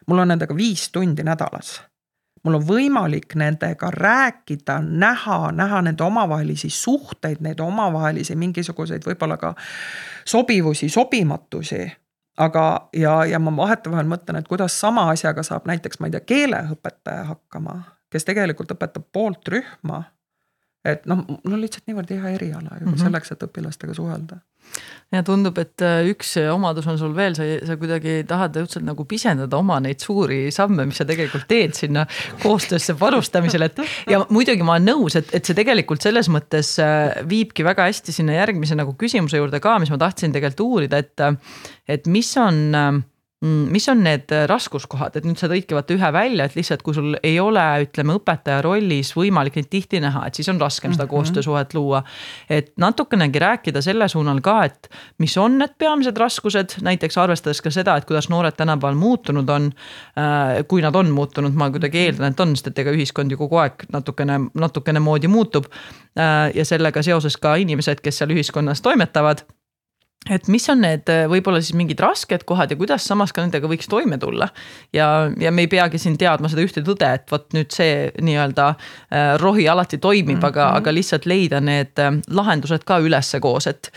mul 0.07 0.25
on 0.25 0.35
nendega 0.35 0.57
viis 0.57 0.91
tundi 0.93 1.25
nädalas 1.25 1.79
mul 2.43 2.59
on 2.59 2.67
võimalik 2.67 3.37
nendega 3.39 3.91
rääkida, 3.95 4.81
näha, 4.83 5.53
näha 5.53 5.83
nende 5.83 6.05
omavahelisi 6.05 6.71
suhteid, 6.71 7.41
neid 7.41 7.61
omavahelisi 7.61 8.37
mingisuguseid 8.37 9.07
võib-olla 9.07 9.37
ka 9.39 9.55
sobivusi, 10.25 10.89
sobimatusi 10.89 11.85
aga, 12.43 12.89
ja, 12.97 13.25
ja 13.29 13.39
ma 13.39 13.57
vahetevahel 13.57 14.09
mõtlen, 14.09 14.41
et 14.41 14.49
kuidas 14.49 14.81
sama 14.81 15.11
asjaga 15.13 15.43
saab 15.47 15.67
näiteks, 15.69 16.01
ma 16.01 16.09
ei 16.09 16.17
tea, 16.17 16.25
keeleõpetaja 16.27 17.25
hakkama 17.29 17.83
kes 18.13 18.29
tegelikult 18.29 18.75
õpetab 18.75 19.09
poolt 19.13 19.49
rühma. 19.53 20.05
Et 20.85 21.05
noh, 21.07 21.25
mul 21.29 21.59
on 21.59 21.63
lihtsalt 21.63 21.87
niivõrd 21.87 22.11
hea 22.15 22.35
eriala 22.37 22.79
juba 22.79 22.91
mm 22.91 22.95
-hmm. 22.95 23.05
selleks, 23.05 23.33
et 23.35 23.47
õpilastega 23.47 23.95
suhelda 23.95 24.41
ja 25.13 25.21
tundub, 25.27 25.59
et 25.61 25.83
äh, 25.85 26.07
üks 26.09 26.33
omadus 26.53 26.87
on 26.89 26.97
sul 27.01 27.13
veel, 27.17 27.35
sa, 27.37 27.45
sa 27.69 27.77
kuidagi 27.81 28.23
tahad 28.29 28.57
õudselt 28.63 28.87
nagu 28.87 29.05
pisendada 29.09 29.59
oma 29.59 29.77
neid 29.85 30.01
suuri 30.01 30.47
samme, 30.55 30.87
mis 30.89 30.97
sa 31.03 31.07
tegelikult 31.09 31.45
teed 31.51 31.77
sinna 31.77 32.07
koostöösse 32.43 32.97
panustamisel, 33.01 33.67
et. 33.69 33.83
ja 34.09 34.23
muidugi 34.33 34.65
ma 34.65 34.79
olen 34.79 34.89
nõus, 34.89 35.19
et, 35.21 35.29
et 35.37 35.45
see 35.45 35.59
tegelikult 35.59 36.05
selles 36.05 36.31
mõttes 36.33 36.75
äh, 36.83 37.21
viibki 37.29 37.67
väga 37.67 37.91
hästi 37.91 38.15
sinna 38.17 38.39
järgmise 38.39 38.79
nagu 38.79 38.97
küsimuse 38.99 39.43
juurde 39.43 39.61
ka, 39.61 39.77
mis 39.83 39.93
ma 39.93 40.01
tahtsin 40.01 40.33
tegelikult 40.33 40.67
uurida, 40.67 41.03
et. 41.03 41.49
et 41.89 42.07
mis 42.07 42.37
on 42.41 43.03
mis 43.43 43.89
on 43.89 44.05
need 44.05 44.31
äh, 44.31 44.45
raskuskohad, 44.47 45.17
et 45.19 45.25
nüüd 45.27 45.41
sa 45.41 45.49
tõidki 45.51 45.75
vaata 45.75 45.97
ühe 45.97 46.11
välja, 46.15 46.45
et 46.47 46.55
lihtsalt 46.55 46.85
kui 46.87 46.95
sul 46.95 47.17
ei 47.27 47.41
ole, 47.43 47.63
ütleme 47.83 48.15
õpetaja 48.15 48.61
rollis 48.63 49.11
võimalik 49.17 49.57
neid 49.59 49.69
tihti 49.73 49.99
näha, 50.03 50.29
et 50.29 50.39
siis 50.39 50.51
on 50.53 50.61
raskem 50.63 50.93
seda 50.93 51.05
mm 51.05 51.09
-hmm. 51.09 51.11
koostöösuhet 51.11 51.75
luua. 51.75 52.03
et 52.51 52.73
natukenegi 52.77 53.39
rääkida 53.39 53.83
selle 53.83 54.09
suunal 54.09 54.41
ka, 54.41 54.65
et 54.65 54.89
mis 55.19 55.37
on 55.37 55.59
need 55.59 55.75
peamised 55.79 56.17
raskused, 56.17 56.77
näiteks 56.83 57.19
arvestades 57.19 57.63
ka 57.63 57.71
seda, 57.71 57.97
et 57.97 58.05
kuidas 58.05 58.29
noored 58.29 58.55
tänapäeval 58.57 58.95
muutunud 58.95 59.49
on. 59.49 59.73
Äh, 60.19 60.65
kui 60.69 60.83
nad 60.83 60.95
on 60.95 61.11
muutunud, 61.11 61.53
ma 61.53 61.71
kuidagi 61.71 61.99
eeldan, 61.99 62.31
et 62.33 62.41
on, 62.41 62.57
sest 62.57 62.67
et 62.67 62.79
ega 62.79 62.91
ühiskond 62.91 63.31
ju 63.31 63.37
kogu 63.37 63.57
aeg 63.57 63.73
natukene, 63.93 64.41
natukene 64.55 65.01
moodi 65.01 65.29
muutub. 65.29 65.65
Äh, 66.19 66.51
ja 66.55 66.65
sellega 66.65 67.03
seoses 67.03 67.37
ka 67.37 67.55
inimesed, 67.55 68.01
kes 68.01 68.19
seal 68.19 68.31
ühiskonnas 68.31 68.83
toimetavad 68.83 69.43
et 70.31 70.49
mis 70.53 70.65
on 70.71 70.83
need 70.85 71.11
äh, 71.11 71.25
võib-olla 71.31 71.61
siis 71.63 71.75
mingid 71.79 72.01
rasked 72.03 72.45
kohad 72.47 72.71
ja 72.71 72.79
kuidas 72.79 73.07
samas 73.09 73.33
ka 73.35 73.43
nendega 73.43 73.69
võiks 73.71 73.91
toime 73.91 74.19
tulla. 74.23 74.49
ja, 74.95 75.31
ja 75.41 75.51
me 75.51 75.67
ei 75.67 75.71
peagi 75.71 75.99
siin 75.99 76.19
teadma 76.19 76.51
seda 76.53 76.63
ühte 76.63 76.85
tõde, 76.87 77.09
et 77.19 77.31
vot 77.31 77.49
nüüd 77.57 77.73
see 77.75 78.11
nii-öelda 78.23 78.69
äh, 78.73 79.33
rohi 79.43 79.69
alati 79.69 79.99
toimib 79.99 80.37
mm, 80.37 80.41
-hmm. 80.41 80.51
aga, 80.53 80.69
aga 80.79 80.95
lihtsalt 80.95 81.27
leida 81.27 81.61
need 81.61 81.99
äh, 81.99 82.13
lahendused 82.31 82.87
ka 82.87 83.01
ülesse 83.03 83.41
koos, 83.41 83.67
et 83.67 83.91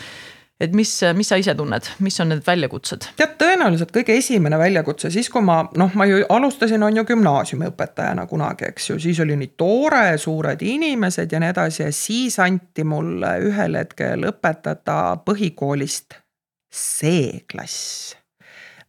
et 0.60 0.76
mis, 0.76 0.92
mis 1.16 1.28
sa 1.28 1.38
ise 1.40 1.56
tunned, 1.58 1.90
mis 2.06 2.20
on 2.24 2.32
need 2.32 2.44
väljakutsed? 2.46 3.10
tead, 3.20 3.36
tõenäoliselt 3.42 3.92
kõige 3.96 4.16
esimene 4.20 4.60
väljakutse 4.60 5.12
siis, 5.14 5.30
kui 5.32 5.44
ma 5.46 5.62
noh, 5.78 5.96
ma 6.00 6.08
ju 6.08 6.22
alustasin, 6.32 6.84
on 6.86 7.02
ju 7.02 7.06
gümnaasiumiõpetajana 7.12 8.28
kunagi, 8.32 8.70
eks 8.72 8.90
ju, 8.92 9.00
siis 9.08 9.20
oli 9.24 9.38
nii 9.40 9.54
tore, 9.60 10.06
suured 10.22 10.64
inimesed 10.64 11.32
ja 11.32 11.42
nii 11.44 11.52
edasi 11.56 11.84
ja 11.84 11.92
siis 11.96 12.40
anti 12.44 12.88
mulle 12.88 13.36
ühel 13.50 13.80
hetkel 13.82 14.30
õpetada 14.32 15.00
põhikoolist 15.28 16.20
C-klass. 16.76 18.16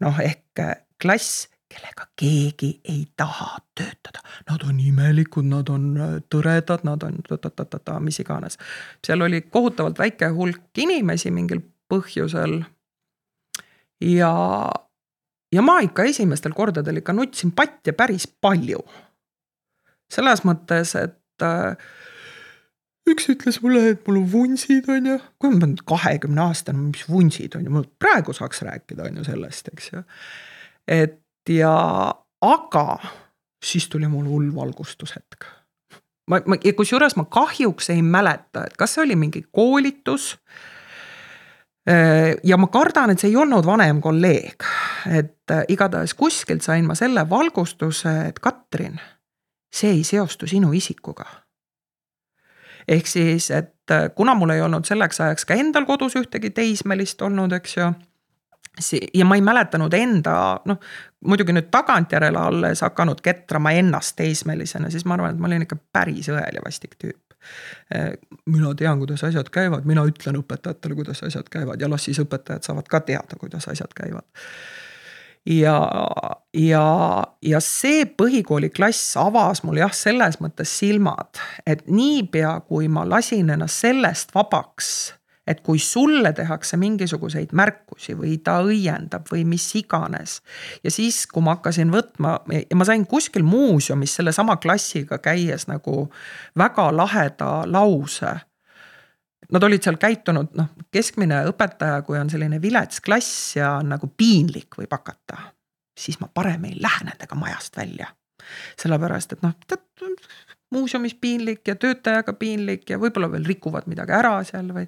noh, 0.03 0.23
ehk 0.23 0.65
klass 1.03 1.47
kellega 1.77 2.07
keegi 2.17 2.71
ei 2.85 3.07
taha 3.17 3.59
töötada. 3.75 4.23
Nad 4.51 4.65
on 4.69 4.81
imelikud, 4.81 5.45
nad 5.49 5.69
on 5.73 5.89
äh, 6.01 6.15
tõredad, 6.33 6.85
nad 6.89 7.03
on 7.07 7.21
ta-ta-ta-ta, 7.29 7.99
mis 8.01 8.21
iganes. 8.23 8.59
seal 9.07 9.23
oli 9.23 9.43
kohutavalt 9.43 9.99
väike 9.99 10.31
hulk 10.35 10.79
inimesi 10.79 11.31
mingil 11.31 11.61
põhjusel. 11.93 12.63
ja, 14.01 14.33
ja 15.53 15.63
ma 15.63 15.79
ikka 15.81 16.09
esimestel 16.13 16.53
kordadel 16.57 17.03
ikka 17.03 17.13
nutsin 17.13 17.53
patja 17.53 17.93
päris 17.93 18.27
palju. 18.27 18.83
selles 20.13 20.45
mõttes, 20.47 20.95
et 20.95 21.43
äh, 21.43 21.77
üks 23.11 23.29
ütles 23.29 23.61
mulle, 23.63 23.91
et 23.91 24.09
mul 24.09 24.23
on 24.23 24.33
vunsid, 24.33 24.89
on 24.89 25.13
ju. 25.13 25.21
kui 25.39 25.53
ma 25.53 25.63
olen 25.63 25.77
kahekümne 25.85 26.49
aastane, 26.49 26.91
mis 26.91 27.05
vunsid 27.11 27.55
on 27.59 27.69
ju, 27.69 27.71
ma 27.71 27.85
praegu 27.99 28.33
saaks 28.33 28.63
rääkida, 28.63 29.11
on 29.11 29.23
ju 29.23 29.29
sellest, 29.29 29.73
eks 29.75 29.93
ju. 29.93 30.03
et 30.87 31.23
ja 31.49 32.15
aga 32.43 32.99
siis 33.65 33.89
tuli 33.89 34.09
mul 34.09 34.27
hull 34.27 34.55
valgustushetk. 34.55 35.45
ma, 36.31 36.41
ma 36.47 36.57
kusjuures 36.77 37.17
ma 37.17 37.25
kahjuks 37.25 37.91
ei 37.91 38.03
mäleta, 38.03 38.67
et 38.67 38.77
kas 38.77 38.95
see 38.95 39.05
oli 39.05 39.17
mingi 39.17 39.45
koolitus. 39.53 40.37
Äh, 41.89 42.35
ja 42.45 42.57
ma 42.57 42.67
kardan, 42.67 43.11
et 43.11 43.23
see 43.23 43.31
ei 43.31 43.37
olnud 43.39 43.67
vanem 43.67 44.01
kolleeg, 44.03 44.65
et 45.07 45.55
äh, 45.55 45.63
igatahes 45.69 46.15
kuskilt 46.19 46.67
sain 46.67 46.87
ma 46.87 46.95
selle 46.99 47.23
valgustuse, 47.31 48.15
et 48.29 48.41
Katrin, 48.43 48.99
see 49.71 49.93
ei 49.95 50.05
seostu 50.05 50.51
sinu 50.51 50.73
isikuga 50.75 51.29
ehk 52.89 53.07
siis, 53.07 53.51
et 53.51 53.91
äh, 53.91 54.11
kuna 54.15 54.35
mul 54.35 54.51
ei 54.55 54.61
olnud 54.63 54.87
selleks 54.87 55.21
ajaks 55.21 55.47
ka 55.47 55.55
endal 55.59 55.87
kodus 55.87 56.15
ühtegi 56.19 56.51
teismelist 56.55 57.23
olnud, 57.23 57.53
eks 57.53 57.77
ju 57.77 57.91
ja 59.15 59.25
ma 59.25 59.35
ei 59.35 59.45
mäletanud 59.45 59.95
enda, 59.95 60.61
noh 60.69 60.81
muidugi 61.27 61.55
nüüd 61.57 61.69
tagantjärele 61.75 62.39
alles 62.39 62.83
hakanud 62.85 63.21
ketrama 63.25 63.73
ennast 63.77 64.17
teismelisena, 64.17 64.91
siis 64.91 65.05
ma 65.05 65.17
arvan, 65.17 65.35
et 65.35 65.41
ma 65.41 65.51
olin 65.51 65.67
ikka 65.67 65.79
päris 65.93 66.29
õel 66.33 66.59
ja 66.59 66.65
vastik 66.65 66.97
tüüp. 67.03 67.23
mina 68.47 68.75
tean, 68.75 68.99
kuidas 68.99 69.23
asjad 69.25 69.51
käivad, 69.55 69.85
mina 69.87 70.03
ütlen 70.05 70.41
õpetajatele, 70.41 70.95
kuidas 70.99 71.23
asjad 71.23 71.47
käivad 71.51 71.81
ja 71.81 71.91
las 71.91 72.05
siis 72.09 72.19
õpetajad 72.19 72.67
saavad 72.67 72.89
ka 72.91 73.01
teada, 73.01 73.39
kuidas 73.39 73.69
asjad 73.69 73.95
käivad. 73.95 74.27
ja, 75.47 75.77
ja, 76.55 76.87
ja 77.43 77.61
see 77.61 78.05
põhikooliklass 78.07 79.17
avas 79.23 79.63
mul 79.63 79.79
jah, 79.79 79.95
selles 79.95 80.41
mõttes 80.43 80.79
silmad, 80.79 81.39
et 81.67 81.87
niipea 81.87 82.61
kui 82.69 82.89
ma 82.89 83.07
lasin 83.09 83.51
ennast 83.51 83.87
sellest 83.87 84.35
vabaks 84.35 84.91
et 85.47 85.61
kui 85.63 85.79
sulle 85.79 86.33
tehakse 86.33 86.77
mingisuguseid 86.81 87.55
märkusi 87.57 88.17
või 88.19 88.37
ta 88.45 88.59
õiendab 88.67 89.29
või 89.31 89.45
mis 89.47 89.67
iganes. 89.79 90.41
ja 90.85 90.91
siis, 90.91 91.27
kui 91.31 91.43
ma 91.43 91.57
hakkasin 91.57 91.93
võtma 91.93 92.39
ja 92.53 92.77
ma 92.77 92.85
sain 92.85 93.07
kuskil 93.07 93.47
muuseumis 93.47 94.17
sellesama 94.19 94.57
klassiga 94.57 95.19
käies 95.19 95.69
nagu 95.71 96.11
väga 96.59 96.91
laheda 96.97 97.51
lause. 97.67 98.35
Nad 99.53 99.63
olid 99.63 99.83
seal 99.85 99.99
käitunud, 100.03 100.57
noh, 100.59 100.73
keskmine 100.91 101.45
õpetaja, 101.53 102.01
kui 102.03 102.19
on 102.19 102.31
selline 102.31 102.59
vilets 102.63 103.01
klass 103.01 103.55
ja 103.57 103.77
on 103.79 103.93
nagu 103.95 104.11
piinlik 104.11 104.75
võib 104.79 104.91
hakata, 104.91 105.53
siis 105.95 106.19
ma 106.19 106.27
parem 106.35 106.65
ei 106.67 106.75
lähe 106.83 107.07
nendega 107.07 107.39
majast 107.39 107.77
välja 107.79 108.11
sellepärast 108.81 109.37
et 109.37 109.45
noh, 109.45 109.55
muuseumis 110.71 111.15
piinlik 111.15 111.69
ja 111.69 111.77
töötajaga 111.77 112.33
piinlik 112.33 112.91
ja 112.91 112.99
võib-olla 112.99 113.31
veel 113.33 113.47
rikuvad 113.47 113.87
midagi 113.91 114.15
ära 114.17 114.37
seal 114.45 114.73
või. 114.75 114.87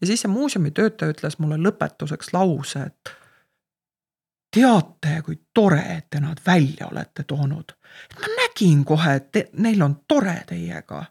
ja 0.00 0.06
siis 0.06 0.24
see 0.24 0.32
muuseumi 0.32 0.72
töötaja 0.74 1.12
ütles 1.12 1.38
mulle 1.42 1.60
lõpetuseks 1.60 2.32
lause, 2.32 2.86
et. 2.88 3.12
teate, 4.54 5.20
kui 5.24 5.36
tore, 5.54 5.82
et 5.98 6.08
te 6.10 6.20
nad 6.24 6.40
välja 6.46 6.88
olete 6.88 7.22
toonud. 7.28 7.76
ma 8.16 8.34
nägin 8.40 8.84
kohe, 8.84 9.14
et 9.20 9.30
te, 9.32 9.48
neil 9.52 9.82
on 9.82 10.00
tore 10.08 10.36
teiega. 10.48 11.04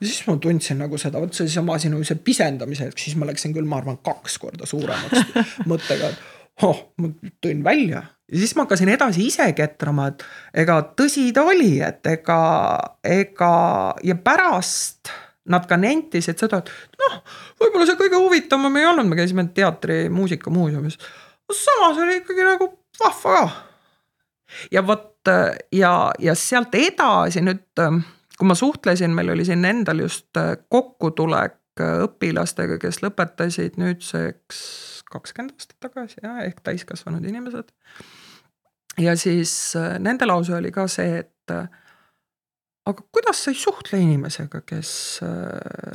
ja 0.00 0.06
siis 0.06 0.26
ma 0.26 0.36
tundsin 0.36 0.78
nagu 0.78 0.98
seda, 0.98 1.20
vot 1.20 1.34
seesama 1.34 1.78
sinu 1.78 2.04
see 2.04 2.20
pisendamise 2.24 2.90
hetk, 2.90 2.98
siis 2.98 3.16
ma 3.16 3.26
läksin 3.26 3.56
küll, 3.56 3.68
ma 3.68 3.80
arvan, 3.80 4.02
kaks 4.04 4.38
korda 4.38 4.66
suuremaks 4.66 5.32
mõttega, 5.70 6.12
et 6.12 6.37
oh, 6.62 6.84
ma 6.98 7.12
tõin 7.44 7.64
välja 7.64 8.02
ja 8.32 8.38
siis 8.38 8.54
ma 8.56 8.66
hakkasin 8.66 8.90
edasi 8.92 9.26
ise 9.30 9.46
ketrama, 9.56 10.10
et 10.10 10.24
ega 10.64 10.80
tõsi 10.98 11.30
ta 11.34 11.46
oli, 11.48 11.78
et 11.84 12.06
ega, 12.10 12.40
ega 13.04 13.52
ja 14.04 14.18
pärast 14.20 15.12
nad 15.48 15.64
ka 15.68 15.78
nentisid 15.80 16.40
seda, 16.40 16.60
et 16.60 17.00
noh, 17.00 17.20
võib-olla 17.60 17.88
see 17.88 18.00
kõige 18.00 18.20
huvitavam 18.20 18.76
ei 18.76 18.88
olnud, 18.88 19.08
me 19.08 19.16
käisime 19.16 19.46
teatri 19.56 20.06
muusikamuuseumis. 20.12 20.98
samas 21.48 22.02
oli 22.04 22.20
ikkagi 22.20 22.44
nagu 22.44 22.70
vahva 23.00 23.38
ka. 23.38 23.48
ja 24.72 24.84
vot 24.86 25.32
ja, 25.72 25.92
ja 26.18 26.34
sealt 26.34 26.74
edasi 26.76 27.40
nüüd, 27.44 27.64
kui 28.38 28.48
ma 28.48 28.54
suhtlesin, 28.54 29.14
meil 29.14 29.32
oli 29.32 29.44
siin 29.48 29.64
endal 29.64 30.04
just 30.04 30.36
kokkutulek 30.68 31.56
õpilastega, 31.78 32.76
kes 32.82 33.02
lõpetasid 33.04 33.78
nüüdseks 33.80 34.97
kakskümmend 35.12 35.56
aastat 35.56 35.78
tagasi 35.84 36.22
jah, 36.22 36.40
ehk 36.46 36.62
täiskasvanud 36.66 37.24
inimesed. 37.24 37.72
ja 38.98 39.16
siis 39.16 39.52
nende 39.98 40.26
lause 40.26 40.54
oli 40.58 40.72
ka 40.74 40.86
see, 40.90 41.24
et 41.24 41.54
aga 42.88 43.04
kuidas 43.12 43.44
sa 43.44 43.52
ei 43.52 43.58
suhtle 43.60 44.00
inimesega, 44.00 44.62
kes 44.66 44.92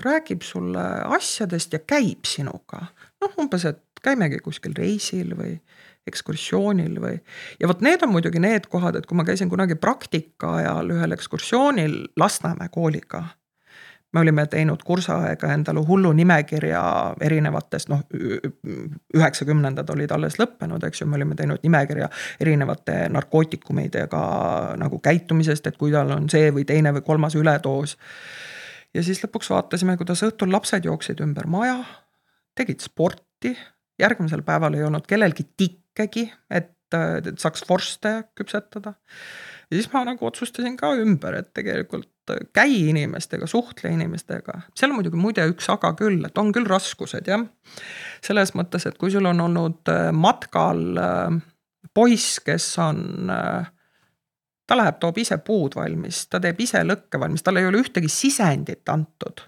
räägib 0.06 0.46
sulle 0.46 0.84
asjadest 1.18 1.74
ja 1.74 1.80
käib 1.80 2.30
sinuga. 2.30 2.88
noh, 3.22 3.40
umbes, 3.42 3.66
et 3.66 3.84
käimegi 4.04 4.40
kuskil 4.44 4.76
reisil 4.78 5.34
või 5.38 5.58
ekskursioonil 6.08 7.00
või. 7.02 7.20
ja 7.60 7.70
vot 7.72 7.82
need 7.86 8.04
on 8.04 8.12
muidugi 8.12 8.42
need 8.44 8.68
kohad, 8.72 8.98
et 9.00 9.08
kui 9.08 9.18
ma 9.18 9.26
käisin 9.28 9.52
kunagi 9.52 9.78
praktika 9.80 10.58
ajal 10.60 10.92
ühel 10.96 11.16
ekskursioonil 11.16 11.96
Lasnamäe 12.20 12.72
kooliga. 12.74 13.24
Me 14.14 14.22
olime 14.22 14.46
teinud 14.48 14.84
kursaega 14.86 15.50
endale 15.56 15.82
hullu 15.88 16.12
nimekirja 16.14 16.84
erinevatest, 17.22 17.90
noh 17.90 18.04
üheksakümnendad 19.18 19.90
olid 19.90 20.14
alles 20.14 20.38
lõppenud, 20.42 20.86
eks 20.88 21.02
ju, 21.02 21.10
me 21.10 21.18
olime 21.20 21.38
teinud 21.40 21.64
nimekirja 21.66 22.10
erinevate 22.44 23.08
narkootikumidega 23.14 24.24
nagu 24.82 25.02
käitumisest, 25.04 25.68
et 25.68 25.80
kui 25.82 25.94
tal 25.94 26.14
on 26.16 26.30
see 26.32 26.52
või 26.54 26.66
teine 26.70 26.94
või 26.96 27.06
kolmas 27.06 27.38
üledoos. 27.40 27.98
ja 28.94 29.04
siis 29.04 29.24
lõpuks 29.26 29.50
vaatasime, 29.50 29.98
kuidas 29.98 30.24
õhtul 30.24 30.54
lapsed 30.54 30.86
jooksid 30.86 31.22
ümber 31.26 31.50
maja, 31.50 31.82
tegid 32.56 32.86
sporti 32.86 33.58
järgmisel 34.00 34.46
päeval 34.46 34.78
ei 34.78 34.86
olnud 34.86 35.08
kellelgi 35.10 35.46
tikkegi, 35.58 36.28
et, 36.50 36.74
et 36.94 37.40
saaks 37.42 37.66
vorste 37.70 38.16
küpsetada. 38.38 38.94
ja 39.70 39.78
siis 39.78 39.90
ma 39.94 40.06
nagu 40.06 40.26
otsustasin 40.30 40.78
ka 40.78 40.94
ümber, 41.02 41.42
et 41.42 41.54
tegelikult 41.54 42.13
käi 42.54 42.90
inimestega, 42.90 43.48
suhtle 43.48 43.92
inimestega. 43.94 44.62
seal 44.76 44.92
on 44.92 45.00
muidugi 45.00 45.20
muide 45.20 45.46
üks 45.52 45.70
aga 45.74 45.94
küll, 46.00 46.24
et 46.26 46.38
on 46.38 46.52
küll 46.56 46.68
raskused 46.70 47.28
jah. 47.28 47.46
selles 48.24 48.54
mõttes, 48.58 48.88
et 48.88 48.98
kui 48.98 49.12
sul 49.12 49.26
on 49.30 49.42
olnud 49.44 49.92
äh, 49.92 50.10
matkal 50.16 50.84
äh, 50.98 51.40
poiss, 51.94 52.40
kes 52.46 52.68
on 52.84 53.32
äh, 53.34 53.72
ta 54.68 54.78
läheb, 54.80 55.00
toob 55.00 55.18
ise 55.20 55.38
puud 55.44 55.76
valmis, 55.76 56.26
ta 56.28 56.40
teeb 56.44 56.62
ise 56.64 56.84
lõkke 56.86 57.20
valmis, 57.20 57.44
talle 57.44 57.64
ei 57.64 57.72
ole 57.72 57.84
ühtegi 57.84 58.12
sisendit 58.12 58.90
antud 58.90 59.48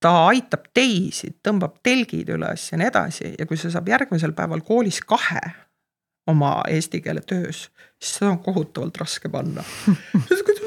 ta 0.00 0.12
aitab 0.28 0.68
teisi, 0.76 1.32
tõmbab 1.42 1.80
telgid 1.82 2.28
üles 2.34 2.68
ja 2.70 2.78
nii 2.78 2.90
edasi 2.90 3.32
ja 3.38 3.46
kui 3.48 3.58
see 3.60 3.72
saab 3.72 3.88
järgmisel 3.88 4.36
päeval 4.36 4.60
koolis 4.66 5.00
kahe 5.00 5.42
oma 6.26 6.58
eesti 6.68 7.00
keele 7.00 7.22
töös, 7.26 7.68
siis 8.02 8.18
seda 8.18 8.32
on 8.34 8.40
kohutavalt 8.44 8.98
raske 9.02 9.30
panna 9.32 9.64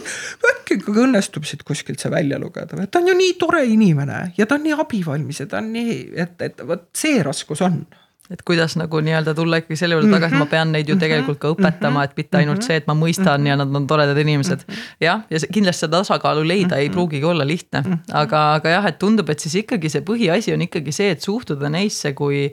äkki 0.52 0.80
õnnestub 0.92 1.48
siit 1.48 1.64
kuskilt 1.68 2.02
see 2.02 2.12
välja 2.14 2.40
lugeda, 2.42 2.86
ta 2.88 3.02
on 3.02 3.10
ju 3.10 3.16
nii 3.18 3.38
tore 3.42 3.64
inimene 3.66 4.30
ja 4.38 4.46
ta 4.46 4.60
on 4.60 4.68
nii 4.68 4.78
abivalmis 4.80 5.42
ja 5.44 5.50
ta 5.50 5.64
on 5.64 5.74
nii, 5.74 5.98
et, 6.26 6.38
et 6.46 6.62
vot 6.68 6.88
see 6.98 7.24
raskus 7.26 7.64
on 7.66 7.84
et 8.30 8.42
kuidas 8.46 8.76
nagu 8.78 9.00
nii-öelda 9.02 9.34
tulla 9.34 9.58
ikkagi 9.58 9.76
selle 9.80 9.98
juurde 9.98 10.12
tagasi, 10.14 10.36
ma 10.36 10.44
mhm. 10.44 10.52
pean 10.52 10.74
neid 10.74 10.90
ju 10.90 10.96
mhm. 10.96 11.02
tegelikult 11.02 11.40
ka 11.42 11.50
õpetama, 11.56 12.04
et 12.06 12.14
mitte 12.18 12.38
ainult 12.38 12.60
mhm. 12.60 12.68
see, 12.68 12.78
et 12.78 12.90
ma 12.90 12.96
mõistan 12.98 13.48
ja 13.50 13.56
nad 13.58 13.74
on 13.76 13.88
toredad 13.90 14.18
inimesed. 14.22 14.66
jah, 15.02 15.24
ja 15.34 15.42
kindlasti 15.50 15.88
seda 15.88 16.04
tasakaalu 16.04 16.46
leida 16.48 16.78
ei 16.78 16.92
pruugigi 16.94 17.26
olla 17.26 17.48
lihtne, 17.48 17.82
aga, 18.22 18.44
aga 18.60 18.76
jah, 18.76 18.90
et 18.92 19.00
tundub, 19.02 19.30
et 19.34 19.42
siis 19.42 19.58
ikkagi 19.64 19.90
see 19.90 20.06
põhiasi 20.06 20.54
on 20.54 20.66
ikkagi 20.68 20.94
see, 20.94 21.10
et 21.16 21.26
suhtuda 21.26 21.74
neisse 21.74 22.14
kui 22.18 22.46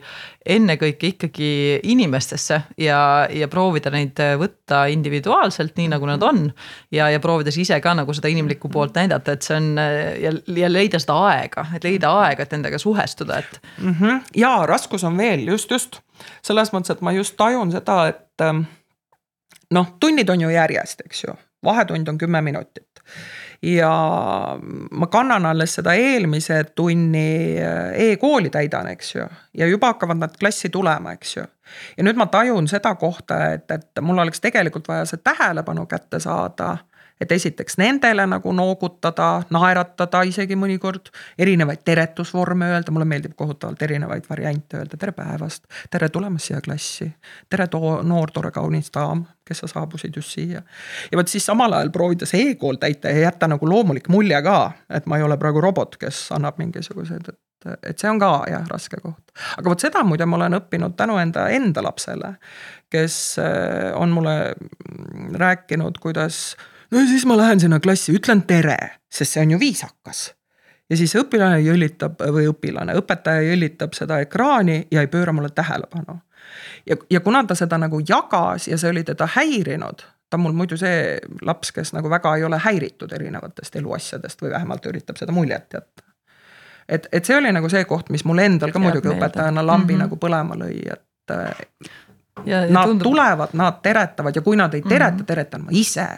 ennekõike 0.47 1.11
ikkagi 1.15 1.51
inimestesse 1.91 2.61
ja, 2.81 2.99
ja 3.33 3.49
proovida 3.51 3.91
neid 3.95 4.21
võtta 4.41 4.85
individuaalselt, 4.93 5.75
nii 5.79 5.91
nagu 5.93 6.09
nad 6.09 6.23
on. 6.23 6.45
ja, 6.95 7.11
ja 7.11 7.21
proovida 7.23 7.53
siis 7.55 7.69
ise 7.69 7.81
ka 7.85 7.95
nagu 7.99 8.15
seda 8.17 8.31
inimlikku 8.33 8.71
poolt 8.73 8.97
näidata, 8.99 9.37
et 9.37 9.47
see 9.47 9.57
on 9.59 9.73
ja, 9.77 10.33
ja 10.63 10.71
leida 10.71 11.01
seda 11.03 11.19
aega, 11.31 11.67
et 11.77 11.87
leida 11.87 12.13
aega, 12.23 12.47
et 12.47 12.57
nendega 12.57 12.79
suhestuda, 12.79 13.39
et 13.39 13.61
mm. 13.79 13.95
-hmm. 14.01 14.21
ja 14.37 14.57
raskus 14.67 15.05
on 15.05 15.19
veel 15.19 15.47
just, 15.49 15.71
just 15.71 16.01
selles 16.43 16.73
mõttes, 16.73 16.93
et 16.93 17.01
ma 17.01 17.13
just 17.13 17.37
tajun 17.37 17.73
seda, 17.73 18.07
et 18.09 18.47
ähm, 18.47 18.65
noh, 19.71 19.97
tunnid 20.01 20.31
on 20.31 20.41
ju 20.41 20.51
järjest, 20.51 21.03
eks 21.07 21.25
ju, 21.25 21.35
vahetund 21.65 22.09
on 22.09 22.19
kümme 22.19 22.41
minutit 22.41 22.87
ja 23.63 23.91
ma 24.91 25.07
kannan 25.07 25.47
alles 25.47 25.77
seda 25.79 25.95
eelmise 25.97 26.65
tunni 26.75 27.57
äh, 27.61 28.11
e-kooli 28.11 28.51
täidan, 28.51 28.89
eks 28.93 29.15
ju. 29.15 29.29
ja 29.59 29.67
juba 29.67 29.95
hakkavad 29.95 30.21
nad 30.21 30.37
klassi 30.41 30.69
tulema, 30.69 31.13
eks 31.17 31.37
ju. 31.37 31.47
ja 31.97 32.05
nüüd 32.05 32.21
ma 32.21 32.27
tajun 32.33 32.69
seda 32.69 32.95
kohta, 32.95 33.41
et, 33.57 33.71
et 33.71 34.03
mul 34.03 34.19
oleks 34.19 34.41
tegelikult 34.45 34.89
vaja 34.89 35.07
see 35.09 35.23
tähelepanu 35.25 35.87
kätte 35.87 36.21
saada 36.21 36.77
et 37.21 37.33
esiteks 37.33 37.79
nendele 37.81 38.27
nagu 38.29 38.53
noogutada, 38.53 39.29
naeratada 39.51 40.23
isegi 40.29 40.57
mõnikord, 40.59 41.09
erinevaid 41.39 41.81
teretusvorme 41.85 42.69
öelda, 42.75 42.93
mulle 42.93 43.09
meeldib 43.09 43.37
kohutavalt 43.37 43.83
erinevaid 43.83 44.29
variante 44.31 44.81
öelda, 44.81 45.01
tere 45.01 45.15
päevast, 45.17 45.65
tere 45.91 46.09
tulemast 46.13 46.51
siia 46.51 46.61
klassi. 46.61 47.09
tere 47.51 47.67
too 47.73 48.03
noor 48.03 48.31
tore 48.31 48.51
kaunis 48.51 48.93
daam, 48.95 49.25
kes 49.47 49.65
sa 49.65 49.71
saabusid 49.73 50.17
just 50.17 50.37
siia. 50.37 50.63
ja 51.13 51.19
vot 51.19 51.29
siis 51.29 51.47
samal 51.47 51.73
ajal 51.73 51.91
proovida 51.91 52.27
see 52.27 52.51
e-kool 52.51 52.77
täita 52.81 53.09
ja 53.09 53.29
jätta 53.29 53.49
nagu 53.49 53.69
loomulik 53.69 54.09
mulje 54.09 54.43
ka, 54.43 54.71
et 54.91 55.07
ma 55.07 55.17
ei 55.17 55.23
ole 55.23 55.37
praegu 55.41 55.61
robot, 55.61 55.97
kes 55.97 56.29
annab 56.37 56.59
mingisuguseid, 56.59 57.29
et 57.29 57.41
et 57.83 57.99
see 57.99 58.07
on 58.07 58.21
ka 58.21 58.45
jah, 58.47 58.63
raske 58.71 59.01
koht. 59.03 59.33
aga 59.59 59.71
vot 59.73 59.81
seda 59.81 60.05
muide 60.07 60.27
ma 60.29 60.37
olen 60.37 60.59
õppinud 60.61 60.95
tänu 60.95 61.17
enda, 61.19 61.49
enda 61.51 61.83
lapsele, 61.83 62.37
kes 62.93 63.17
äh, 63.43 63.91
on 63.99 64.13
mulle 64.15 64.55
rääkinud, 65.41 65.99
kuidas 65.99 66.55
no 66.91 66.99
siis 67.07 67.27
ma 67.27 67.37
lähen 67.37 67.61
sinna 67.61 67.81
klassi, 67.81 68.15
ütlen 68.17 68.43
tere, 68.47 68.77
sest 69.13 69.37
see 69.37 69.43
on 69.43 69.51
ju 69.51 69.61
viisakas. 69.61 70.35
ja 70.91 70.97
siis 70.97 71.15
õpilane 71.19 71.59
jõllitab 71.65 72.21
või 72.33 72.47
õpilane, 72.51 72.95
õpetaja 73.01 73.43
jõllitab 73.43 73.97
seda 73.99 74.21
ekraani 74.23 74.87
ja 74.91 75.03
ei 75.03 75.11
pööra 75.11 75.33
mulle 75.33 75.51
tähelepanu. 75.51 76.19
ja, 76.87 76.97
ja 77.11 77.21
kuna 77.21 77.45
ta 77.45 77.55
seda 77.55 77.79
nagu 77.79 78.01
jagas 78.09 78.69
ja 78.69 78.79
see 78.79 78.91
oli 78.91 79.05
teda 79.05 79.29
häirinud, 79.37 80.07
ta 80.31 80.37
on 80.39 80.47
mul 80.47 80.53
muidu 80.53 80.77
see 80.77 81.19
laps, 81.43 81.73
kes 81.73 81.93
nagu 81.93 82.11
väga 82.11 82.37
ei 82.37 82.45
ole 82.45 82.59
häiritud 82.59 83.13
erinevatest 83.13 83.77
eluasjadest 83.77 84.43
või 84.43 84.51
vähemalt 84.51 84.87
üritab 84.87 85.19
seda 85.19 85.33
muljet 85.33 85.73
jätta. 85.75 86.03
et, 86.89 87.09
et 87.13 87.25
see 87.25 87.37
oli 87.37 87.53
nagu 87.53 87.69
see 87.69 87.85
koht, 87.85 88.11
mis 88.11 88.25
mul 88.25 88.39
endal 88.39 88.71
ka 88.71 88.79
Jääb 88.79 88.89
muidugi 88.89 89.09
meelde. 89.09 89.27
õpetajana 89.27 89.67
lambi 89.67 89.93
mm 89.93 89.99
-hmm. 89.99 90.03
nagu 90.03 90.17
põlema 90.17 90.55
lõi, 90.55 90.93
et. 90.93 91.03
Ja, 92.45 92.61
ja 92.61 92.71
nad 92.71 92.85
tundub... 92.85 93.03
tulevad, 93.03 93.49
nad 93.53 93.79
teretavad 93.83 94.37
ja 94.37 94.43
kui 94.43 94.57
nad 94.57 94.75
ei 94.75 94.83
tereta 94.83 95.11
mm, 95.11 95.21
-hmm. 95.21 95.27
teretan 95.27 95.63
ma 95.65 95.69
ise 95.73 96.09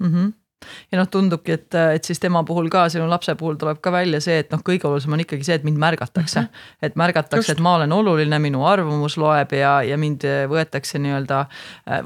mm. 0.00 0.45
Ja 0.92 0.98
noh, 0.98 1.08
tundubki, 1.10 1.56
et, 1.56 1.74
et 1.96 2.06
siis 2.06 2.20
tema 2.22 2.40
puhul 2.46 2.68
ka, 2.72 2.86
sinu 2.92 3.06
lapse 3.10 3.34
puhul 3.38 3.58
tuleb 3.60 3.80
ka 3.84 3.92
välja 3.92 4.20
see, 4.24 4.38
et 4.42 4.52
noh, 4.54 4.62
kõige 4.64 4.88
olulisem 4.88 5.12
on 5.12 5.22
ikkagi 5.22 5.44
see, 5.46 5.58
et 5.58 5.66
mind 5.66 5.78
märgatakse 5.82 6.40
mm. 6.40 6.46
-hmm. 6.46 6.88
et 6.88 6.96
märgatakse, 6.96 7.52
et 7.52 7.60
ma 7.60 7.74
olen 7.76 7.92
oluline, 7.92 8.38
minu 8.42 8.64
arvamus 8.66 9.18
loeb 9.20 9.52
ja, 9.52 9.82
ja 9.82 9.98
mind 10.00 10.24
võetakse 10.50 10.98
nii-öelda 11.02 11.42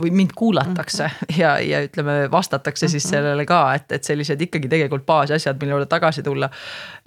või 0.02 0.10
mind 0.10 0.34
kuulatakse 0.36 1.06
mm 1.06 1.10
-hmm. 1.10 1.40
ja, 1.40 1.58
ja 1.60 1.82
ütleme, 1.86 2.30
vastatakse 2.30 2.86
mm 2.86 2.88
-hmm. 2.88 2.90
siis 2.90 3.04
mhm. 3.04 3.10
sellele 3.10 3.46
ka, 3.46 3.74
et, 3.74 3.92
et 3.92 4.04
sellised 4.04 4.40
ikkagi 4.40 4.68
tegelikult 4.68 5.06
baasasjad, 5.06 5.60
mille 5.60 5.76
juurde 5.76 5.86
tagasi 5.86 6.22
tulla. 6.22 6.50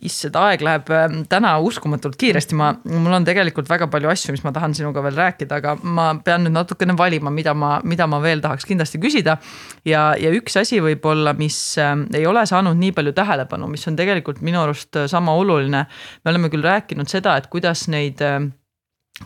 issand, 0.04 0.36
aeg 0.36 0.62
läheb 0.62 0.90
ähm, 0.92 1.22
täna 1.30 1.60
uskumatult 1.60 2.16
kiiresti, 2.20 2.56
ma, 2.56 2.74
mul 2.84 3.14
on 3.14 3.26
tegelikult 3.26 3.70
väga 3.70 3.88
palju 3.88 4.10
asju, 4.10 4.32
mis 4.32 4.44
ma 4.44 4.52
tahan 4.52 4.74
sinuga 4.76 5.04
veel 5.04 5.16
rääkida, 5.16 5.56
aga 5.56 5.78
ma 5.84 6.16
pean 6.24 6.44
nüüd 6.44 6.52
natukene 6.52 6.98
valima, 6.98 7.30
mida 7.30 7.54
ma, 7.54 7.80
mida 7.84 8.08
ma 8.08 8.20
veel 8.22 8.42
tahaks 8.42 8.66
kindlasti 8.66 9.00
küsida. 9.00 9.38
ja, 9.86 10.16
ja 10.20 10.32
üks 10.32 10.60
asi 10.60 10.82
võib-olla, 10.82 11.33
mis 11.38 11.78
ähm, 11.82 12.08
ei 12.14 12.26
ole 12.30 12.46
saanud 12.50 12.78
nii 12.80 12.92
palju 12.96 13.14
tähelepanu, 13.18 13.70
mis 13.72 13.88
on 13.88 13.98
tegelikult 14.00 14.42
minu 14.46 14.62
arust 14.64 14.96
äh, 15.00 15.08
sama 15.12 15.36
oluline. 15.40 15.86
me 16.26 16.32
oleme 16.32 16.52
küll 16.54 16.66
rääkinud 16.66 17.10
seda, 17.10 17.38
et 17.38 17.48
kuidas 17.54 17.88
neid 17.92 18.22
ähm, 18.22 18.52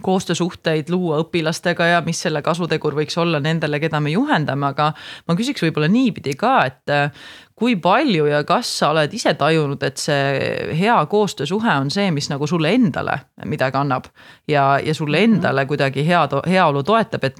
koostöösuhteid 0.04 0.90
luua 0.92 1.22
õpilastega 1.24 1.86
ja 1.94 2.02
mis 2.06 2.20
selle 2.22 2.42
kasutegur 2.44 2.96
võiks 2.98 3.18
olla 3.22 3.40
nendele, 3.40 3.80
keda 3.80 4.02
me 4.04 4.12
juhendame, 4.12 4.74
aga 4.74 4.92
ma 5.28 5.36
küsiks 5.40 5.64
võib-olla 5.64 5.88
niipidi 5.92 6.36
ka, 6.40 6.58
et 6.68 6.94
äh, 6.94 7.28
kui 7.58 7.74
palju 7.82 8.28
ja 8.30 8.44
kas 8.46 8.70
sa 8.80 8.92
oled 8.94 9.14
ise 9.18 9.32
tajunud, 9.38 9.82
et 9.82 9.98
see 9.98 10.74
hea 10.78 10.98
koostöösuhe 11.10 11.74
on 11.82 11.90
see, 11.90 12.12
mis 12.14 12.30
nagu 12.30 12.46
sulle 12.48 12.70
endale 12.78 13.16
midagi 13.50 13.80
annab 13.80 14.06
ja, 14.48 14.78
ja 14.84 14.94
sulle 14.94 15.24
mhm. 15.24 15.38
endale 15.40 15.66
kuidagi 15.66 16.06
hea, 16.06 16.22
heaolu 16.46 16.84
toetab, 16.86 17.24
et 17.24 17.40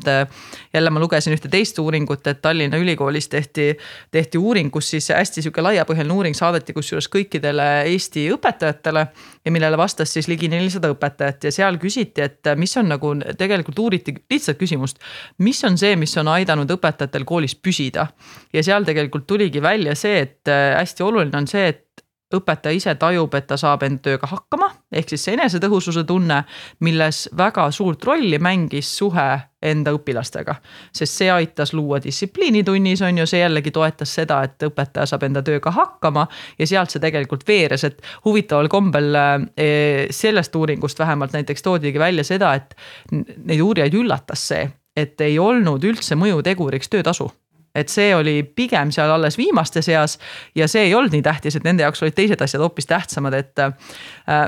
jälle 0.74 0.90
ma 0.90 1.00
lugesin 1.04 1.36
ühte 1.36 1.52
teist 1.54 1.78
uuringut, 1.80 2.26
et 2.28 2.42
Tallinna 2.42 2.80
Ülikoolis 2.82 3.30
tehti, 3.30 3.70
tehti 4.12 4.42
uuring, 4.42 4.72
kus 4.74 4.90
siis 4.96 5.12
hästi 5.14 5.46
sihuke 5.46 5.62
laiapõhjaline 5.62 6.14
uuring 6.14 6.38
saadeti 6.38 6.74
kusjuures 6.74 7.10
kõikidele 7.14 7.68
Eesti 7.92 8.26
õpetajatele 8.34 9.06
ja 9.46 9.54
millele 9.54 9.78
vastas 9.78 10.14
siis 10.14 10.28
ligi 10.28 10.50
nelisada 10.50 10.90
õpetajat 10.96 11.46
ja 11.46 11.54
seal 11.54 11.78
küsiti, 11.82 12.26
et 12.26 12.52
mis 12.58 12.74
on 12.82 12.90
nagu 12.90 13.14
tegelikult 13.38 13.80
uuriti 13.86 14.16
lihtsalt 14.32 14.58
küsimust, 14.58 14.98
mis 15.46 15.62
on 15.68 15.78
see, 15.78 15.94
mis 15.96 16.18
on 16.18 16.34
aidanud 16.34 16.74
õpetajatel 16.74 17.26
koolis 17.28 17.54
püsida 17.56 18.10
ja 18.54 18.66
seal 18.66 18.88
tegelikult 18.88 19.28
tuligi 19.30 19.62
välja 19.62 19.94
see, 19.96 20.07
see, 20.08 20.24
et 20.26 20.52
äh, 20.52 20.72
hästi 20.80 21.06
oluline 21.06 21.44
on 21.44 21.50
see, 21.52 21.68
et 21.74 21.88
õpetaja 22.34 22.76
ise 22.76 22.94
tajub, 23.00 23.34
et 23.38 23.46
ta 23.48 23.56
saab 23.60 23.86
enda 23.88 24.02
tööga 24.04 24.28
hakkama, 24.28 24.68
ehk 24.92 25.14
siis 25.14 25.24
see 25.24 25.36
enesetõhususe 25.38 26.04
tunne, 26.08 26.42
milles 26.84 27.22
väga 27.38 27.70
suurt 27.72 28.04
rolli 28.04 28.40
mängis 28.44 28.90
suhe 28.98 29.28
enda 29.64 29.94
õpilastega. 29.96 30.58
sest 30.92 31.22
see 31.22 31.30
aitas 31.32 31.72
luua 31.74 32.02
distsipliini 32.04 32.64
tunnis, 32.68 33.02
on 33.02 33.18
ju, 33.18 33.26
see 33.26 33.40
jällegi 33.40 33.72
toetas 33.72 34.14
seda, 34.20 34.42
et 34.44 34.68
õpetaja 34.68 35.08
saab 35.08 35.24
enda 35.24 35.42
tööga 35.42 35.72
hakkama 35.72 36.28
ja 36.60 36.68
sealt 36.68 36.92
see 36.92 37.04
tegelikult 37.04 37.48
veeres, 37.48 37.88
et 37.88 38.04
huvitaval 38.26 38.68
kombel 38.68 39.16
eh, 39.16 40.08
sellest 40.12 40.56
uuringust 40.56 41.00
vähemalt 41.00 41.34
näiteks 41.34 41.64
toodigi 41.64 42.00
välja 42.00 42.28
seda, 42.28 42.54
et 42.60 42.76
neid 43.12 43.64
uurijaid 43.64 43.96
üllatas 43.96 44.48
see, 44.52 44.68
et 44.98 45.22
ei 45.22 45.40
olnud 45.40 45.84
üldse 45.84 46.20
mõjuteguriks 46.20 46.92
töötasu 46.92 47.32
et 47.78 47.92
see 47.94 48.12
oli 48.16 48.42
pigem 48.44 48.92
seal 48.94 49.12
alles 49.14 49.38
viimaste 49.38 49.84
seas 49.86 50.18
ja 50.56 50.68
see 50.70 50.88
ei 50.88 50.96
olnud 50.98 51.14
nii 51.14 51.26
tähtis, 51.26 51.58
et 51.58 51.68
nende 51.68 51.86
jaoks 51.86 52.02
olid 52.04 52.16
teised 52.18 52.42
asjad 52.42 52.64
hoopis 52.64 52.90
tähtsamad, 52.90 53.38
et 53.38 53.62
äh, 53.62 53.74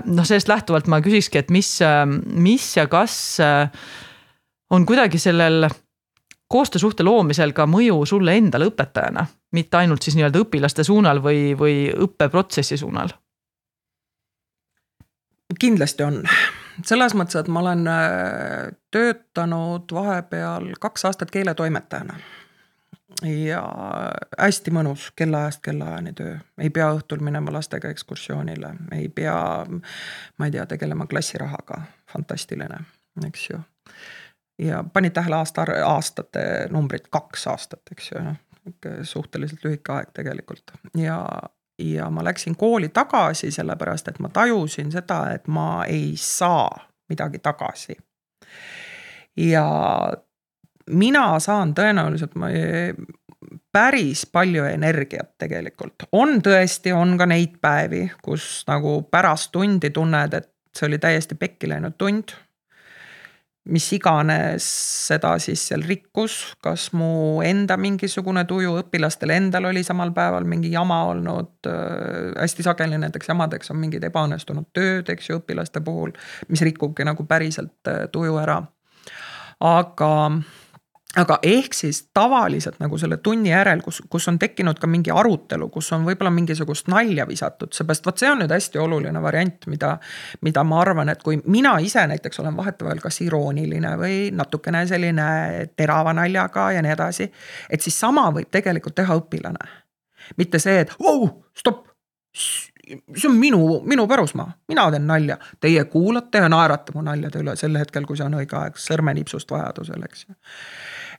noh, 0.05 0.25
sellest 0.25 0.49
lähtuvalt 0.49 0.89
ma 0.89 1.01
küsikski, 1.05 1.43
et 1.43 1.53
mis, 1.53 1.75
äh, 1.85 2.03
mis 2.33 2.71
ja 2.77 2.87
kas 2.91 3.13
äh, 3.43 3.69
on 4.73 4.85
kuidagi 4.89 5.21
sellel 5.21 5.69
koostöösuhte 6.49 7.05
loomisel 7.05 7.53
ka 7.53 7.67
mõju 7.69 8.01
sulle 8.09 8.33
endale 8.39 8.71
õpetajana, 8.71 9.27
mitte 9.53 9.77
ainult 9.77 10.05
siis 10.05 10.17
nii-öelda 10.17 10.41
õpilaste 10.45 10.85
suunal 10.85 11.21
või, 11.23 11.53
või 11.57 11.89
õppeprotsessi 11.93 12.79
suunal? 12.81 13.13
kindlasti 15.59 16.05
on, 16.05 16.19
selles 16.85 17.15
mõttes, 17.17 17.35
et 17.39 17.47
ma 17.51 17.63
olen 17.63 17.81
töötanud 18.93 19.89
vahepeal 19.91 20.67
kaks 20.79 21.07
aastat 21.09 21.33
keeletoimetajana 21.33 22.19
ja 23.49 23.63
hästi 24.39 24.71
mõnus 24.71 25.09
kellaajast 25.15 25.61
kellaajani 25.65 26.13
töö, 26.13 26.37
ei 26.61 26.69
pea 26.69 26.89
õhtul 26.93 27.23
minema 27.25 27.53
lastega 27.53 27.89
ekskursioonile, 27.89 28.73
ei 28.95 29.09
pea, 29.09 29.65
ma 30.37 30.45
ei 30.45 30.51
tea, 30.51 30.65
tegelema 30.69 31.07
klassirahaga, 31.09 31.81
fantastiline, 32.13 32.79
eks 33.27 33.49
ju. 33.49 33.59
ja 34.59 34.83
panid 34.93 35.15
tähele 35.17 35.35
aasta, 35.35 35.65
aastate 35.85 36.43
numbrit, 36.71 37.07
kaks 37.11 37.47
aastat, 37.47 37.81
eks 37.91 38.11
ju, 38.11 38.23
noh, 38.23 38.37
suhteliselt 39.03 39.63
lühike 39.65 39.93
aeg 39.95 40.11
tegelikult 40.13 40.75
ja, 40.97 41.23
ja 41.81 42.09
ma 42.13 42.23
läksin 42.23 42.55
kooli 42.55 42.89
tagasi, 42.93 43.51
sellepärast 43.51 44.11
et 44.11 44.19
ma 44.19 44.29
tajusin 44.29 44.91
seda, 44.91 45.23
et 45.33 45.47
ma 45.47 45.85
ei 45.87 46.13
saa 46.17 46.69
midagi 47.09 47.39
tagasi. 47.39 47.97
ja 49.37 49.65
mina 50.89 51.39
saan 51.39 51.73
tõenäoliselt 51.77 52.35
päris 53.71 54.25
palju 54.25 54.65
energiat 54.65 55.37
tegelikult. 55.37 56.09
on 56.11 56.41
tõesti, 56.41 56.93
on 56.93 57.17
ka 57.17 57.25
neid 57.29 57.57
päevi, 57.61 58.09
kus 58.21 58.63
nagu 58.67 59.01
pärast 59.11 59.51
tundi 59.51 59.89
tunned, 59.89 60.33
et 60.33 60.51
see 60.75 60.87
oli 60.87 60.99
täiesti 60.99 61.35
pekki 61.35 61.69
läinud 61.69 61.97
tund. 61.97 62.35
mis 63.69 63.85
iganes 63.93 64.65
seda 65.07 65.35
siis 65.37 65.61
seal 65.67 65.83
rikkus, 65.85 66.55
kas 66.63 66.87
mu 66.97 67.41
enda 67.45 67.75
mingisugune 67.77 68.41
tuju, 68.49 68.71
õpilastel 68.81 69.29
endal 69.35 69.67
oli 69.69 69.83
samal 69.85 70.09
päeval 70.15 70.47
mingi 70.49 70.71
jama 70.71 71.03
olnud 71.11 71.67
äh,. 71.69 72.31
hästi 72.41 72.65
sageli 72.65 72.97
nendeks 72.97 73.29
jamadeks 73.29 73.69
on 73.71 73.77
mingid 73.77 74.03
ebaõnnestunud 74.03 74.71
tööd, 74.73 75.09
eks 75.09 75.29
ju, 75.29 75.37
õpilaste 75.43 75.83
puhul, 75.85 76.15
mis 76.47 76.63
rikubki 76.65 77.05
nagu 77.05 77.27
päriselt 77.29 77.91
äh, 77.91 78.07
tuju 78.11 78.39
ära. 78.41 78.63
aga 79.59 80.09
aga 81.21 81.39
ehk 81.43 81.73
siis 81.73 82.01
tavaliselt 82.13 82.79
nagu 82.81 82.97
selle 82.97 83.17
tunni 83.23 83.51
järel, 83.51 83.81
kus, 83.85 84.01
kus 84.09 84.27
on 84.31 84.39
tekkinud 84.39 84.79
ka 84.79 84.87
mingi 84.87 85.11
arutelu, 85.11 85.69
kus 85.73 85.91
on 85.95 86.05
võib-olla 86.07 86.31
mingisugust 86.33 86.89
nalja 86.91 87.25
visatud, 87.29 87.73
seepärast 87.75 88.05
vot 88.05 88.21
see 88.21 88.31
on 88.31 88.41
nüüd 88.43 88.53
hästi 88.53 88.81
oluline 88.81 89.21
variant, 89.23 89.67
mida. 89.71 89.97
mida 90.45 90.63
ma 90.63 90.79
arvan, 90.81 91.09
et 91.09 91.23
kui 91.23 91.39
mina 91.45 91.75
ise 91.83 92.05
näiteks 92.07 92.39
olen 92.39 92.55
vahetevahel 92.57 93.01
kas 93.03 93.21
irooniline 93.25 93.95
või 93.99 94.17
natukene 94.35 94.85
selline 94.87 95.27
terava 95.75 96.13
naljaga 96.13 96.71
ja 96.75 96.81
nii 96.85 96.95
edasi. 96.95 97.31
et 97.69 97.81
siis 97.81 97.99
sama 97.99 98.29
võib 98.35 98.49
tegelikult 98.51 98.95
teha 98.95 99.17
õpilane. 99.19 99.69
mitte 100.37 100.59
see, 100.59 100.79
et 100.85 100.93
vau, 100.99 101.29
stopp 101.57 101.87
see 103.15 103.29
on 103.29 103.35
minu, 103.35 103.81
minu 103.85 104.07
pärusmaa, 104.07 104.51
mina 104.67 104.87
teen 104.91 105.07
nalja, 105.07 105.37
teie 105.61 105.83
kuulate 105.91 106.41
ja 106.43 106.49
naerate 106.49 106.95
mu 106.95 107.03
naljade 107.05 107.41
üle 107.43 107.55
sel 107.59 107.77
hetkel, 107.77 108.05
kui 108.09 108.17
see 108.17 108.25
on 108.25 108.39
õige 108.39 108.57
aeg, 108.57 108.79
sõrmenipsust 108.81 109.51
vajadusel, 109.53 110.05
eks 110.09 110.25
ju 110.27 110.37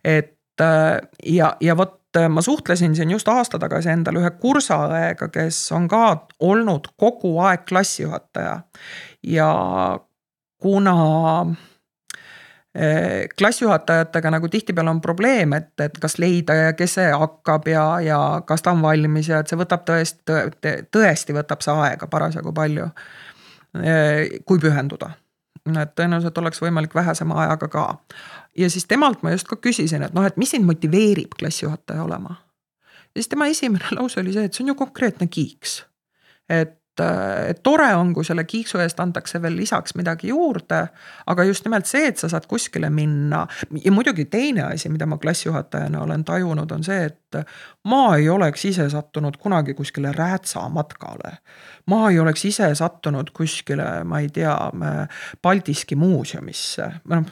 et 0.05 0.61
äh, 0.61 1.01
ja, 1.26 1.57
ja 1.61 1.76
vot 1.76 2.16
äh, 2.16 2.28
ma 2.28 2.42
suhtlesin 2.42 2.96
siin 2.96 3.11
just 3.11 3.28
aasta 3.28 3.59
tagasi 3.59 3.90
endale 3.92 4.22
ühe 4.22 4.30
kursaõega, 4.42 5.28
kes 5.32 5.59
on 5.76 5.88
ka 5.88 6.05
olnud 6.40 6.92
kogu 6.96 7.38
aeg 7.44 7.66
klassijuhataja. 7.68 8.61
ja 9.22 9.51
kuna 10.61 10.96
äh, 12.76 13.28
klassijuhatajatega 13.38 14.30
nagu 14.30 14.48
tihtipeale 14.48 14.90
on 14.90 15.01
probleem, 15.01 15.53
et, 15.53 15.72
et 15.80 15.98
kas 16.01 16.18
leida 16.18 16.55
ja 16.55 16.72
kes 16.72 16.98
see 17.01 17.09
hakkab 17.12 17.68
ja, 17.68 17.86
ja 18.05 18.20
kas 18.46 18.62
ta 18.62 18.74
on 18.76 18.82
valmis 18.82 19.28
ja 19.28 19.40
et 19.40 19.48
see 19.48 19.61
võtab 19.61 19.84
tõesti, 19.88 20.76
tõesti 20.92 21.36
võtab 21.36 21.64
see 21.64 21.76
aega 21.88 22.07
parasjagu 22.07 22.53
palju. 22.53 22.90
kui 24.44 24.59
pühenduda, 24.59 25.12
et 25.66 25.94
tõenäoliselt 25.98 26.38
oleks 26.38 26.62
võimalik 26.62 26.94
vähesema 26.94 27.42
ajaga 27.42 27.68
ka 27.68 27.86
ja 28.58 28.70
siis 28.70 28.86
temalt 28.86 29.22
ma 29.22 29.34
just 29.34 29.48
ka 29.48 29.56
küsisin, 29.56 30.02
et 30.06 30.14
noh, 30.16 30.26
et 30.26 30.36
mis 30.40 30.50
sind 30.50 30.66
motiveerib 30.66 31.36
klassijuhataja 31.38 32.04
olema. 32.04 32.36
ja 33.14 33.22
siis 33.22 33.28
tema 33.28 33.46
esimene 33.46 33.84
lause 33.98 34.20
oli 34.20 34.32
see, 34.32 34.44
et 34.44 34.54
see 34.54 34.64
on 34.64 34.74
ju 34.74 34.74
konkreetne 34.74 35.26
kiiks. 35.26 35.84
et 36.48 36.80
et, 37.48 37.62
tore 37.62 37.88
on, 37.96 38.12
kui 38.14 38.24
selle 38.26 38.44
kiiksu 38.48 38.80
eest 38.82 39.01
antakse 39.01 39.40
veel 39.42 39.57
lisaks 39.57 39.94
midagi 39.98 40.28
juurde. 40.28 40.80
aga 41.26 41.44
just 41.44 41.64
nimelt 41.64 41.86
see, 41.86 42.07
et 42.09 42.18
sa 42.18 42.28
saad 42.28 42.46
kuskile 42.51 42.90
minna 42.90 43.46
ja 43.84 43.92
muidugi 43.92 44.24
teine 44.24 44.62
asi, 44.62 44.88
mida 44.88 45.07
ma 45.07 45.18
klassijuhatajana 45.18 46.03
olen 46.03 46.24
tajunud, 46.24 46.70
on 46.70 46.84
see, 46.84 47.05
et 47.05 47.40
ma 47.84 48.16
ei 48.16 48.28
oleks 48.28 48.64
ise 48.64 48.88
sattunud 48.90 49.36
kunagi 49.36 49.74
kuskile 49.74 50.12
räätsa 50.12 50.68
matkale. 50.68 51.38
ma 51.86 52.11
ei 52.11 52.18
oleks 52.18 52.44
ise 52.44 52.74
sattunud 52.74 53.30
kuskile, 53.34 54.05
ma 54.05 54.20
ei 54.20 54.28
tea, 54.28 54.57
Paldiski 55.42 55.96
muuseumisse, 55.96 56.90
noh 57.09 57.24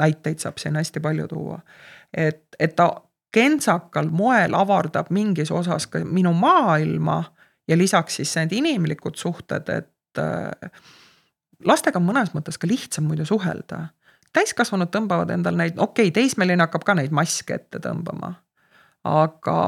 näiteid 0.00 0.38
saab 0.38 0.58
siin 0.58 0.76
hästi 0.76 1.00
palju 1.00 1.28
tuua. 1.28 1.60
et, 2.12 2.44
et 2.58 2.76
ta 2.76 2.90
kentsakal 3.36 4.08
moel 4.10 4.54
avardab 4.56 5.10
mingis 5.12 5.50
osas 5.52 5.86
ka 5.90 6.00
minu 6.04 6.32
maailma 6.32 7.24
ja 7.68 7.78
lisaks 7.78 8.20
siis 8.20 8.36
need 8.36 8.54
inimlikud 8.56 9.18
suhted, 9.18 9.68
et 9.68 10.22
äh, 10.22 10.70
lastega 11.64 12.00
on 12.00 12.08
mõnes 12.08 12.32
mõttes 12.34 12.58
ka 12.58 12.68
lihtsam 12.68 13.08
muidu 13.08 13.26
suhelda. 13.28 13.88
täiskasvanud 14.36 14.90
tõmbavad 14.92 15.30
endal 15.32 15.56
neid, 15.56 15.78
okei 15.78 16.10
okay,, 16.10 16.14
teismeline 16.22 16.62
hakkab 16.66 16.84
ka 16.84 16.94
neid 16.94 17.14
maske 17.14 17.54
ette 17.54 17.80
tõmbama. 17.82 18.34
aga, 19.04 19.60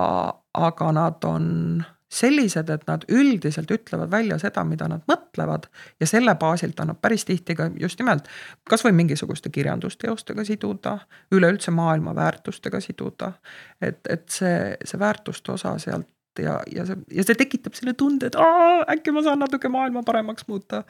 aga 0.54 0.92
nad 0.92 1.24
on 1.24 1.84
sellised, 2.08 2.70
et 2.72 2.86
nad 2.88 3.04
üldiselt 3.12 3.70
ütlevad 3.70 4.10
välja 4.10 4.38
seda, 4.40 4.64
mida 4.64 4.88
nad 4.88 5.02
mõtlevad. 5.10 5.68
ja 6.00 6.06
selle 6.06 6.34
baasilt 6.34 6.80
annab 6.80 7.00
päris 7.00 7.24
tihti 7.24 7.54
ka 7.54 7.70
just 7.80 7.98
nimelt 7.98 8.28
kasvõi 8.70 8.92
mingisuguste 8.92 9.50
kirjandusteostega 9.50 10.44
siduda, 10.44 10.98
üleüldse 11.32 11.70
maailma 11.70 12.14
väärtustega 12.14 12.80
siduda. 12.80 13.32
et, 13.80 14.00
et 14.08 14.28
see, 14.28 14.76
see 14.84 14.98
väärtuste 14.98 15.52
osa 15.52 15.78
sealt 15.78 16.08
ja, 16.42 16.60
ja 16.74 16.86
see, 16.88 17.02
ja 17.18 17.26
see 17.26 17.38
tekitab 17.38 17.76
selle 17.78 17.96
tunde, 17.98 18.30
et 18.30 18.38
aa, 18.38 18.84
äkki 18.94 19.14
ma 19.14 19.24
saan 19.26 19.42
natuke 19.44 19.70
maailma 19.72 20.04
paremaks 20.06 20.48
muuta. 20.48 20.84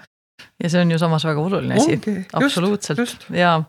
Ja 0.62 0.68
see 0.70 0.80
on 0.82 0.90
ju 0.90 0.98
samas 0.98 1.24
väga 1.26 1.40
oluline 1.40 1.74
asi, 1.74 1.96
absoluutselt. 2.32 3.26
ja 3.34 3.62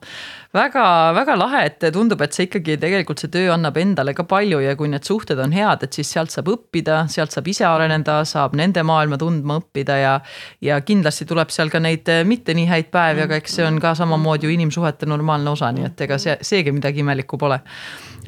väga-väga 0.53 1.35
lahe, 1.37 1.61
et 1.69 1.85
tundub, 1.93 2.21
et 2.25 2.33
see 2.33 2.47
ikkagi 2.47 2.79
tegelikult 2.81 3.21
see 3.21 3.29
töö 3.33 3.51
annab 3.53 3.77
endale 3.77 4.15
ka 4.17 4.25
palju 4.29 4.61
ja 4.63 4.75
kui 4.77 4.89
need 4.89 5.05
suhted 5.05 5.37
on 5.41 5.53
head, 5.53 5.85
et 5.85 5.93
siis 5.93 6.09
sealt 6.13 6.33
saab 6.33 6.49
õppida, 6.53 7.03
sealt 7.13 7.33
saab 7.33 7.49
ise 7.49 7.65
areneda, 7.69 8.19
saab 8.25 8.57
nende 8.57 8.81
maailma 8.85 9.19
tundma 9.21 9.59
õppida 9.61 9.99
ja. 10.01 10.15
ja 10.65 10.79
kindlasti 10.85 11.29
tuleb 11.29 11.53
seal 11.53 11.69
ka 11.73 11.81
neid 11.81 12.09
mitte 12.25 12.57
nii 12.57 12.69
häid 12.69 12.89
päevi, 12.93 13.25
aga 13.25 13.37
eks 13.37 13.59
see 13.59 13.65
on 13.69 13.77
ka 13.81 13.93
samamoodi 13.97 14.49
ju 14.49 14.57
inimsuhete 14.57 15.09
normaalne 15.09 15.53
osa, 15.53 15.69
nii 15.73 15.89
et 15.91 16.05
ega 16.07 16.17
see, 16.21 16.37
seegi 16.41 16.73
midagi 16.73 17.05
imelikku 17.05 17.37
pole 17.37 17.61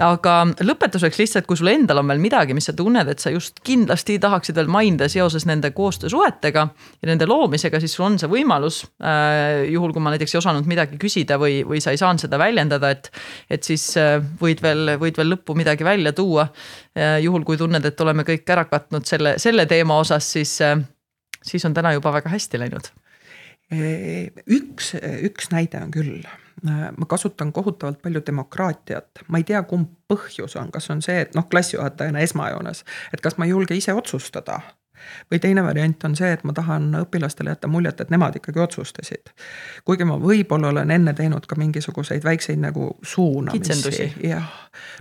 aga 0.02 0.36
lõpetuseks 0.66 1.20
lihtsalt, 1.20 1.48
kui 1.50 1.60
sul 1.60 1.70
endal 1.72 2.02
on 2.02 2.10
veel 2.10 2.22
midagi, 2.22 2.56
mis 2.58 2.68
sa 2.70 2.74
tunned, 2.78 3.08
et 3.12 3.22
sa 3.22 3.32
just 3.34 3.62
kindlasti 3.66 4.18
tahaksid 4.22 4.58
veel 4.58 4.72
mainida 4.72 5.08
seoses 5.12 5.46
nende 5.50 5.72
koostöösuhetega 5.78 6.64
ja 6.66 7.10
nende 7.10 7.28
loomisega, 7.30 7.80
siis 7.84 7.96
sul 7.98 8.08
on 8.10 8.18
see 8.22 8.30
võimalus 8.32 8.82
äh,. 9.04 9.68
juhul, 9.72 9.94
kui 9.96 10.04
ma 10.04 10.14
näiteks 10.14 10.36
ei 10.36 10.42
osanud 10.42 10.70
midagi 10.70 11.00
küsida 11.02 11.38
või, 11.42 11.62
või 11.68 11.82
sa 11.84 11.94
ei 11.94 12.02
saanud 12.02 12.24
seda 12.24 12.40
väljendada, 12.42 12.94
et, 12.96 13.12
et 13.52 13.68
siis 13.68 13.86
äh, 14.02 14.18
võid 14.42 14.64
veel, 14.66 14.96
võid 15.02 15.22
veel 15.22 15.34
lõppu 15.36 15.56
midagi 15.60 15.88
välja 15.88 16.16
tuua 16.18 16.48
äh,. 16.50 17.20
juhul, 17.24 17.46
kui 17.48 17.60
tunned, 17.62 17.86
et 17.86 18.06
oleme 18.06 18.26
kõik 18.28 18.50
ära 18.54 18.66
katnud 18.72 19.08
selle, 19.10 19.38
selle 19.42 19.68
teema 19.70 20.00
osas, 20.02 20.28
siis, 20.38 20.58
siis 21.46 21.70
on 21.70 21.78
täna 21.78 21.94
juba 21.98 22.14
väga 22.18 22.34
hästi 22.34 22.62
läinud. 22.62 22.94
üks, 23.72 24.96
üks 25.30 25.54
näide 25.54 25.80
on 25.80 25.94
küll 25.94 26.24
ma 26.64 27.08
kasutan 27.10 27.54
kohutavalt 27.54 28.02
palju 28.02 28.22
demokraatiat, 28.26 29.24
ma 29.28 29.42
ei 29.42 29.48
tea, 29.48 29.64
kumb 29.64 29.90
põhjus 30.12 30.58
on, 30.60 30.72
kas 30.72 30.90
on 30.94 31.02
see, 31.02 31.22
et 31.26 31.36
noh, 31.38 31.48
klassijuhatajana 31.50 32.20
esmajoones, 32.28 32.84
et 33.14 33.24
kas 33.24 33.38
ma 33.38 33.48
ei 33.48 33.56
julge 33.56 33.78
ise 33.78 33.94
otsustada? 33.98 34.60
Või 35.32 35.40
teine 35.42 35.64
variant 35.64 36.04
on 36.06 36.16
see, 36.16 36.30
et 36.36 36.44
ma 36.46 36.54
tahan 36.54 36.92
õpilastele 37.00 37.54
jätta 37.54 37.70
muljet, 37.72 38.02
et 38.04 38.12
nemad 38.14 38.36
ikkagi 38.38 38.60
otsustasid. 38.62 39.32
kuigi 39.86 40.06
ma 40.06 40.18
võib-olla 40.22 40.70
olen 40.70 40.92
enne 40.92 41.14
teinud 41.18 41.46
ka 41.50 41.58
mingisuguseid 41.58 42.24
väikseid 42.24 42.62
nagu 42.62 42.92
suunamisi. 43.02 44.12
jah, 44.24 44.50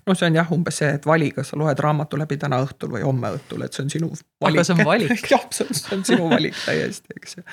no 0.07 0.15
see 0.15 0.31
on 0.31 0.39
jah, 0.41 0.53
umbes 0.53 0.81
see, 0.83 0.93
et 0.99 1.07
vali, 1.07 1.31
kas 1.37 1.53
sa 1.53 1.61
loed 1.61 1.79
raamatu 1.79 2.19
läbi 2.21 2.41
täna 2.41 2.63
õhtul 2.65 2.95
või 2.97 3.05
homme 3.05 3.35
õhtul, 3.37 3.65
et 3.67 3.77
see 3.77 3.85
on 3.85 3.91
sinu 3.97 4.13
valik. 4.13 4.55
aga 4.55 4.65
see 4.65 4.79
on 4.79 4.85
valik. 4.85 5.27
jah, 5.35 5.49
see 5.51 5.69
on, 5.97 6.05
sinu 6.05 6.31
valik 6.31 6.57
täiesti, 6.65 7.21
eks 7.21 7.37
ju, 7.37 7.45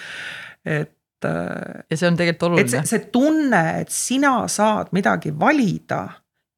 et 0.66 0.88
äh, 0.88 0.97
ja 1.26 1.98
see 1.98 2.08
on 2.08 2.18
tegelikult 2.20 2.52
oluline. 2.52 2.70
see, 2.70 2.86
see 2.86 3.10
tunne, 3.14 3.64
et 3.82 3.94
sina 3.94 4.40
saad 4.52 4.94
midagi 4.94 5.34
valida 5.40 6.04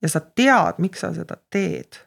ja 0.02 0.12
sa 0.12 0.22
tead, 0.22 0.82
miks 0.84 1.06
sa 1.06 1.14
seda 1.16 1.38
teed 1.50 2.02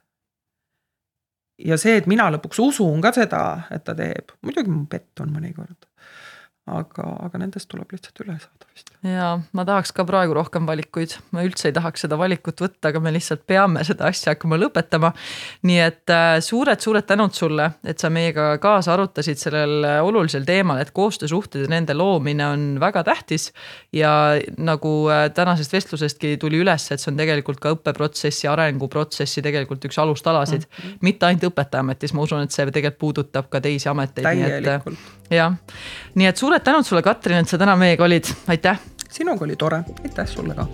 ja 1.64 1.78
see, 1.80 1.96
et 2.00 2.08
mina 2.10 2.28
lõpuks 2.34 2.60
usun 2.62 3.02
ka 3.04 3.12
seda, 3.16 3.42
et 3.72 3.84
ta 3.86 3.94
teeb, 3.98 4.34
muidugi 4.44 4.72
ma 4.72 4.84
petun 4.90 5.32
mõnikord 5.34 5.88
aga, 6.70 7.04
aga 7.26 7.38
nendest 7.42 7.66
tuleb 7.72 7.90
lihtsalt 7.90 8.20
üle 8.22 8.36
saada 8.38 8.68
vist. 8.70 8.92
ja 9.02 9.32
ma 9.56 9.64
tahaks 9.66 9.90
ka 9.96 10.04
praegu 10.06 10.34
rohkem 10.36 10.66
valikuid, 10.68 11.16
ma 11.34 11.42
üldse 11.42 11.68
ei 11.68 11.74
tahaks 11.74 12.04
seda 12.04 12.14
valikut 12.20 12.60
võtta, 12.62 12.92
aga 12.92 13.00
me 13.02 13.10
lihtsalt 13.16 13.42
peame 13.50 13.82
seda 13.86 14.06
asja 14.06 14.36
hakkama 14.36 14.60
lõpetama. 14.60 15.10
nii 15.66 15.80
et 15.82 16.12
suured-suured 16.46 17.02
äh, 17.02 17.08
tänud 17.08 17.34
sulle, 17.34 17.66
et 17.82 17.98
sa 17.98 18.12
meiega 18.14 18.52
kaasa 18.62 18.92
arutasid 18.94 19.42
sellel 19.42 19.88
olulisel 20.06 20.46
teemal, 20.46 20.78
et 20.78 20.92
koostöösuhted 20.94 21.66
ja 21.66 21.72
nende 21.72 21.96
loomine 21.98 22.46
on 22.46 22.68
väga 22.80 23.02
tähtis. 23.10 23.50
ja 23.92 24.38
nagu 24.56 24.92
äh, 25.10 25.26
tänasest 25.34 25.74
vestlusestki 25.74 26.36
tuli 26.38 26.62
üles, 26.62 26.86
et 26.94 27.02
see 27.02 27.10
on 27.10 27.18
tegelikult 27.18 27.58
ka 27.58 27.74
õppeprotsessi, 27.74 28.46
arenguprotsessi 28.52 29.42
tegelikult 29.42 29.90
üks 29.90 29.98
alustalasid 29.98 30.68
mm. 30.68 30.78
-hmm. 30.78 31.02
mitte 31.02 31.26
ainult 31.26 31.50
õpetajaametis, 31.50 32.14
ma 32.14 32.22
usun, 32.22 32.46
et 32.46 32.54
see 32.54 32.70
tegelikult 32.70 33.00
puudutab 33.02 33.50
ka 33.50 33.60
teisi 33.60 33.90
ameteid. 33.90 34.22
täielikult. 34.30 35.10
Jah, 35.32 35.58
nii 36.14 36.26
et 36.28 36.36
suur 36.36 36.52
suured 36.52 36.64
tänud 36.64 36.84
sulle, 36.84 37.02
Katrin, 37.02 37.40
et 37.40 37.48
sa 37.48 37.56
täna 37.56 37.76
meiega 37.80 38.04
olid, 38.04 38.28
aitäh. 38.52 38.80
sinuga 39.12 39.44
oli 39.44 39.56
tore, 39.56 39.78
aitäh 40.04 40.26
sulle 40.28 40.54
ka. 40.54 40.66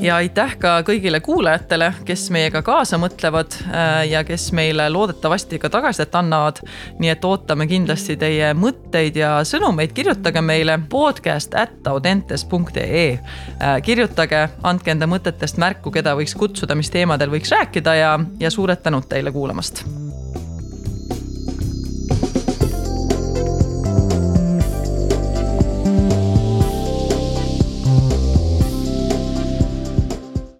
ja 0.00 0.16
aitäh 0.16 0.56
ka 0.58 0.74
kõigile 0.86 1.20
kuulajatele, 1.20 1.92
kes 2.04 2.28
meiega 2.30 2.62
kaasa 2.62 2.98
mõtlevad 2.98 3.56
äh, 3.66 4.06
ja 4.06 4.22
kes 4.24 4.52
meile 4.52 4.86
loodetavasti 4.90 5.58
ka 5.58 5.70
tagasisidet 5.70 6.14
annavad. 6.14 6.62
nii 6.98 7.10
et 7.10 7.24
ootame 7.24 7.66
kindlasti 7.66 8.16
teie 8.16 8.52
mõtteid 8.54 9.18
ja 9.18 9.40
sõnumeid, 9.42 9.92
kirjutage 9.92 10.40
meile 10.40 10.78
podcast 10.88 11.54
at 11.54 11.86
audentes.ee. 11.86 13.18
Äh, 13.18 13.82
kirjutage, 13.82 14.48
andke 14.62 14.94
enda 14.94 15.10
mõtetest 15.10 15.58
märku, 15.58 15.90
keda 15.90 16.14
võiks 16.14 16.38
kutsuda, 16.38 16.78
mis 16.78 16.90
teemadel 16.90 17.34
võiks 17.34 17.50
rääkida 17.50 17.94
ja, 17.94 18.18
ja 18.38 18.50
suured 18.50 18.82
tänud 18.82 19.10
teile 19.10 19.34
kuulamast 19.34 19.82